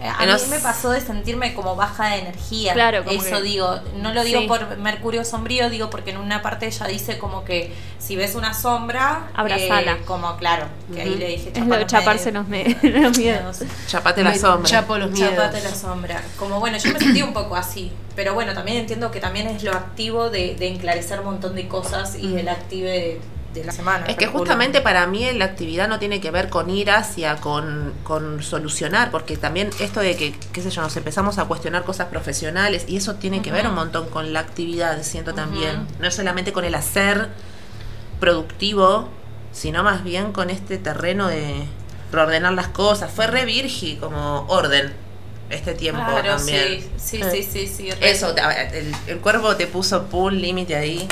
[0.00, 2.72] Eh, A mí me pasó de sentirme como baja de energía.
[2.72, 3.80] Claro, como Eso que- digo.
[3.96, 4.46] No lo digo Sí.
[4.46, 8.54] por Mercurio sombrío, digo porque en una parte ella dice como que si ves una
[8.54, 9.28] sombra.
[9.34, 9.92] Abrazala.
[9.94, 13.58] eh, como claro, que ahí le dije Es lo de chaparse los, me- los miedos.
[13.88, 14.68] Chapate la sombra.
[14.70, 15.34] chapo los miedos.
[15.34, 16.22] Chapate la sombra.
[16.38, 17.90] Como bueno, yo me sentí un poco así.
[18.14, 21.66] Pero bueno, también entiendo que también es lo activo de, de enclarecer un montón de
[21.66, 23.20] cosas y el active de,
[23.54, 24.06] de la semana.
[24.06, 27.94] Es que justamente para mí la actividad no tiene que ver con ir hacia, con,
[28.04, 32.08] con solucionar, porque también esto de que, qué sé yo, nos empezamos a cuestionar cosas
[32.08, 35.86] profesionales y eso tiene que ver un montón con la actividad, siento también.
[36.00, 37.28] No solamente con el hacer
[38.20, 39.08] productivo,
[39.52, 41.64] sino más bien con este terreno de
[42.12, 43.10] reordenar las cosas.
[43.10, 44.92] Fue re virgi como orden
[45.50, 46.80] este tiempo Claro, también.
[46.98, 47.90] sí, sí, sí, sí, sí.
[48.00, 48.34] Eso,
[48.72, 51.08] el, el cuerpo te puso un límite ahí.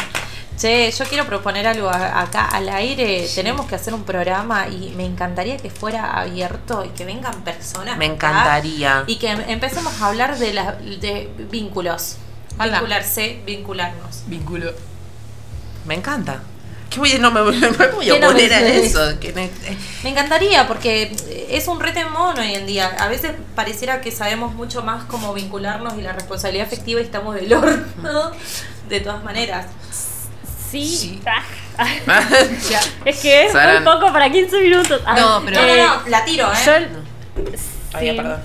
[0.57, 3.29] Che, yo quiero proponer algo acá al aire.
[3.35, 7.99] Tenemos que hacer un programa y me encantaría que fuera abierto y que vengan personas.
[7.99, 9.05] Me acá encantaría.
[9.07, 12.17] Y que em- empecemos a hablar de, la, de vínculos.
[12.59, 14.23] Vincularse, vincularnos.
[14.29, 14.73] Vínculo.
[15.85, 16.41] Me encanta.
[16.89, 19.21] ¿Qué voy a, no me, voy- no me voy a ¿Qué no a me- eso?
[19.21, 21.15] que me- eh, Me encantaría porque
[21.51, 22.97] es un retemón hoy en día.
[22.99, 27.35] A veces pareciera que sabemos mucho más cómo vincularnos y la responsabilidad afectiva y estamos
[27.35, 28.31] del horno.
[28.89, 29.67] De todas maneras.
[30.71, 30.87] Sí.
[30.87, 31.21] Sí.
[31.79, 31.87] Ah,
[33.05, 33.85] es que es Sarán.
[33.85, 35.03] muy poco para 15 minutos.
[35.05, 36.57] Ah, No, pero- No, eh, no, no, la tiro, ¿eh?
[36.65, 36.73] Yo,
[37.93, 38.17] Ay, sí.
[38.17, 38.41] perdón.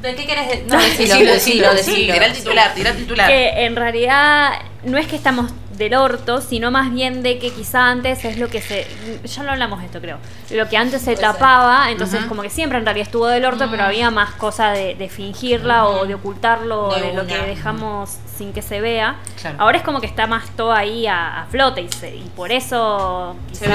[0.00, 0.64] ¿De qué querés decir?
[0.66, 2.12] No, Decilo, decilo, decilo, decilo, decilo.
[2.14, 3.28] Tira el titular, tira el titular.
[3.28, 4.52] que en realidad
[4.84, 8.46] no es que estamos del orto, sino más bien de que quizá antes es lo
[8.48, 8.86] que se.
[9.24, 10.18] Ya lo hablamos esto, creo.
[10.50, 11.18] Lo que antes se ser.
[11.18, 14.94] tapaba, entonces como que siempre en realidad estuvo del orto, pero había más cosa de,
[14.94, 19.16] de fingirla o de ocultarlo, o De de, lo que dejamos sin que se vea.
[19.40, 19.56] Claro.
[19.58, 22.52] Ahora es como que está más todo ahí a, a flote y, se- y por
[22.52, 23.74] eso Se ve.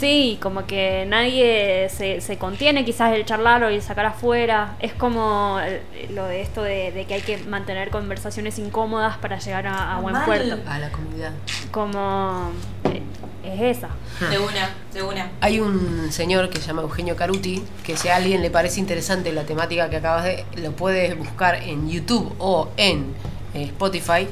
[0.00, 4.76] Sí, como que nadie se, se contiene quizás el charlar o el sacar afuera.
[4.80, 5.82] Es como eh,
[6.14, 10.00] lo de esto de, de que hay que mantener conversaciones incómodas para llegar a, a
[10.00, 10.24] buen Mal.
[10.24, 10.56] puerto.
[10.66, 11.32] A la comunidad.
[11.70, 12.50] Como
[12.84, 13.02] eh,
[13.44, 13.90] es esa.
[14.30, 15.30] De una, de una.
[15.42, 19.32] Hay un señor que se llama Eugenio Caruti, que si a alguien le parece interesante
[19.32, 23.14] la temática que acabas de, lo puedes buscar en YouTube o en
[23.52, 24.26] eh, Spotify,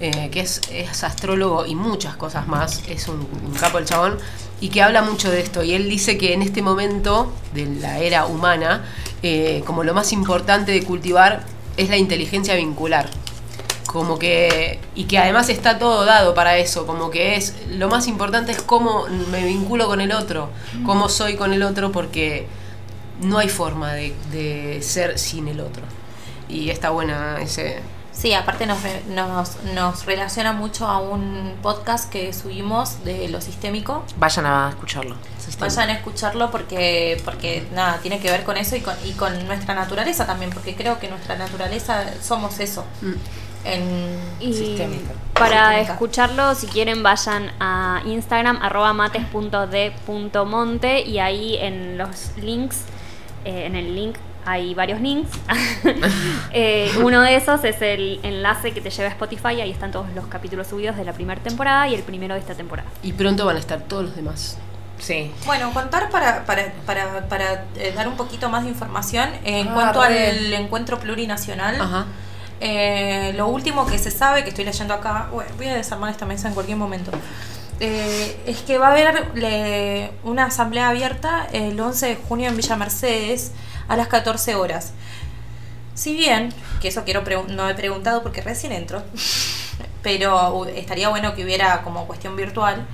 [0.00, 4.16] eh, que es, es astrólogo y muchas cosas más, es un, un capo el chabón,
[4.60, 5.62] y que habla mucho de esto.
[5.62, 8.84] Y él dice que en este momento de la era humana,
[9.22, 11.44] eh, como lo más importante de cultivar
[11.76, 13.08] es la inteligencia vincular
[13.88, 18.06] como que y que además está todo dado para eso como que es lo más
[18.06, 20.50] importante es cómo me vinculo con el otro
[20.84, 22.46] cómo soy con el otro porque
[23.22, 25.82] no hay forma de, de ser sin el otro
[26.50, 27.78] y está buena ese
[28.18, 33.40] Sí, aparte nos, re- nos, nos relaciona mucho a un podcast que subimos de lo
[33.40, 34.02] sistémico.
[34.16, 35.14] Vayan a escucharlo.
[35.60, 39.46] Vayan a escucharlo porque, porque nada, tiene que ver con eso y con, y con
[39.46, 42.84] nuestra naturaleza también, porque creo que nuestra naturaleza somos eso.
[43.02, 43.12] Mm.
[43.64, 45.12] En, Y Sistémica.
[45.34, 45.92] para Sistémica.
[45.92, 52.78] escucharlo, si quieren, vayan a Instagram, arroba mates.d.monte y ahí en los links,
[53.44, 55.30] eh, en el link hay varios links.
[56.52, 60.06] Eh, uno de esos es el enlace que te lleva a Spotify, ahí están todos
[60.14, 62.88] los capítulos subidos de la primera temporada y el primero de esta temporada.
[63.02, 64.58] y pronto van a estar todos los demás
[64.98, 65.30] Sí.
[65.46, 69.74] Bueno, contar para, para, para, para eh, dar un poquito más de información en Ah,
[69.74, 71.80] cuanto al encuentro plurinacional.
[71.80, 72.06] Ajá.
[72.60, 76.26] Eh, lo último que se sabe, que estoy leyendo acá, bueno, voy a desarmar esta
[76.26, 77.12] mesa en cualquier momento,
[77.78, 82.56] eh, es que va a haber le- una asamblea abierta el 11 de junio en
[82.56, 83.52] Villa Mercedes
[83.88, 84.92] a las 14 horas.
[85.94, 89.02] Si bien, que eso quiero no he preguntado porque recién entro,
[90.02, 92.86] pero estaría bueno que hubiera como cuestión virtual.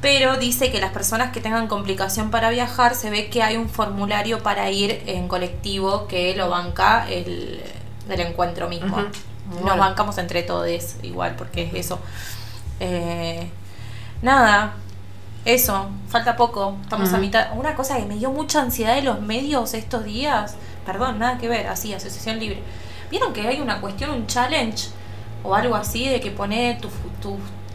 [0.00, 3.68] Pero dice que las personas que tengan complicación para viajar, se ve que hay un
[3.68, 7.62] formulario para ir en colectivo que lo banca el,
[8.08, 8.96] el encuentro mismo.
[8.96, 9.76] Nos Bueno.
[9.76, 10.68] bancamos entre todos
[11.02, 11.98] igual, porque es eso.
[12.78, 13.50] Eh,
[14.22, 14.74] nada,
[15.44, 17.20] eso, falta poco, estamos a Ujú.
[17.22, 17.48] mitad.
[17.56, 20.54] Una cosa que me dio mucha ansiedad de los medios estos días,
[20.84, 22.62] perdón, nada que ver, así, asociación libre.
[23.10, 24.88] ¿Vieron que hay una cuestión, un challenge
[25.42, 26.92] o algo así de que pone tus
[27.22, 27.34] tus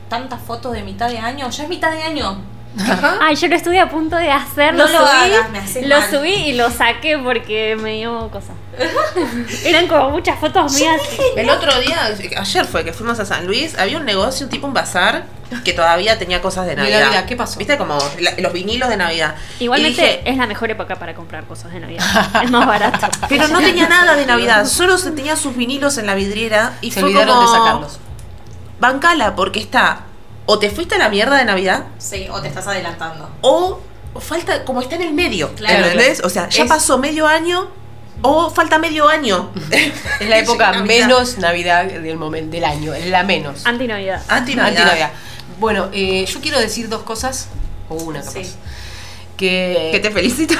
[0.09, 1.49] tantas fotos de mitad de año?
[1.49, 2.37] Ya es mitad de año.
[3.21, 5.97] Ay, yo lo estuve a punto de hacer, No lo subí, hagas, me haces lo
[5.99, 6.09] mal.
[6.09, 8.53] subí y lo saqué porque me dio cosa.
[9.65, 11.01] Eran como muchas fotos mías.
[11.35, 14.73] El otro día, ayer fue que fuimos a San Luis, había un negocio, tipo un
[14.73, 15.25] bazar,
[15.63, 17.25] que todavía tenía cosas de Navidad.
[17.25, 17.57] ¿qué pasó?
[17.59, 19.35] Viste como la- los vinilos de Navidad.
[19.59, 22.03] Igualmente dije, es la mejor época para comprar cosas de Navidad.
[22.43, 23.07] es más barato.
[23.29, 26.91] pero no tenía nada de Navidad, solo se tenía sus vinilos en la vidriera y
[26.91, 27.99] se fue olvidaron como, de sacarlos
[28.79, 30.01] Bancala, porque está,
[30.45, 33.29] o te fuiste a la mierda de Navidad, Sí, o te estás adelantando.
[33.41, 33.79] o
[34.19, 36.15] falta, como está en el medio, Claro, ¿entendés?
[36.19, 36.27] claro.
[36.27, 37.67] O sea, ya Es- pasó medio año,
[38.27, 39.51] o falta medio año.
[40.19, 40.85] es la época Navidad.
[40.85, 44.21] menos navidad del momento del año es la menos Anti-Navidad.
[44.27, 44.81] Anti-Navidad.
[44.81, 45.11] Anti-Navidad.
[45.59, 47.47] bueno eh, yo quiero decir dos cosas
[47.89, 48.53] o una capaz Sí.
[49.37, 50.55] que Que te felicito.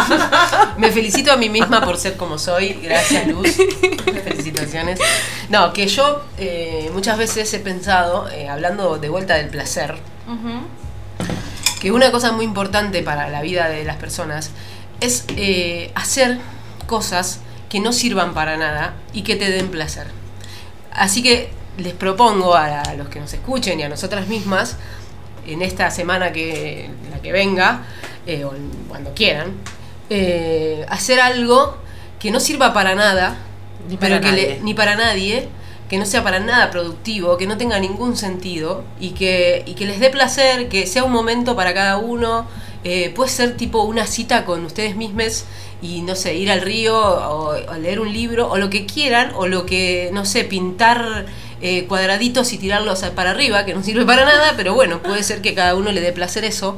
[0.76, 2.74] Me felicito a mí misma por ser como soy.
[2.82, 3.56] Gracias, Luz.
[4.24, 4.98] Felicitaciones.
[5.48, 9.94] No, que yo eh, muchas veces he pensado, eh, hablando de vuelta del placer,
[11.80, 14.50] que una cosa muy importante para la vida de las personas
[15.00, 16.38] es eh, hacer
[16.96, 17.40] cosas
[17.70, 20.06] que no sirvan para nada y que te den placer.
[20.92, 21.48] Así que
[21.78, 24.76] les propongo a, los que nos escuchen y a nosotras mismas,
[25.46, 27.84] en esta semana que la que venga,
[28.26, 28.52] eh, o
[28.90, 29.52] cuando quieran,
[30.10, 31.78] eh, hacer algo
[32.20, 33.36] que no sirva para nada,
[33.88, 34.60] Ni pero para que le- nadie.
[34.62, 35.48] ni para nadie,
[35.88, 39.86] que no sea para nada productivo, que no tenga ningún sentido y que, y que
[39.86, 42.46] les dé placer, que sea un momento para cada uno
[42.84, 45.44] eh, puede ser tipo una cita con ustedes mismos
[45.80, 49.32] y no sé, ir al río o, o leer un libro o lo que quieran
[49.34, 51.26] o lo que, no sé, pintar
[51.64, 55.42] eh, cuadraditos y tirarlos para arriba, que no sirve para nada, pero bueno, puede ser
[55.42, 56.76] que cada uno le dé placer eso.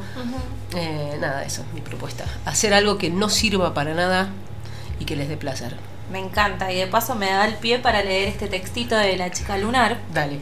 [0.76, 2.26] Eh, nada, eso es mi propuesta.
[2.44, 4.28] Hacer algo que no sirva para nada
[5.01, 5.74] y que les dé placer.
[6.12, 9.31] Me encanta y de paso me da el pie para leer este textito de la
[9.31, 10.01] chica lunar.
[10.12, 10.40] Dale.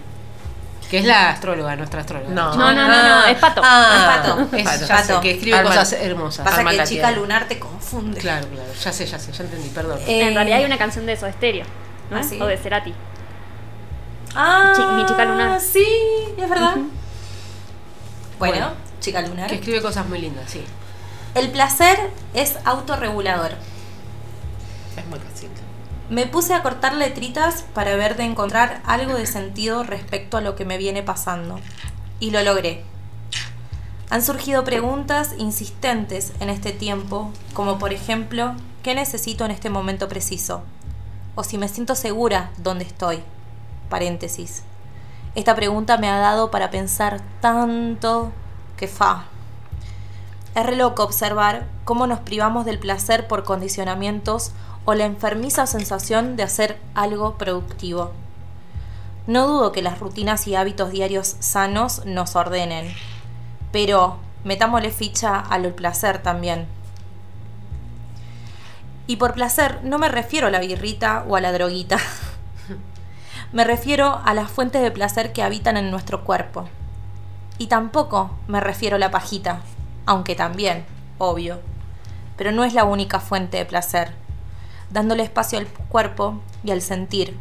[0.93, 2.35] Que es la astróloga, nuestra astróloga.
[2.35, 2.55] No.
[2.55, 3.63] No, no, no, no, es pato.
[3.65, 4.57] Ah, Es pato.
[4.57, 4.87] es- Pato.
[4.87, 5.21] ya sé, Pato.
[5.23, 6.45] que escribe cosas hermosas.
[6.45, 7.11] Pasa que la chica tierra.
[7.13, 8.21] lunar te confunde.
[8.21, 9.99] Claro, claro, ya sé, ya sé, ya entendí, perdón.
[10.07, 11.65] Eh, En realidad hay una canción de eso, de Stereo.
[12.11, 12.19] ¿no?
[12.19, 12.39] ¿Ah, sí?
[12.43, 12.93] O de Cerati.
[14.35, 15.59] Ah, mi chica lunar.
[15.61, 15.87] Sí,
[16.37, 16.75] es verdad.
[16.75, 16.95] Bueno,
[18.39, 18.73] Bueno.
[19.01, 19.49] chica lunar.
[19.49, 20.63] Que escribe cosas muy lindas, sí.
[21.35, 21.99] El placer
[22.35, 23.53] es autorregulador.
[24.97, 25.49] Es muy fácil.
[26.13, 30.57] Me puse a cortar letritas para ver de encontrar algo de sentido respecto a lo
[30.57, 31.59] que me viene pasando.
[32.21, 32.85] Y lo logré.
[34.11, 38.53] Han surgido preguntas insistentes en este tiempo, como por ejemplo,
[38.83, 40.65] ¿qué necesito en este momento preciso?
[41.35, 43.21] O si me siento segura dónde estoy.
[43.89, 44.65] Paréntesis.
[45.35, 48.33] Esta pregunta me ha dado para pensar tanto
[48.77, 49.25] que fa.
[50.55, 54.53] Es re loco observar cómo nos privamos del placer por condicionamientos
[54.85, 58.13] o la enfermiza sensación de hacer algo productivo.
[59.27, 62.93] No dudo que las rutinas y hábitos diarios sanos nos ordenen,
[63.71, 66.67] pero metámosle ficha al placer también.
[69.07, 71.99] Y por placer no me refiero a la birrita o a la droguita.
[73.53, 76.69] me refiero a las fuentes de placer que habitan en nuestro cuerpo.
[77.59, 79.61] Y tampoco me refiero a la pajita,
[80.07, 80.85] aunque también,
[81.19, 81.61] obvio.
[82.37, 84.22] Pero no es la única fuente de placer.
[84.93, 87.37] Dándole espacio al cuerpo y al sentir,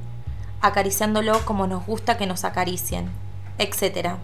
[0.62, 3.10] acariciándolo como nos gusta que nos acaricien,
[3.58, 4.16] etc.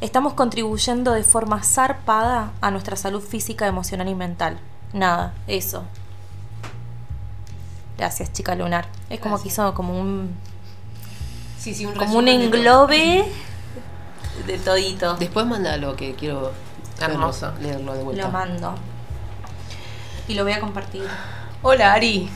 [0.00, 4.58] Estamos contribuyendo de forma zarpada a nuestra salud física, emocional y mental.
[4.92, 5.84] Nada, eso.
[7.96, 8.86] Gracias, chica lunar.
[9.08, 10.34] Es como que hizo como un,
[11.58, 13.24] Sí, sí, un como un de englobe
[14.46, 15.14] de todito.
[15.16, 16.52] Después mándalo que quiero
[17.00, 17.52] Hermoso.
[17.60, 18.26] leerlo de vuelta.
[18.26, 18.74] Lo mando.
[20.26, 21.06] Y lo voy a compartir.
[21.66, 22.28] Hola Ari.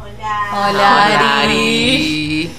[0.00, 0.70] Hola.
[0.70, 2.50] Hola Ari.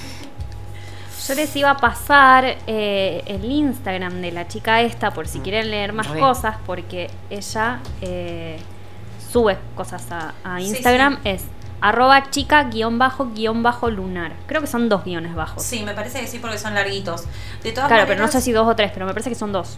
[1.28, 5.72] Yo les iba a pasar eh, el Instagram de la chica esta por si quieren
[5.72, 6.20] leer más Re.
[6.20, 8.60] cosas, porque ella eh,
[9.32, 11.16] sube cosas a, a Sí, Instagram.
[11.24, 11.30] sí.
[11.30, 11.44] Es
[11.82, 14.34] arroba chica guion bajo guion bajo lunar.
[14.46, 15.64] Creo que son dos guiones bajos.
[15.64, 17.24] Sí, me parece que sí porque son larguitos.
[17.64, 19.36] De todas claro, maneras, pero no sé si dos o tres, pero me parece que
[19.36, 19.78] son dos.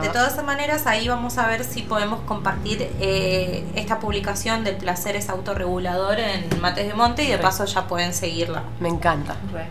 [0.00, 5.16] De todas maneras, ahí vamos a ver si podemos compartir eh, esta publicación del placer
[5.16, 7.42] es autorregulador en Mates de Monte y de Re.
[7.42, 8.64] paso ya pueden seguirla.
[8.80, 9.36] Me encanta.
[9.50, 9.66] Re.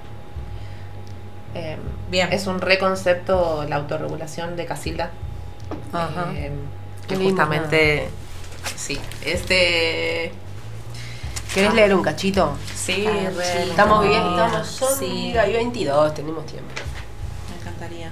[1.53, 1.77] Eh,
[2.10, 2.31] Bien.
[2.34, 5.11] Es un reconcepto la autorregulación de Casilda.
[5.94, 6.31] Ajá.
[6.34, 6.52] Eh,
[7.07, 8.10] Qué que lindo, justamente.
[8.76, 8.99] Sí.
[9.23, 10.34] Este.
[11.53, 12.57] ¿Querés leer un cachito?
[12.76, 13.64] Sí, re.
[13.64, 15.34] Estamos bien, estamos son sí.
[15.34, 16.69] y 22, tenemos tiempo.
[17.49, 18.11] Me encantaría.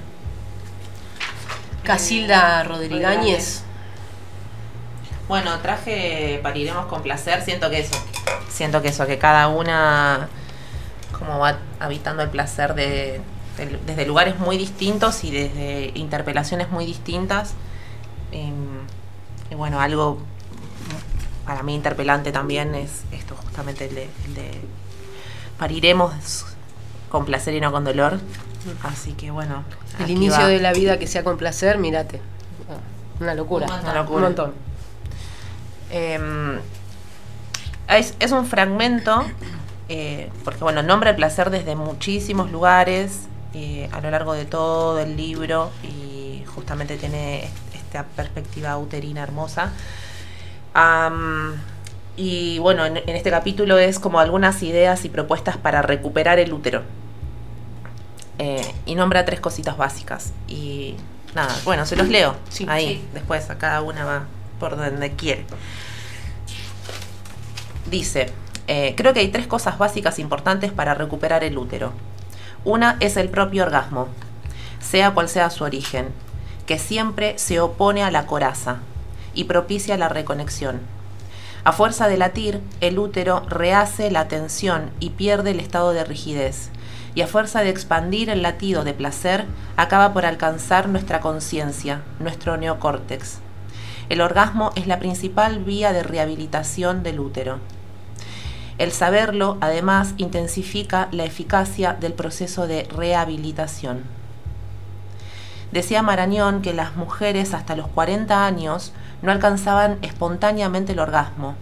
[1.85, 3.63] Casilda Rodrigáñez.
[5.27, 7.41] Bueno, traje Pariremos con placer.
[7.43, 7.95] Siento que eso.
[8.49, 10.27] Siento que eso, que cada una
[11.17, 13.21] como va habitando el placer de,
[13.57, 17.53] de- desde lugares muy distintos y desde interpelaciones muy distintas.
[18.31, 18.53] Em,
[19.49, 20.19] y bueno, algo
[21.45, 24.61] para mí interpelante también es esto, justamente el de, el de
[25.57, 26.45] pariremos
[27.09, 28.19] con placer y no con dolor.
[28.83, 29.63] Así que bueno.
[29.99, 30.47] El inicio va.
[30.47, 32.21] de la vida que sea con placer, mírate.
[33.19, 33.65] Una locura.
[33.67, 33.89] Un montón.
[33.91, 34.17] Una locura.
[34.17, 34.53] Un montón.
[35.91, 36.59] Eh,
[37.89, 39.23] es, es un fragmento,
[39.87, 43.21] eh, porque bueno, nombra el placer desde muchísimos lugares
[43.53, 49.21] eh, a lo largo de todo el libro y justamente tiene est- esta perspectiva uterina
[49.23, 49.71] hermosa.
[52.17, 56.51] Y bueno, en, en este capítulo es como algunas ideas y propuestas para recuperar el
[56.53, 56.81] útero.
[58.37, 60.33] Eh, y nombra tres cositas básicas.
[60.47, 60.95] Y
[61.33, 62.35] nada, bueno, se los leo.
[62.49, 63.07] Sí, ahí, sí.
[63.13, 64.23] después a cada una va
[64.59, 65.45] por donde quiere.
[67.89, 68.31] Dice,
[68.67, 71.93] eh, creo que hay tres cosas básicas importantes para recuperar el útero.
[72.63, 74.07] Una es el propio orgasmo,
[74.79, 76.09] sea cual sea su origen,
[76.65, 78.77] que siempre se opone a la coraza
[79.35, 80.81] y propicia la reconexión.
[81.63, 86.69] A fuerza de latir, el útero rehace la tensión y pierde el estado de rigidez,
[87.15, 89.45] y a fuerza de expandir el latido de placer,
[89.77, 93.39] acaba por alcanzar nuestra conciencia, nuestro neocórtex.
[94.09, 97.59] El orgasmo es la principal vía de rehabilitación del útero.
[98.77, 104.03] El saberlo, además, intensifica la eficacia del proceso de rehabilitación.
[105.71, 111.55] Decía Marañón que las mujeres hasta los 40 años no alcanzaban espontáneamente el orgasmo.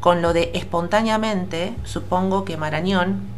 [0.00, 3.35] Con lo de espontáneamente, supongo que Marañón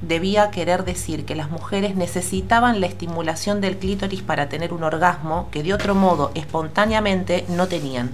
[0.00, 5.48] debía querer decir que las mujeres necesitaban la estimulación del clítoris para tener un orgasmo
[5.50, 8.10] que de otro modo espontáneamente no tenían.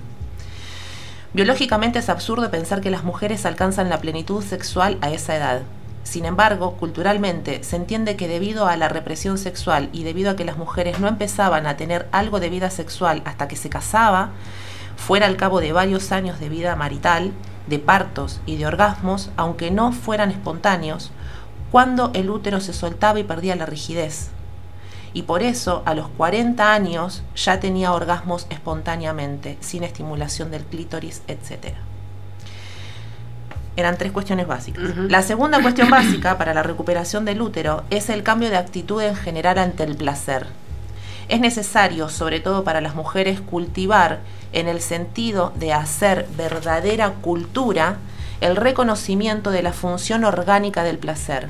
[1.32, 5.62] Biológicamente es absurdo pensar que las mujeres alcanzan la plenitud sexual a esa edad.
[6.02, 10.44] Sin embargo, culturalmente se entiende que debido a la represión sexual y debido a que
[10.44, 14.30] las mujeres no empezaban a tener algo de vida sexual hasta que se casaba,
[14.96, 17.32] fuera al cabo de varios años de vida marital,
[17.68, 21.12] de partos y de orgasmos, aunque no fueran espontáneos,
[21.70, 24.30] cuando el útero se soltaba y perdía la rigidez.
[25.12, 31.22] Y por eso a los 40 años ya tenía orgasmos espontáneamente, sin estimulación del clítoris,
[31.26, 31.74] etc.
[33.76, 34.96] Eran tres cuestiones básicas.
[34.96, 39.16] La segunda cuestión básica para la recuperación del útero es el cambio de actitud en
[39.16, 40.46] general ante el placer.
[41.28, 44.20] Es necesario, sobre todo para las mujeres, cultivar
[44.52, 47.98] en el sentido de hacer verdadera cultura
[48.40, 51.48] el reconocimiento de la función orgánica del placer.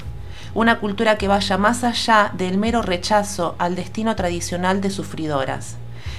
[0.54, 5.76] Una cultura que vaya más allá del mero rechazo al destino tradicional de sufridoras,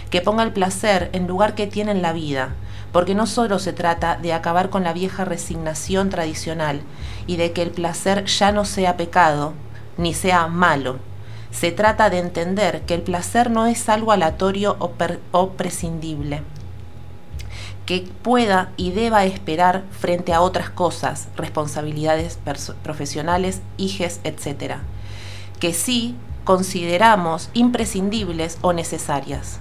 [0.09, 2.49] que ponga el placer en lugar que tiene en la vida,
[2.93, 6.81] porque no solo se trata de acabar con la vieja resignación tradicional
[7.27, 9.53] y de que el placer ya no sea pecado,
[9.97, 10.99] ni sea malo.
[11.51, 16.43] Se trata de entender que el placer no es algo aleatorio o, prescindible
[17.91, 22.39] que pueda y deba esperar frente a otras cosas, responsabilidades
[22.83, 24.75] profesionales, hijes, etc.,
[25.59, 26.15] que sí
[26.45, 29.59] consideramos imprescindibles o necesarias.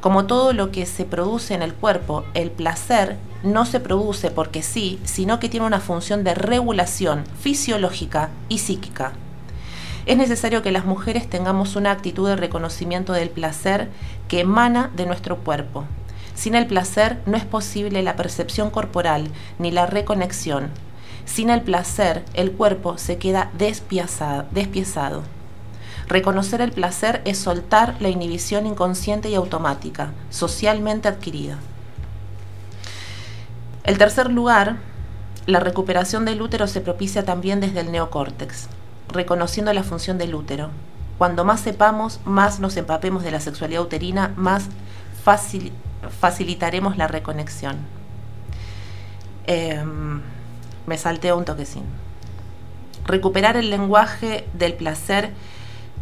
[0.00, 4.62] Como todo lo que se produce en el cuerpo, el placer no se produce porque
[4.62, 9.12] sí, sino que tiene una función de regulación fisiológica y psíquica.
[10.04, 13.88] Es necesario que las mujeres tengamos una actitud de reconocimiento del placer
[14.26, 15.84] que emana de nuestro cuerpo.
[16.42, 20.70] Sin el placer no es posible la percepción corporal ni la reconexión.
[21.24, 25.22] Sin el placer el cuerpo se queda despiezado.
[26.08, 31.58] Reconocer el placer es soltar la inhibición inconsciente y automática, socialmente adquirida.
[33.84, 34.78] El tercer lugar,
[35.46, 38.66] la recuperación del útero se propicia también desde el neocórtex,
[39.12, 40.70] reconociendo la función del útero.
[41.18, 44.64] Cuando más sepamos, más nos empapemos de la sexualidad uterina, más
[45.22, 45.70] fácil,
[46.20, 47.76] facilitaremos la reconexión.
[49.46, 50.20] Em,
[50.86, 51.84] me salteo un toquecín.
[53.06, 55.30] Recuperar el lenguaje del placer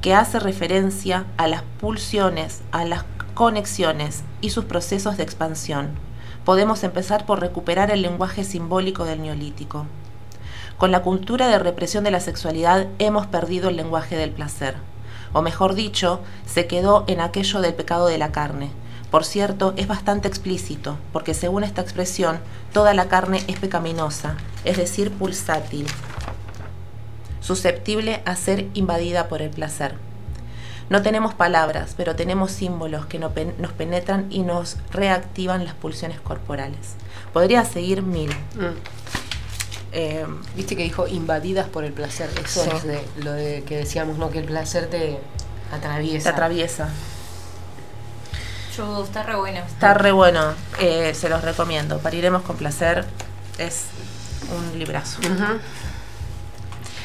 [0.00, 3.04] que hace referencia a las pulsiones, a las
[3.34, 5.90] conexiones y sus procesos de expansión.
[6.44, 9.86] Podemos empezar por recuperar el lenguaje simbólico del neolítico.
[10.78, 14.76] Con la cultura de represión de la sexualidad hemos perdido el lenguaje del placer,
[15.32, 18.70] o mejor dicho, se quedó en aquello del pecado de la carne.
[19.10, 22.38] Por cierto, es bastante explícito, porque según esta expresión,
[22.72, 25.86] toda la carne es pecaminosa, es decir, pulsátil,
[27.40, 29.94] susceptible a ser invadida por el placer.
[30.88, 33.32] No tenemos palabras, pero tenemos símbolos que nos
[33.76, 36.94] penetran y nos reactivan las pulsiones corporales.
[37.32, 38.30] Podría seguir mil.
[38.30, 38.74] Mm.
[39.92, 40.26] Eh,
[40.56, 42.28] Viste que dijo invadidas por el placer.
[42.44, 42.70] Eso Sí.
[42.76, 44.30] es de, lo de que decíamos, ¿no?
[44.30, 45.18] Que el placer te
[45.72, 46.22] atraviesa.
[46.24, 46.88] se atraviesa.
[48.74, 49.58] Chu, está re bueno.
[49.58, 51.98] Está re bueno, eh, se los recomiendo.
[51.98, 53.04] Pariremos con placer
[53.58, 53.86] es
[54.56, 55.20] un librazo.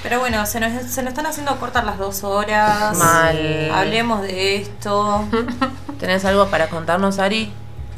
[0.04, 2.96] Pero bueno, se nos, se nos están haciendo cortas las dos horas.
[2.98, 3.72] Mal.
[3.74, 5.26] Hablemos de esto.
[6.00, 7.52] ¿Tenés algo para contarnos, Ari?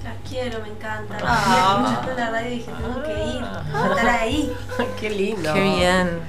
[0.04, 1.18] Las quiero, me encanta.
[1.22, 1.78] Ah.
[1.78, 3.44] Estoy escuchando la radio y dije, tengo que ir,
[3.90, 4.58] estar ahí.
[5.00, 5.54] Qué lindo.
[5.54, 6.22] Qué bien.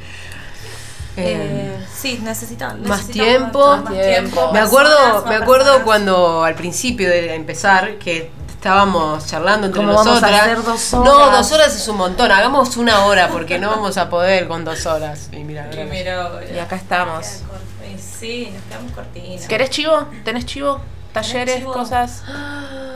[1.20, 3.12] Eh, sí, necesitan más necesitamos
[3.53, 3.77] tiempo.
[3.78, 4.53] más tiempo.
[4.53, 5.85] Me acuerdo, me acuerdo personas.
[5.85, 10.40] cuando al principio de empezar que estábamos charlando entre ¿Cómo vamos a nosotras.
[10.43, 12.31] hacer dos No, dos horas es un montón.
[12.32, 15.28] Hagamos una hora porque no vamos a poder con dos horas.
[15.32, 15.69] Y mira.
[16.55, 17.27] Y acá estamos.
[17.82, 19.47] Eh, Sí, nos quedamos cortinas.
[19.47, 20.07] ¿Querés chivo?
[20.24, 20.81] ¿Tenés chivo?
[21.12, 21.59] ¿Talleres?
[21.59, 21.73] chivo?
[21.73, 22.23] ¿Cosas?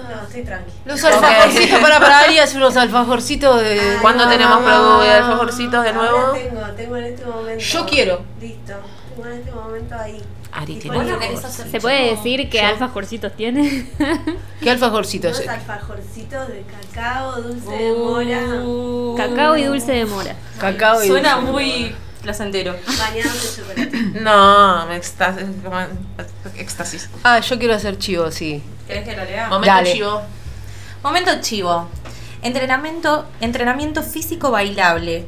[0.08, 0.72] No, estoy tranqui.
[0.84, 3.98] Los alfajorcitos, para, para Ari hace unos alfajorcitos de.
[4.00, 6.18] ¿Cuándo tenemos produ- de alfajorcitos de nuevo?
[6.18, 7.64] Ahora tengo, tengo en este momento.
[7.64, 8.22] Yo quiero.
[8.40, 8.72] Listo.
[9.14, 10.22] Tengo en este momento ahí.
[10.54, 11.18] Ari tiene ¿Vos no
[11.70, 13.88] ¿Se puede decir qué alfajorcitos tiene?
[14.60, 15.38] ¿Qué alfajorcitos?
[15.38, 16.62] Unos alfajorcitos de
[16.92, 20.34] cacao, dulce de mora, Uh, Cacao y dulce de mora.
[20.58, 21.52] Cacao y Suena dulce.
[21.52, 22.74] muy placentero.
[22.98, 23.98] bañados en chocolate.
[24.20, 25.78] No, me extas- como
[26.56, 27.08] éxtasis.
[27.24, 28.62] Ah, yo quiero hacer chivo, sí.
[28.86, 29.48] ¿Querés que lo lea?
[29.48, 29.92] Momento Dale.
[29.92, 30.22] chivo.
[31.02, 31.88] Momento chivo.
[32.42, 35.26] Entrenamiento, entrenamiento físico bailable.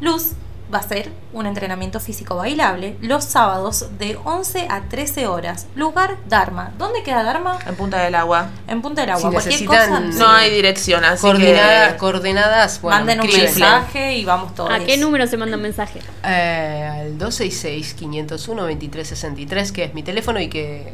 [0.00, 0.32] Luz
[0.72, 5.66] va a ser un entrenamiento físico bailable los sábados de 11 a 13 horas.
[5.74, 6.72] Lugar Dharma.
[6.78, 7.58] ¿Dónde queda Dharma?
[7.66, 8.50] En Punta del Agua.
[8.68, 9.30] En Punta del Agua.
[9.30, 12.80] Si Cualquier cosa, no hay dirección, así coordenadas, que coordenadas.
[12.80, 14.70] Bueno, manden un mensaje y vamos todos.
[14.70, 16.00] ¿A qué número se manda un mensaje?
[16.24, 20.92] Eh, al 266 501 2363, que es mi teléfono y que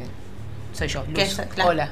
[0.73, 1.41] soy yo, Luz.
[1.53, 1.71] Claro.
[1.71, 1.91] Hola.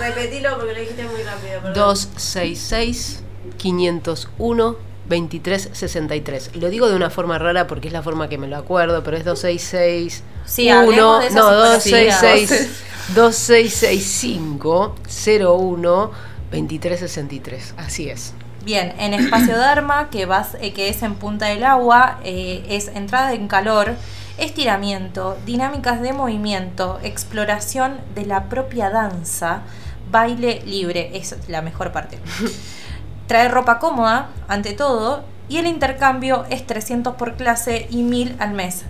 [0.00, 1.72] Repetilo porque lo dijiste muy rápido.
[1.72, 3.22] 266
[3.56, 6.56] 501 2363.
[6.56, 9.16] Lo digo de una forma rara porque es la forma que me lo acuerdo, pero
[9.16, 10.22] es 266.
[10.46, 16.10] Sí, 1, no, 266 2665 01
[16.50, 17.74] 2363.
[17.76, 18.32] Así es.
[18.64, 22.88] Bien, en Espacio Derma, que, vas, eh, que es en Punta del Agua, eh, es
[22.88, 23.94] entrada en calor,
[24.38, 29.62] estiramiento, dinámicas de movimiento, exploración de la propia danza,
[30.10, 32.18] baile libre, es la mejor parte.
[33.26, 38.52] Traer ropa cómoda, ante todo, y el intercambio es 300 por clase y 1000 al
[38.52, 38.84] mes.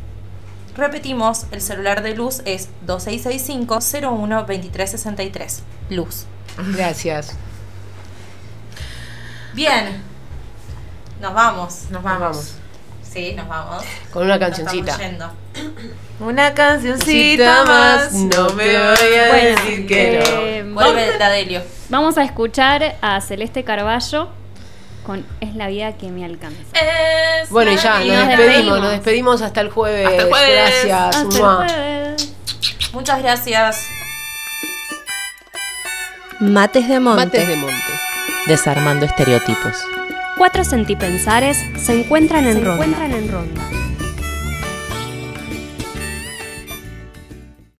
[0.77, 5.61] Repetimos, el celular de Luz es 2665-01-2363.
[5.91, 6.27] Luz.
[6.75, 7.37] Gracias.
[9.53, 10.03] Bien.
[11.21, 11.83] Nos vamos.
[11.91, 12.55] Nos Nos vamos.
[13.03, 13.85] Sí, nos vamos.
[14.13, 14.91] Con una Nos cancioncita.
[14.93, 15.31] estamos yendo.
[16.21, 20.41] Una cancioncita Cita más, más, no me voy a Bueno, decir que no.
[20.47, 21.63] eh, Vuelve la Delio.
[21.89, 24.29] Vamos a escuchar a Celeste Carballo
[25.05, 26.61] con Es la vida que me alcanza.
[27.51, 28.81] Bueno, y ya, nos nos despedimos, despedimos.
[28.81, 30.07] nos despedimos hasta el jueves.
[30.07, 30.85] Hasta el jueves.
[30.87, 31.17] Gracias.
[31.17, 32.33] Hasta el jueves.
[32.93, 33.87] Muchas gracias.
[36.41, 37.25] Mates de Monte.
[37.27, 37.75] Mates de monte.
[38.47, 39.77] Desarmando estereotipos.
[40.37, 42.87] Cuatro sentipensares se encuentran en ronda.